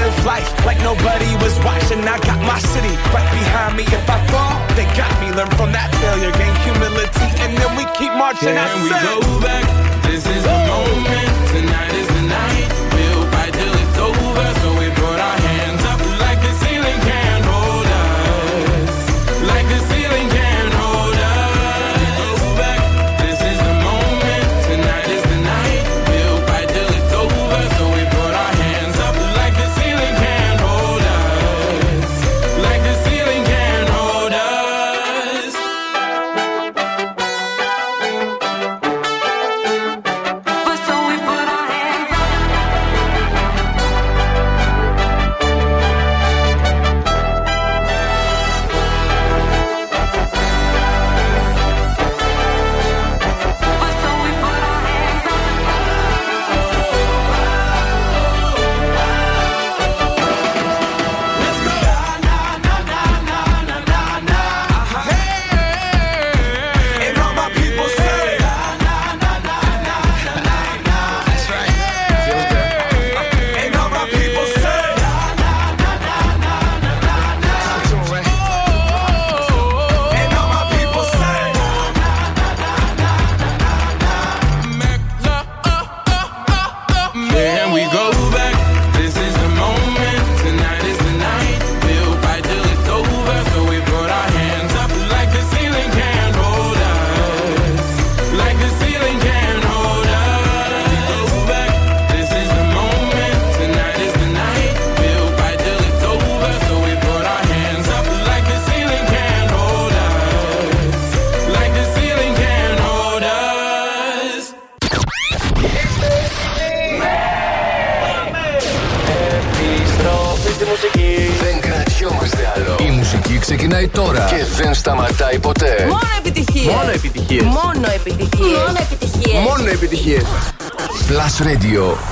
life 0.25 0.47
like 0.65 0.79
nobody 0.83 1.29
was 1.43 1.57
watching. 1.65 2.01
I 2.07 2.17
got 2.19 2.39
my 2.45 2.59
city 2.59 2.93
right 3.13 3.29
behind 3.31 3.77
me. 3.77 3.83
If 3.83 4.05
I 4.09 4.17
fall, 4.31 4.55
they 4.75 4.85
got 4.97 5.11
me. 5.21 5.31
Learn 5.31 5.49
from 5.57 5.71
that 5.71 5.89
failure, 6.01 6.31
gain 6.37 6.53
humility, 6.65 7.27
and 7.43 7.57
then 7.57 7.71
we 7.77 7.85
keep 7.97 8.13
marching. 8.13 8.57
I 8.57 8.65
we 8.83 8.89
said- 8.89 9.21
go 9.21 9.39
back? 9.41 9.65
This 10.03 10.25
is 10.25 10.43
the 10.43 10.57
moment. 10.69 11.29
Tonight 11.53 11.93
is 12.01 12.07
the 12.07 12.23
night. 12.27 12.69
We'll 12.93 13.25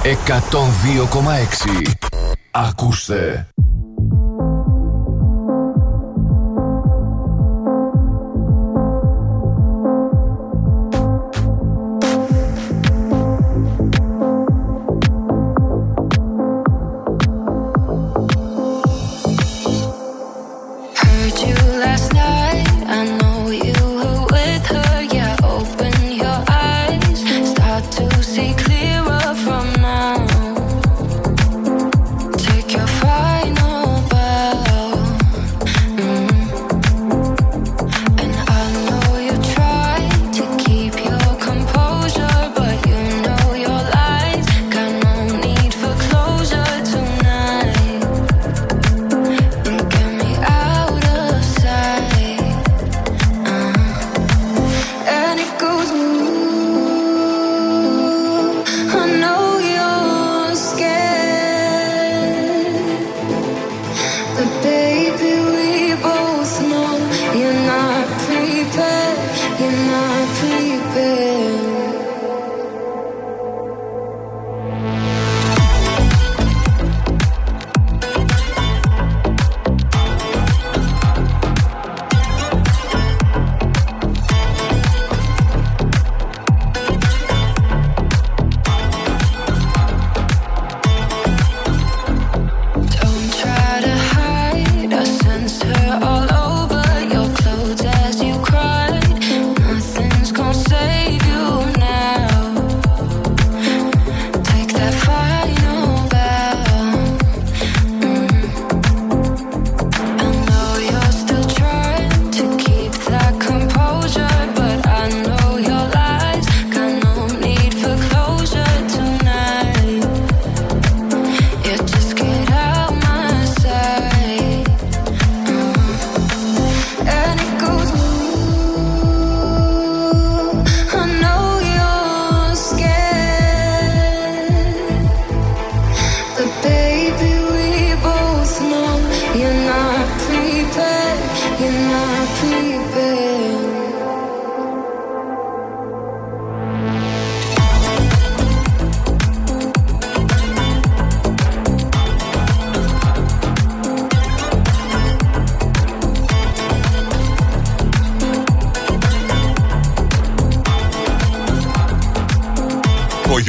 102,6. 0.10 1.94
Ακούστε. 2.52 3.48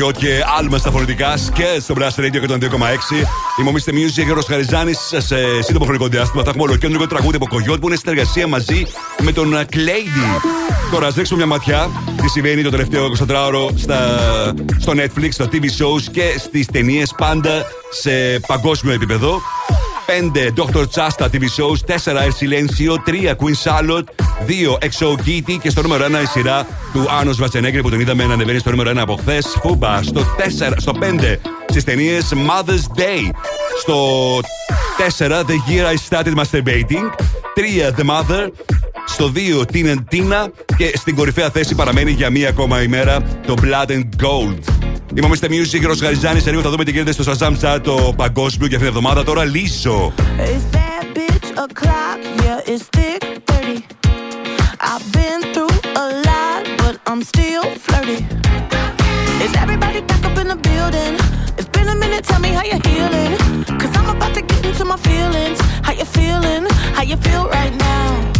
Κογιότ 0.00 0.18
και 0.18 0.44
άλμα 0.58 0.78
στα 0.78 0.90
φωνητικά 0.90 1.34
και 1.54 1.80
στο 1.80 1.94
Blast 1.98 2.20
Radio 2.20 2.50
102,6. 2.50 2.58
Είμαι 3.60 3.70
ο 3.70 3.72
Mr. 3.72 3.90
Music 3.90 4.24
Γιώργος 4.24 4.44
Χαριζάνης. 4.46 4.98
Σε 4.98 5.62
σύντομο 5.62 5.84
χρονικό 5.84 6.06
διάστημα 6.06 6.42
θα 6.42 6.48
έχουμε 6.50 6.64
ολοκέντρο 6.64 7.06
τραγούδι 7.06 7.36
από 7.36 7.46
Κογιότ 7.48 7.80
που 7.80 7.86
είναι 7.86 7.96
συνεργασία 7.96 8.46
μαζί 8.46 8.86
με 9.22 9.32
τον 9.32 9.52
Clady. 9.72 10.42
Τώρα 10.90 11.06
ας 11.06 11.14
ρίξουμε 11.14 11.38
μια 11.38 11.46
ματιά 11.46 11.90
τι 12.22 12.28
συμβαίνει 12.28 12.62
το 12.62 12.70
τελευταίο 12.70 13.06
24ωρο 13.18 13.68
στα, 13.74 13.98
στο 14.78 14.92
Netflix, 14.92 15.28
στα 15.30 15.44
TV 15.44 15.64
shows 15.64 16.02
και 16.12 16.34
στις 16.38 16.66
ταινίες 16.66 17.14
πάντα 17.16 17.64
σε 17.90 18.40
παγκόσμιο 18.46 18.94
επίπεδο. 18.94 19.40
5 20.10 20.52
Dr. 20.56 20.88
Chasta 20.88 21.30
TV 21.30 21.48
shows, 21.48 21.84
4 21.84 22.24
El 22.24 22.32
Silencio, 22.32 22.98
3 22.98 23.36
Queen 23.36 23.54
Salad, 23.54 24.04
2 24.44 24.78
Exo 24.80 25.16
Kitty 25.24 25.58
και 25.62 25.70
στο 25.70 25.82
νούμερο 25.82 26.04
1 26.04 26.22
η 26.22 26.26
σειρά 26.26 26.66
του 26.92 27.06
Άνο 27.20 27.34
Βατσενέγκρη 27.34 27.82
που 27.82 27.90
τον 27.90 28.00
είδαμε 28.00 28.24
να 28.24 28.32
ανεβαίνει 28.34 28.58
στο 28.58 28.70
νούμερο 28.70 28.90
1 28.90 28.96
από 28.96 29.16
χθες. 29.16 29.46
Φούμπα. 29.62 30.02
Στο, 30.02 30.20
4, 30.20 30.72
στο 30.76 30.92
5 31.00 31.36
στις 31.68 31.84
ταινίες 31.84 32.32
Mother's 32.34 32.98
Day. 33.00 33.30
Στο 33.80 33.96
4 35.18 35.44
The 35.44 35.56
Year 35.68 35.86
I 35.86 35.96
Started 36.08 36.34
Masturbating. 36.34 37.06
3 37.54 37.90
The 37.96 38.04
Mother. 38.10 38.48
Στο 39.06 39.32
2 39.34 39.64
Tina 39.72 39.94
Tina. 40.12 40.48
Και 40.76 40.92
στην 40.96 41.14
κορυφαία 41.14 41.50
θέση 41.50 41.74
παραμένει 41.74 42.10
για 42.10 42.30
μία 42.30 42.48
ακόμα 42.48 42.82
ημέρα 42.82 43.22
το 43.46 43.54
Blood 43.62 43.90
and 43.90 44.04
Gold. 44.22 44.79
Είμαι 45.14 45.26
ο 45.26 45.30
Mr. 45.30 45.46
Music, 45.46 45.90
ο 45.90 45.92
Γαριζάνη. 46.02 46.40
Σε 46.40 46.50
λίγο 46.50 46.62
θα 46.62 46.70
δούμε 46.70 46.84
τι 46.84 46.90
γίνεται 46.90 47.12
στο 47.12 47.32
Shazam 47.32 47.52
Chart 47.60 47.80
το 47.82 48.12
παγκόσμιο 48.16 48.66
για 48.66 48.76
αυτήν 48.76 48.78
την 48.78 48.86
εβδομάδα. 48.86 49.24
Τώρα 49.24 49.44
λύσω. 49.44 50.12
It's 50.38 50.76
bad 50.76 51.04
bitch 51.16 51.50
o'clock, 51.64 52.18
yeah, 52.42 52.72
it's 52.72 52.84
thick 52.96 53.22
30. 53.44 53.84
I've 54.90 55.06
been 55.16 55.40
through 55.52 55.76
a 56.04 56.06
lot, 56.28 56.62
but 56.80 56.94
I'm 57.10 57.22
still 57.32 57.64
flirty. 57.86 58.18
Is 59.44 59.52
everybody 59.64 60.00
back 60.10 60.22
up 60.28 60.36
in 60.42 60.46
the 60.52 60.58
building? 60.68 61.14
It's 61.58 61.70
been 61.76 61.88
a 61.94 61.96
minute, 62.04 62.22
tell 62.30 62.40
me 62.46 62.50
how 62.58 62.64
you're 62.70 62.84
healing. 62.90 63.32
Cause 63.80 63.92
I'm 63.98 64.08
about 64.16 64.32
to 64.38 64.42
get 64.50 64.62
into 64.68 64.84
my 64.92 64.98
feelings. 65.08 65.58
How 65.86 65.92
you 66.00 66.06
feeling? 66.18 66.62
How 66.96 67.04
you 67.10 67.16
feel 67.26 67.44
right 67.58 67.74
now? 67.88 68.39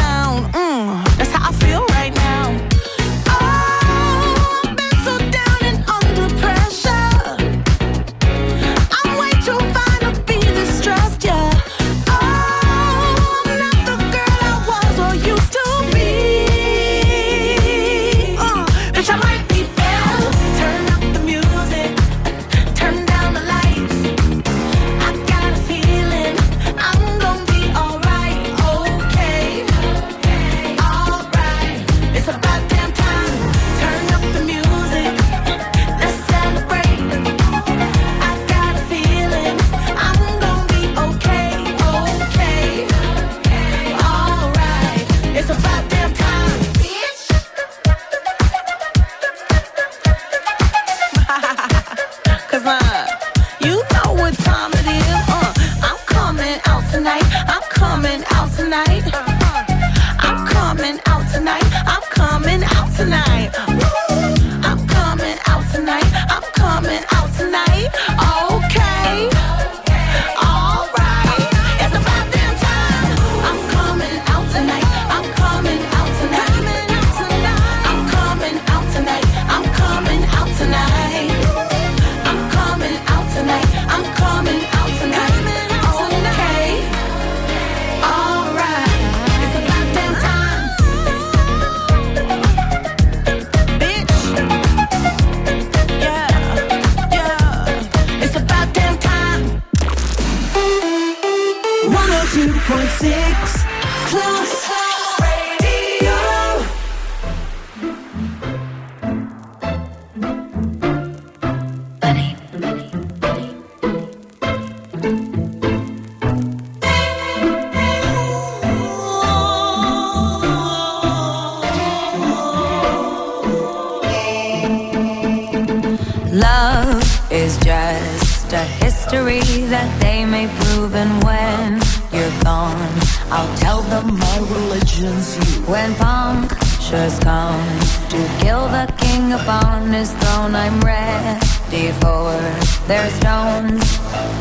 There's 142.87 143.13
stones. 143.13 144.40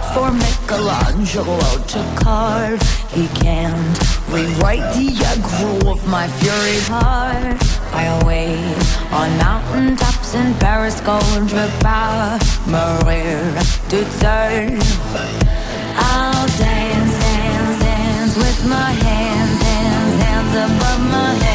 art 0.00 0.14
for 0.14 0.32
Michelangelo 0.32 1.58
to 1.86 2.22
carve. 2.22 2.80
He 3.10 3.28
can't 3.28 3.98
rewrite 4.28 4.94
the 4.94 5.08
aggro 5.30 5.92
of 5.92 6.06
my 6.08 6.28
fury 6.28 6.80
heart. 6.88 7.58
I'll 7.92 8.24
wait 8.26 8.58
on 9.12 9.36
mountain 9.38 9.96
tops 9.96 10.34
in 10.34 10.54
Paris, 10.54 11.00
Gondra, 11.00 11.68
Maria 12.66 13.62
to 13.90 14.04
turn. 14.20 14.78
I'll 15.96 16.46
dance, 16.58 17.12
dance, 17.18 17.82
dance 17.82 18.36
with 18.36 18.66
my 18.68 18.92
hands, 18.92 19.62
hands, 19.62 20.22
hands 20.22 20.54
above 20.54 21.10
my 21.10 21.34
head. 21.34 21.49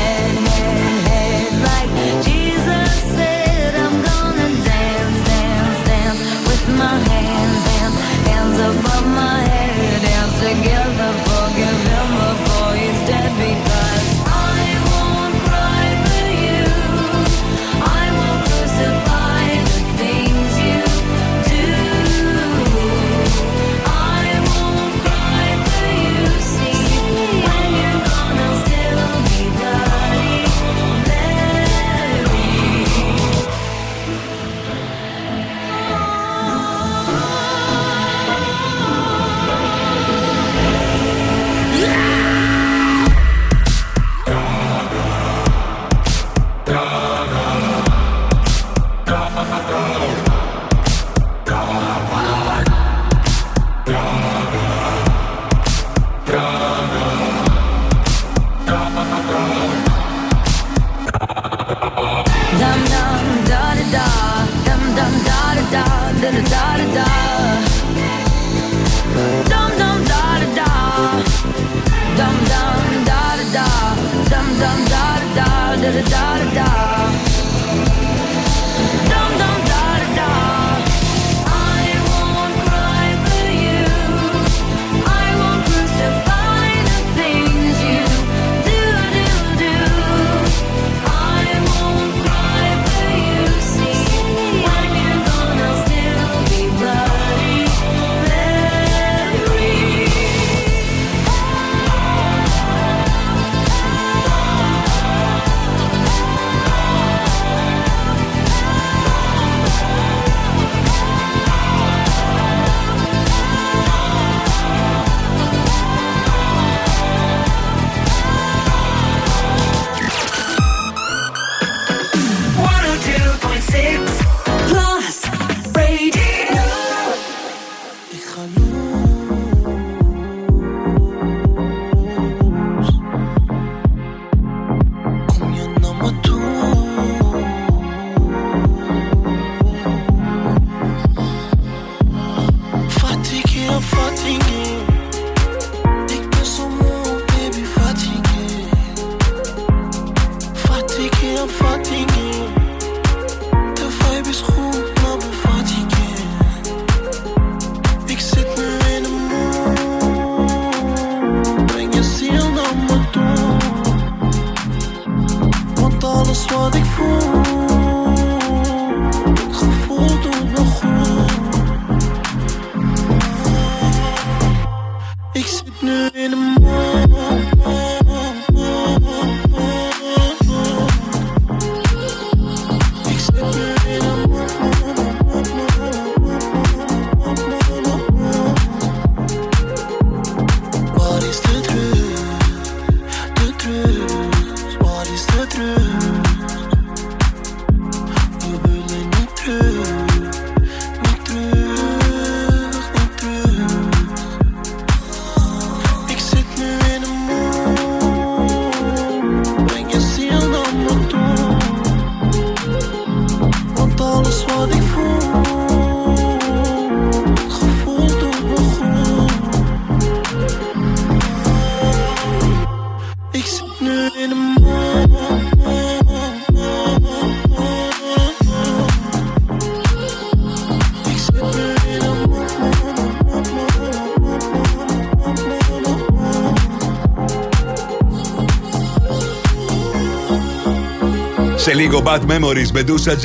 Bad 242.15 242.31
Memories, 242.31 242.71
Μπεντούσα, 242.73 243.15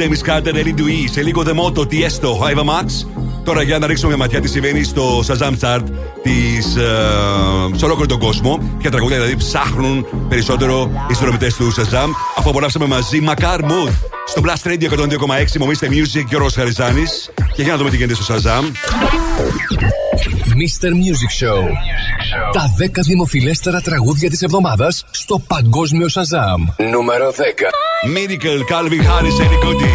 Ellie 0.44 0.74
Dewey. 0.78 1.08
Σε 1.10 1.22
λίγο 1.22 1.42
The 1.46 1.54
Moto, 1.54 1.80
Tiesto, 1.80 2.54
Iva 2.54 2.64
Max. 2.64 2.84
Τώρα 3.44 3.62
για 3.62 3.78
να 3.78 3.86
ρίξουμε 3.86 4.08
μια 4.08 4.16
ματιά 4.16 4.40
τι 4.40 4.48
συμβαίνει 4.48 4.82
στο 4.82 5.22
Shazam 5.26 5.52
Chart 5.60 5.82
της, 6.22 6.76
ε, 6.76 7.76
σε 7.76 7.84
ολόκληρο 7.84 8.06
τον 8.06 8.18
κόσμο. 8.18 8.76
Ποια 8.78 8.90
τραγούδια 8.90 9.16
δηλαδή 9.16 9.36
ψάχνουν 9.36 10.06
περισσότερο 10.28 10.90
οι 11.10 11.14
συνδρομητές 11.14 11.54
του 11.54 11.72
Shazam. 11.74 12.08
Αφού 12.36 12.48
απολαύσαμε 12.48 12.86
μαζί 12.86 13.24
Macar 13.28 13.58
Mood 13.60 13.92
στο 14.26 14.42
Blast 14.44 14.68
Radio 14.68 14.88
102,6 14.88 15.58
Μομίστε 15.58 15.88
Music 15.90 16.24
και 16.28 16.36
ο 16.36 16.38
Ρος 16.38 16.54
Χαριζάνης. 16.54 17.30
Και 17.54 17.62
για 17.62 17.72
να 17.72 17.78
δούμε 17.78 17.90
τι 17.90 17.96
γίνεται 17.96 18.22
στο 18.22 18.34
Shazam. 18.34 18.62
Mr. 20.60 20.88
Music 20.88 21.46
Show. 21.46 21.62
Τα 22.52 22.74
10 22.78 22.88
δημοφιλέστερα 23.06 23.80
τραγούδια 23.80 24.30
της 24.30 24.42
εβδομάδας 24.42 25.04
στο 25.10 25.38
Παγκόσμιο 25.38 26.06
Shazam. 26.06 26.86
Νούμερο 26.90 27.30
10. 27.30 27.89
Miracle, 28.06 28.64
Calvin 28.64 29.00
Harris, 29.00 29.38
Eric 29.40 29.60
Cody. 29.60 29.90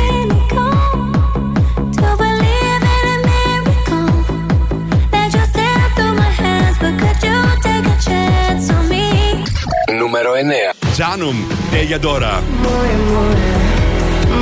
Νούμερο 9.98 10.32
9 10.34 10.76
Τζάνουμ, 10.92 11.36
τέλεια 11.72 12.00
τώρα 12.00 12.44
more, 12.64 12.96
more 13.14 13.56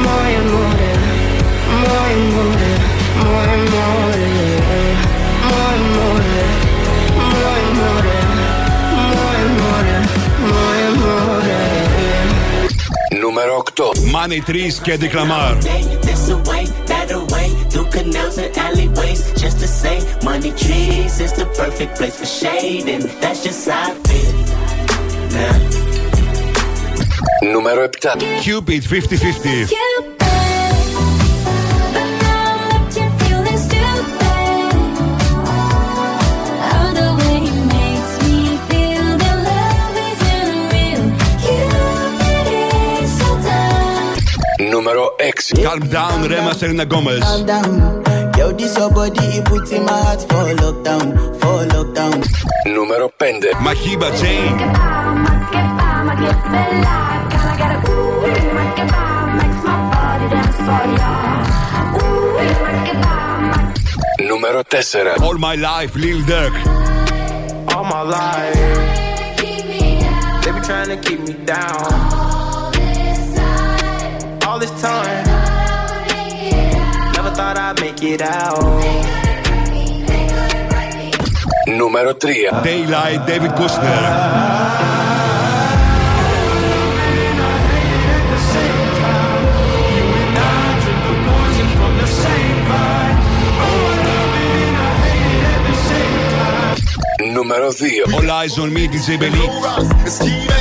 more, 0.04 0.38
more 1.84 2.16
more, 2.34 2.64
more 3.24 3.58
more. 3.72 4.53
Νούμερο 13.33 13.63
8. 13.77 13.83
Money 13.85 14.51
Trees 14.51 14.75
και 14.83 14.99
Dick 15.01 15.15
Lamar. 15.15 15.55
This 16.09 16.29
away, 16.37 16.65
that 16.91 17.11
away, 17.21 17.49
through 17.71 17.89
canals 17.95 18.37
and 18.45 18.53
alleyways. 18.67 19.21
Just 19.43 19.57
to 19.63 19.69
say, 19.81 19.97
money 20.23 20.53
trees 20.63 21.15
is 21.25 21.33
the 21.41 21.47
perfect 21.61 21.93
place 21.99 22.17
for 22.21 22.29
shade, 22.41 22.87
and 22.95 23.03
that's 23.23 23.41
just 23.47 23.69
how 23.69 23.91
I 23.91 23.95
feel. 24.09 24.35
Now. 25.35 25.55
Νούμερο 27.53 27.89
7. 27.99 28.41
Cupid 28.45 28.83
50-50. 28.85 29.69
numero 44.74 45.16
6 45.20 45.54
Calm 45.62 45.80
down, 45.88 46.28
Rema 46.28 46.54
Serena 46.56 46.84
Gomez. 46.86 47.22
Calm 47.22 47.46
down. 47.46 48.04
Yo, 48.36 48.52
this 48.54 48.76
your 48.76 48.90
body, 48.90 49.42
puts 49.46 49.72
in 49.72 49.86
my 49.86 49.92
heart 49.92 50.22
for 50.22 50.46
lockdown, 50.62 51.06
for 51.40 51.60
lockdown. 51.74 52.18
Numero 52.66 53.08
5 53.20 53.54
Mahiba 53.66 54.10
Jane. 54.20 54.58
Numero 64.28 64.64
4 64.64 65.24
All 65.24 65.38
My 65.38 65.56
Life, 65.56 65.96
Lil 65.96 66.22
Durk. 66.24 66.56
All 67.76 67.84
my 67.84 68.02
life. 68.02 68.56
They 70.44 70.52
be 70.52 70.60
trying 70.66 70.90
to 70.90 70.98
keep 70.98 71.20
me 71.20 71.34
down 71.46 72.33
this 74.64 74.82
time. 74.82 75.26
Never 77.16 77.32
thought 77.36 77.58
I'd 77.58 77.80
make 77.82 78.02
it 78.02 78.22
out. 78.22 78.64
Numero 81.68 82.14
3 82.14 82.48
Dayla 82.64 83.26
David 83.28 83.52
Kushner. 83.60 84.04
Numero 97.34 97.72
2 97.72 98.06
All 98.14 98.32
eyes 98.32 98.58
on 98.60 98.74
me, 98.74 98.88
DJ 98.88 100.53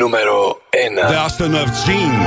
Νούμερο 0.00 0.60
1. 0.70 0.74
The 1.10 1.16
Aston 1.26 1.54
of 1.54 1.68
Gene. 1.84 2.18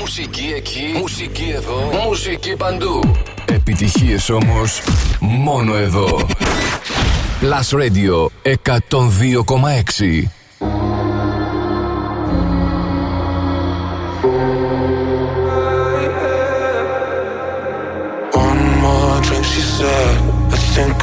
Μουσική 0.00 0.52
εκεί, 0.56 0.94
μουσική 0.98 1.52
εδώ, 1.54 1.90
μουσική 2.06 2.56
παντού. 2.56 3.00
Επιτυχίες 3.46 4.30
όμως 4.30 4.80
μόνο 5.20 5.76
εδώ. 5.76 6.26
Plus 7.40 7.68
Radio 7.78 8.26
102,6. 8.42 10.30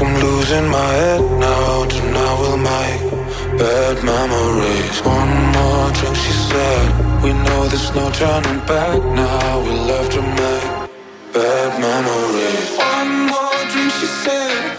I'm 0.09 0.21
losing 0.23 0.67
my 0.67 0.91
head 1.01 1.21
now. 1.39 1.85
Tonight 1.85 2.37
we'll 2.41 2.57
make 2.57 3.01
bad 3.59 4.03
memories. 4.03 4.97
One 5.05 5.33
more 5.53 5.91
drink, 5.97 6.15
she 6.15 6.33
said. 6.49 7.23
We 7.23 7.31
know 7.33 7.67
there's 7.67 7.93
no 7.93 8.09
turning 8.09 8.59
back 8.65 9.03
now. 9.03 9.61
We 9.61 9.69
love 9.91 10.09
to 10.17 10.21
make 10.21 10.67
bad 11.33 11.71
memories. 11.87 12.69
One 12.75 13.27
more 13.29 13.61
drink, 13.71 13.91
she 13.99 14.07
said. 14.25 14.78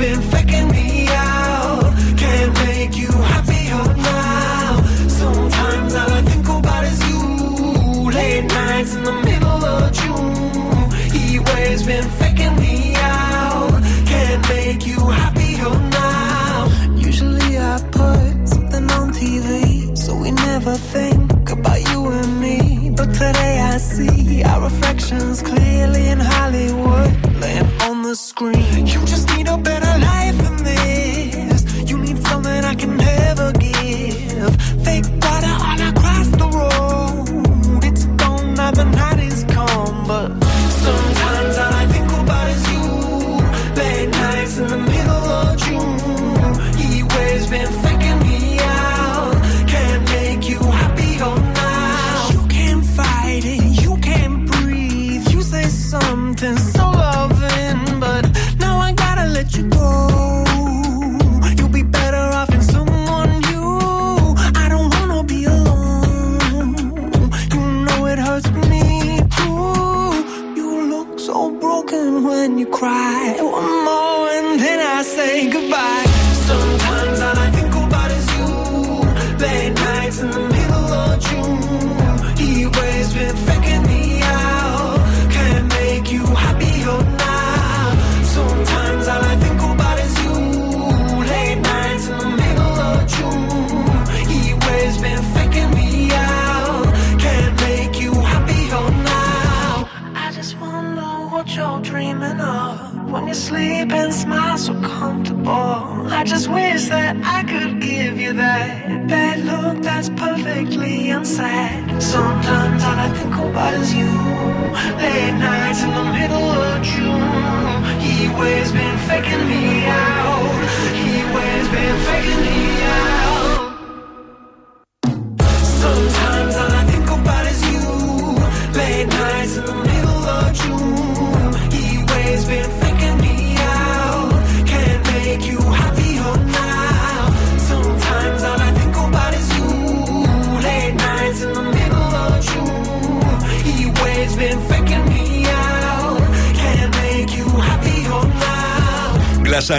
been 0.00 0.22
faking 0.30 0.69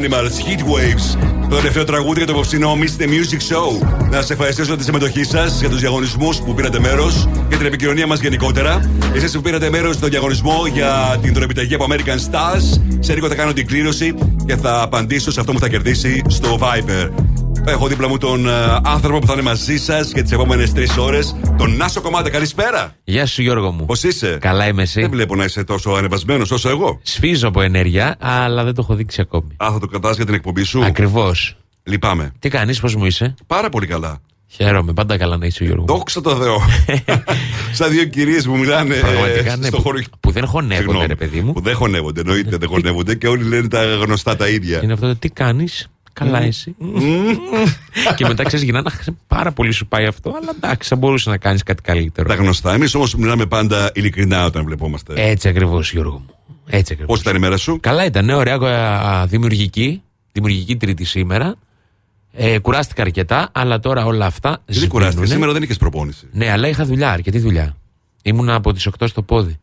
Animals, 0.01 0.35
Heat 0.45 0.61
Waves. 0.61 1.17
Το 1.49 1.55
τελευταίο 1.55 1.83
τραγούδι 1.83 2.17
για 2.17 2.27
το 2.27 2.33
απόψινό 2.33 2.77
Mr. 2.81 3.03
Music 3.03 3.53
Show. 3.53 3.87
Να 4.09 4.21
σα 4.21 4.33
ευχαριστήσω 4.33 4.67
για 4.67 4.77
τη 4.77 4.83
συμμετοχή 4.83 5.23
σας, 5.23 5.59
για 5.59 5.69
τους 5.69 5.79
διαγωνισμούς 5.79 6.41
που 6.41 6.53
πήρατε 6.53 6.79
μέρος, 6.79 7.27
για 7.47 7.57
την 7.57 7.65
επικοινωνία 7.65 8.07
μας 8.07 8.19
γενικότερα. 8.19 8.91
Εσείς 9.13 9.31
που 9.31 9.41
πήρατε 9.41 9.69
μέρος 9.69 9.95
στον 9.95 10.09
διαγωνισμό 10.09 10.65
για 10.73 11.17
την 11.21 11.33
δωρεπιταγή 11.33 11.73
από 11.73 11.87
American 11.89 12.31
Stars. 12.31 12.81
Σε 12.99 13.13
λίγο 13.13 13.27
θα 13.27 13.35
κάνω 13.35 13.53
την 13.53 13.67
κλήρωση 13.67 14.13
και 14.45 14.55
θα 14.55 14.81
απαντήσω 14.81 15.31
σε 15.31 15.39
αυτό 15.39 15.51
που 15.51 15.59
θα 15.59 15.69
κερδίσει 15.69 16.21
στο 16.27 16.57
Viber. 16.61 17.09
Έχω 17.65 17.87
δίπλα 17.87 18.07
μου 18.07 18.17
τον 18.17 18.47
ε, 18.47 18.51
άνθρωπο 18.83 19.19
που 19.19 19.27
θα 19.27 19.33
είναι 19.33 19.41
μαζί 19.41 19.77
σας 19.77 20.11
για 20.11 20.23
τις 20.23 20.31
επόμενες 20.31 20.73
τρεις 20.73 20.97
ώρες. 20.97 21.35
Τον 21.61 21.75
Νάσο 21.75 22.01
Κομμάτα. 22.01 22.29
Καλησπέρα. 22.29 22.95
Γεια 23.03 23.25
σου 23.25 23.41
Γιώργο 23.41 23.71
μου. 23.71 23.85
Πώς 23.85 24.03
είσαι; 24.03 24.37
Καλά 24.41 24.67
είμαι 24.67 24.81
εσύ. 24.81 25.01
Δεν 25.01 25.09
βλέπω 25.09 25.35
να 25.35 25.43
είσαι 25.43 25.63
τόσο 25.63 25.91
ανεβασμένος 25.91 26.51
όσο 26.51 26.69
εγώ. 26.69 26.99
Σφίζω 27.03 27.47
από 27.47 27.61
ενέργεια, 27.61 28.15
αλλά 28.19 28.63
δεν 28.63 28.73
το 28.73 28.81
έχω 28.83 28.95
δείξει 28.95 29.21
ακόμη. 29.21 29.47
Α, 29.57 29.69
θα 29.71 29.79
το 29.79 29.87
κρατά 29.87 30.11
για 30.11 30.25
την 30.25 30.33
εκπομπή 30.33 30.63
σου; 30.63 30.83
Ακριβώς. 30.85 31.57
Λυπάμαι. 31.83 32.31
Τι 32.39 32.49
κάνεις, 32.49 32.79
πώς 32.79 32.95
μου 32.95 33.05
είσαι; 33.05 33.35
Πάρα 33.47 33.69
πολύ 33.69 33.87
καλά. 33.87 34.17
Χαίρομαι, 34.47 34.93
πάντα 34.93 35.17
καλά 35.17 35.37
να 35.37 35.45
είσαι 35.45 35.63
Γιώργο. 35.63 35.85
Δόξα 35.87 36.21
τω 36.21 36.35
Θεώ. 36.35 36.57
Σαν 37.77 37.91
δύο 37.91 38.05
κυρίες 38.05 38.45
που 38.45 38.57
μιλάνε 38.57 38.95
Πραγματικά, 38.95 39.55
ναι, 39.55 39.65
στο 39.67 39.77
που- 39.77 39.83
χώρο. 39.83 39.99
που 40.19 40.31
δεν 40.31 40.45
χωνεύονται, 40.45 40.81
Συγγνώμη. 40.81 41.05
ρε 41.07 41.15
παιδί 41.15 41.41
μου. 41.41 41.53
Που 41.53 41.61
δεν 41.61 41.75
χωνεύονται, 41.75 42.19
εννοείται 42.21 42.57
δεν 42.57 42.69
χωνεύονται 42.69 43.15
και 43.15 43.27
όλοι 43.27 43.43
λένε 43.43 43.67
τα 43.67 43.83
γνωστά 43.83 44.35
τα 44.35 44.47
ίδια. 44.49 44.79
Είναι 44.83 44.93
αυτό 44.93 45.07
το 45.07 45.15
τι 45.15 45.29
κάνεις; 45.29 45.87
Καλά 46.13 46.39
Μμμ. 46.39 46.47
εσύ. 46.47 46.75
και 48.15 48.25
μετά 48.25 48.43
ξέρεις, 48.43 48.65
γυρνά 48.65 48.81
να 48.81 48.91
πάρα 49.27 49.51
πολύ 49.51 49.71
σου 49.71 49.87
πάει 49.87 50.05
αυτό, 50.05 50.29
αλλά 50.41 50.51
εντάξει, 50.55 50.89
θα 50.89 50.95
μπορούσε 50.95 51.29
να 51.29 51.37
κάνεις 51.37 51.63
κάτι 51.63 51.81
καλύτερο. 51.81 52.27
Τα 52.27 52.35
γνωστά. 52.35 52.73
Εμείς 52.73 52.95
όμως 52.95 53.15
μιλάμε 53.15 53.45
πάντα 53.45 53.91
ειλικρινά 53.93 54.45
όταν 54.45 54.65
βλεπόμαστε. 54.65 55.13
Έτσι 55.15 55.47
ακριβώς, 55.47 55.91
Γιώργο 55.91 56.17
μου. 56.17 56.35
Έτσι 56.67 56.93
ακριβώς. 56.93 57.15
Πώς 57.15 57.21
ήταν 57.21 57.35
η 57.35 57.39
μέρα 57.39 57.57
σου, 57.57 57.77
Καλά 57.81 58.05
ήταν, 58.05 58.25
ναι, 58.25 58.33
ωραία, 58.35 58.55
α, 58.55 59.25
δημιουργική. 59.25 60.01
Δημιουργική 60.31 60.75
τρίτη 60.75 61.03
σήμερα. 61.03 61.55
Ε, 62.33 62.59
κουράστηκα 62.59 63.01
αρκετά, 63.01 63.49
αλλά 63.51 63.79
τώρα 63.79 64.05
όλα 64.05 64.25
αυτά. 64.25 64.49
Γιατί 64.49 64.63
σβήνουνε. 64.65 64.91
κουράστηκες, 64.91 65.29
σήμερα 65.29 65.51
δεν 65.51 65.63
είχες 65.63 65.77
προπόνηση. 65.77 66.27
Ναι, 66.31 66.51
αλλά 66.51 66.67
είχα 66.67 66.85
δουλειά, 66.85 67.11
αρκετή 67.11 67.39
δουλειά. 67.39 67.75
Ήμουνα 68.23 68.55
από 68.55 68.73
τις 68.73 68.87
8 68.87 69.07
στο 69.07 69.21
πόδι. 69.21 69.59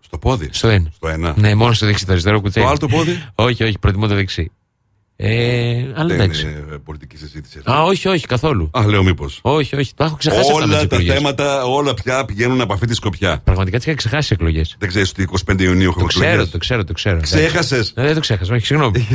Στο 0.00 0.18
πόδι; 0.18 0.48
Στο 0.52 0.68
ένα. 0.68 0.90
Στο 0.94 1.08
ένα. 1.08 1.34
Ναι, 1.36 1.54
μόνος 1.54 1.76
στο 1.76 1.86
δεξί, 1.86 2.06
το 2.06 2.12
αριστερό 2.12 2.40
κουτσέλι. 2.40 2.64
Το 2.64 2.70
άλλο 2.70 2.80
το 2.80 2.88
πόδι; 2.88 3.22
όχι, 3.34 3.64
όχι, 3.64 3.78
προτιμώ 3.78 4.06
το 4.06 4.14
δεξί. 4.14 4.50
Ε, 5.24 5.84
αλλά 5.94 6.06
Δεν 6.06 6.20
εντάξει. 6.20 6.42
είναι 6.42 6.64
ε, 6.72 6.76
πολιτική 6.84 7.16
συζήτηση. 7.16 7.60
Α, 7.70 7.82
όχι, 7.82 8.08
όχι, 8.08 8.26
καθόλου. 8.26 8.70
Α, 8.72 8.84
λέω 8.86 9.02
μήπως. 9.02 9.38
Όχι, 9.42 9.76
όχι, 9.76 9.94
το 9.94 10.04
έχω 10.04 10.16
ξεχάσει 10.16 10.40
αυτά 10.50 10.54
με 10.54 10.60
τις 10.64 10.74
Όλα 10.74 10.86
τα 10.86 10.94
εκλογές. 10.96 11.14
θέματα, 11.14 11.64
όλα 11.64 11.94
πια 11.94 12.24
πηγαίνουν 12.24 12.60
από 12.60 12.72
αυτή 12.72 12.86
τη 12.86 12.94
σκοπιά. 12.94 13.40
Πραγματικά 13.44 13.76
τις 13.76 13.86
είχα 13.86 13.96
ξεχάσει 13.96 14.20
τις 14.28 14.30
εκλογές. 14.30 14.76
Δεν 14.78 14.88
ξέρεις 14.88 15.10
ότι 15.10 15.22
25 15.52 15.60
Ιουνίου 15.62 15.88
έχουμε 15.88 16.00
Το 16.02 16.06
ξέρω, 16.06 16.26
εκλογές. 16.26 16.50
το 16.50 16.58
ξέρω, 16.58 16.84
το 16.84 16.92
ξέρω. 16.92 17.20
Ξέχασες; 17.20 17.92
Ε, 17.96 18.02
δεν 18.02 18.14
το 18.14 18.20
ξέχασα, 18.20 18.54
όχι, 18.54 18.66
συγγνώμη. 18.66 18.98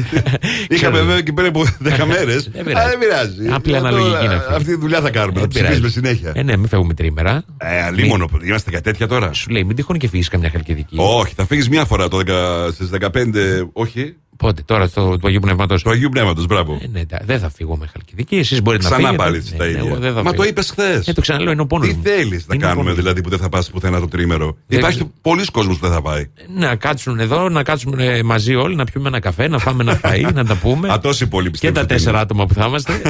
Είχαμε 0.69 0.76
Ξέρω. 0.76 0.92
βέβαια 0.92 1.22
και 1.22 1.32
πριν 1.34 1.48
από 1.48 1.64
10 1.84 2.03
μέρες. 2.08 2.50
Δεν 2.53 2.64
πειράζει. 2.66 2.90
Δεν 2.90 3.00
πειράζει. 3.00 3.48
Απλή 3.52 3.76
Αυτό, 3.76 3.88
αναλογική 3.88 4.26
είναι 4.26 4.34
αυτή. 4.34 4.53
Αυτή 4.53 4.66
τη 4.74 4.76
δουλειά 4.80 5.02
θα 5.02 5.10
κάνουμε. 5.10 5.34
Θα 5.34 5.40
Δεν 5.40 5.50
ψηφίσουμε 5.50 5.76
πειράζει. 5.77 5.94
συνέχεια. 5.94 6.32
Ε, 6.36 6.44
ναι, 6.44 6.58
μην 6.58 6.68
φεύγουμε 6.68 6.94
τρίμερα. 6.94 7.44
Ε, 7.58 7.82
αλίμονο. 7.82 8.30
Είμαστε 8.45 8.69
για 8.69 8.82
τέτοια 8.82 9.08
τώρα. 9.08 9.34
Σου 9.34 9.50
λέει, 9.50 9.64
μην 9.64 9.76
τυχόν 9.76 9.98
και 9.98 10.08
φύγεις 10.08 10.27
καμιά 10.27 10.50
χαλκιδική. 10.50 10.95
Όχι, 11.00 11.34
θα 11.36 11.45
φύγεις 11.45 11.69
μια 11.69 11.86
φορά 11.86 12.08
το 12.08 12.18
10 12.18 12.72
στις 12.74 12.90
15. 12.90 13.69
Όχι. 13.74 14.16
Πότε, 14.38 14.61
τώρα 14.66 14.88
στο 14.88 15.17
του 15.17 15.27
Αγίου 15.27 15.40
Πνεύματος. 15.40 15.83
Του 15.83 15.90
Αγίου 15.90 16.09
Πνεύματος, 16.09 16.45
μπράβο. 16.45 16.80
Ε, 16.82 16.88
ναι, 16.91 17.06
τα- 17.06 17.22
δεν 17.25 17.40
θα 17.40 17.49
φύγω 17.49 17.77
με 17.77 17.88
Χαλκιδική. 17.93 18.35
Εσείς 18.35 18.61
μπορείτε 18.61 18.83
να 18.83 18.90
Ξανά 18.90 19.07
φύγετε. 19.07 19.24
πάλι 19.24 19.43
Ναι, 19.51 19.57
τα 19.57 19.64
ναι, 19.66 19.69
ίδια. 19.69 19.83
εγώ 19.85 19.95
δεν 19.95 20.14
θα 20.14 20.24
Μα 20.24 20.30
φύγω. 20.30 20.43
το 20.43 20.49
είπες 20.49 20.69
χθες. 20.69 21.07
Ε, 21.07 21.14
το 21.14 21.22
ξαναλέω, 21.22 21.51
είναι 21.51 21.61
ο 21.61 21.66
πόνος. 21.67 21.88
Τι 21.88 21.95
θέλεις 22.03 22.48
να 22.48 22.56
κάνουμε 22.56 22.93
δηλαδή 22.93 23.22
που 23.22 23.30
δεν 23.30 23.40
θα 23.40 23.49
πας 23.49 23.69
πουθενά 23.69 23.99
το 23.99 24.07
τρίμερο; 24.07 24.57
Δεν 24.67 24.80
Υπάρχει 24.80 24.98
ξέρω. 24.98 25.11
πολλοί 25.22 25.45
κόσμος 25.45 25.77
που 25.80 25.85
δεν 25.85 25.95
θα 25.95 26.01
πάει. 26.01 26.30
Να 26.57 26.75
κάτσουν 26.75 27.19
εδώ, 27.19 27.49
να 27.49 27.64
κάτσουμε 27.64 28.06
ε, 28.06 28.24
μαζί 28.24 28.56
όλοι, 28.56 28.75
να 28.75 28.83
πιούμε 28.83 29.07
ένα 29.07 29.19
καφέ, 29.19 29.48
να 29.48 29.57
φάμε 29.59 29.83
ένα 29.83 29.99
φαΐ, 30.03 30.33
να 30.33 30.45
τα 30.45 30.56
πούμε. 30.56 30.90
Α, 30.93 30.99
τόσοι 30.99 31.27
πολλοί 31.27 31.45
Και 31.45 31.51
πιστεύω. 31.51 31.74
τα 31.74 31.80
ότι 31.82 31.90
τέσσερα 31.93 32.11
είναι. 32.11 32.19
άτομα 32.22 32.45
που 32.45 32.53
θα 32.53 32.66
είμαστε. 32.66 33.01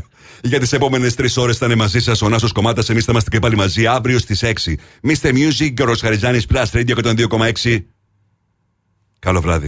Για 0.42 0.58
τις 0.60 0.72
επόμενες 0.72 1.14
τρεις 1.14 1.36
ώρες 1.36 1.56
θα 1.56 1.66
είναι 1.66 1.74
μαζί 1.74 2.00
σας 2.00 2.22
ο 2.22 2.28
Νάσος 2.28 2.52
Κομμάτας. 2.52 2.88
Εμείς 2.88 3.04
θα 3.04 3.12
είμαστε 3.12 3.30
και 3.30 3.38
πάλι 3.38 3.56
μαζί 3.56 3.86
αύριο 3.86 4.18
στις 4.18 4.42
6. 4.42 4.76
Mr. 5.08 5.28
Music 5.32 5.70
και 5.74 5.82
ο 5.82 5.84
Ροσχαριζάνη 5.84 6.40
Plus 6.52 6.64
Radio 6.72 6.94
102,6. 7.02 7.78
Καλό 9.18 9.40
βράδυ. 9.40 9.64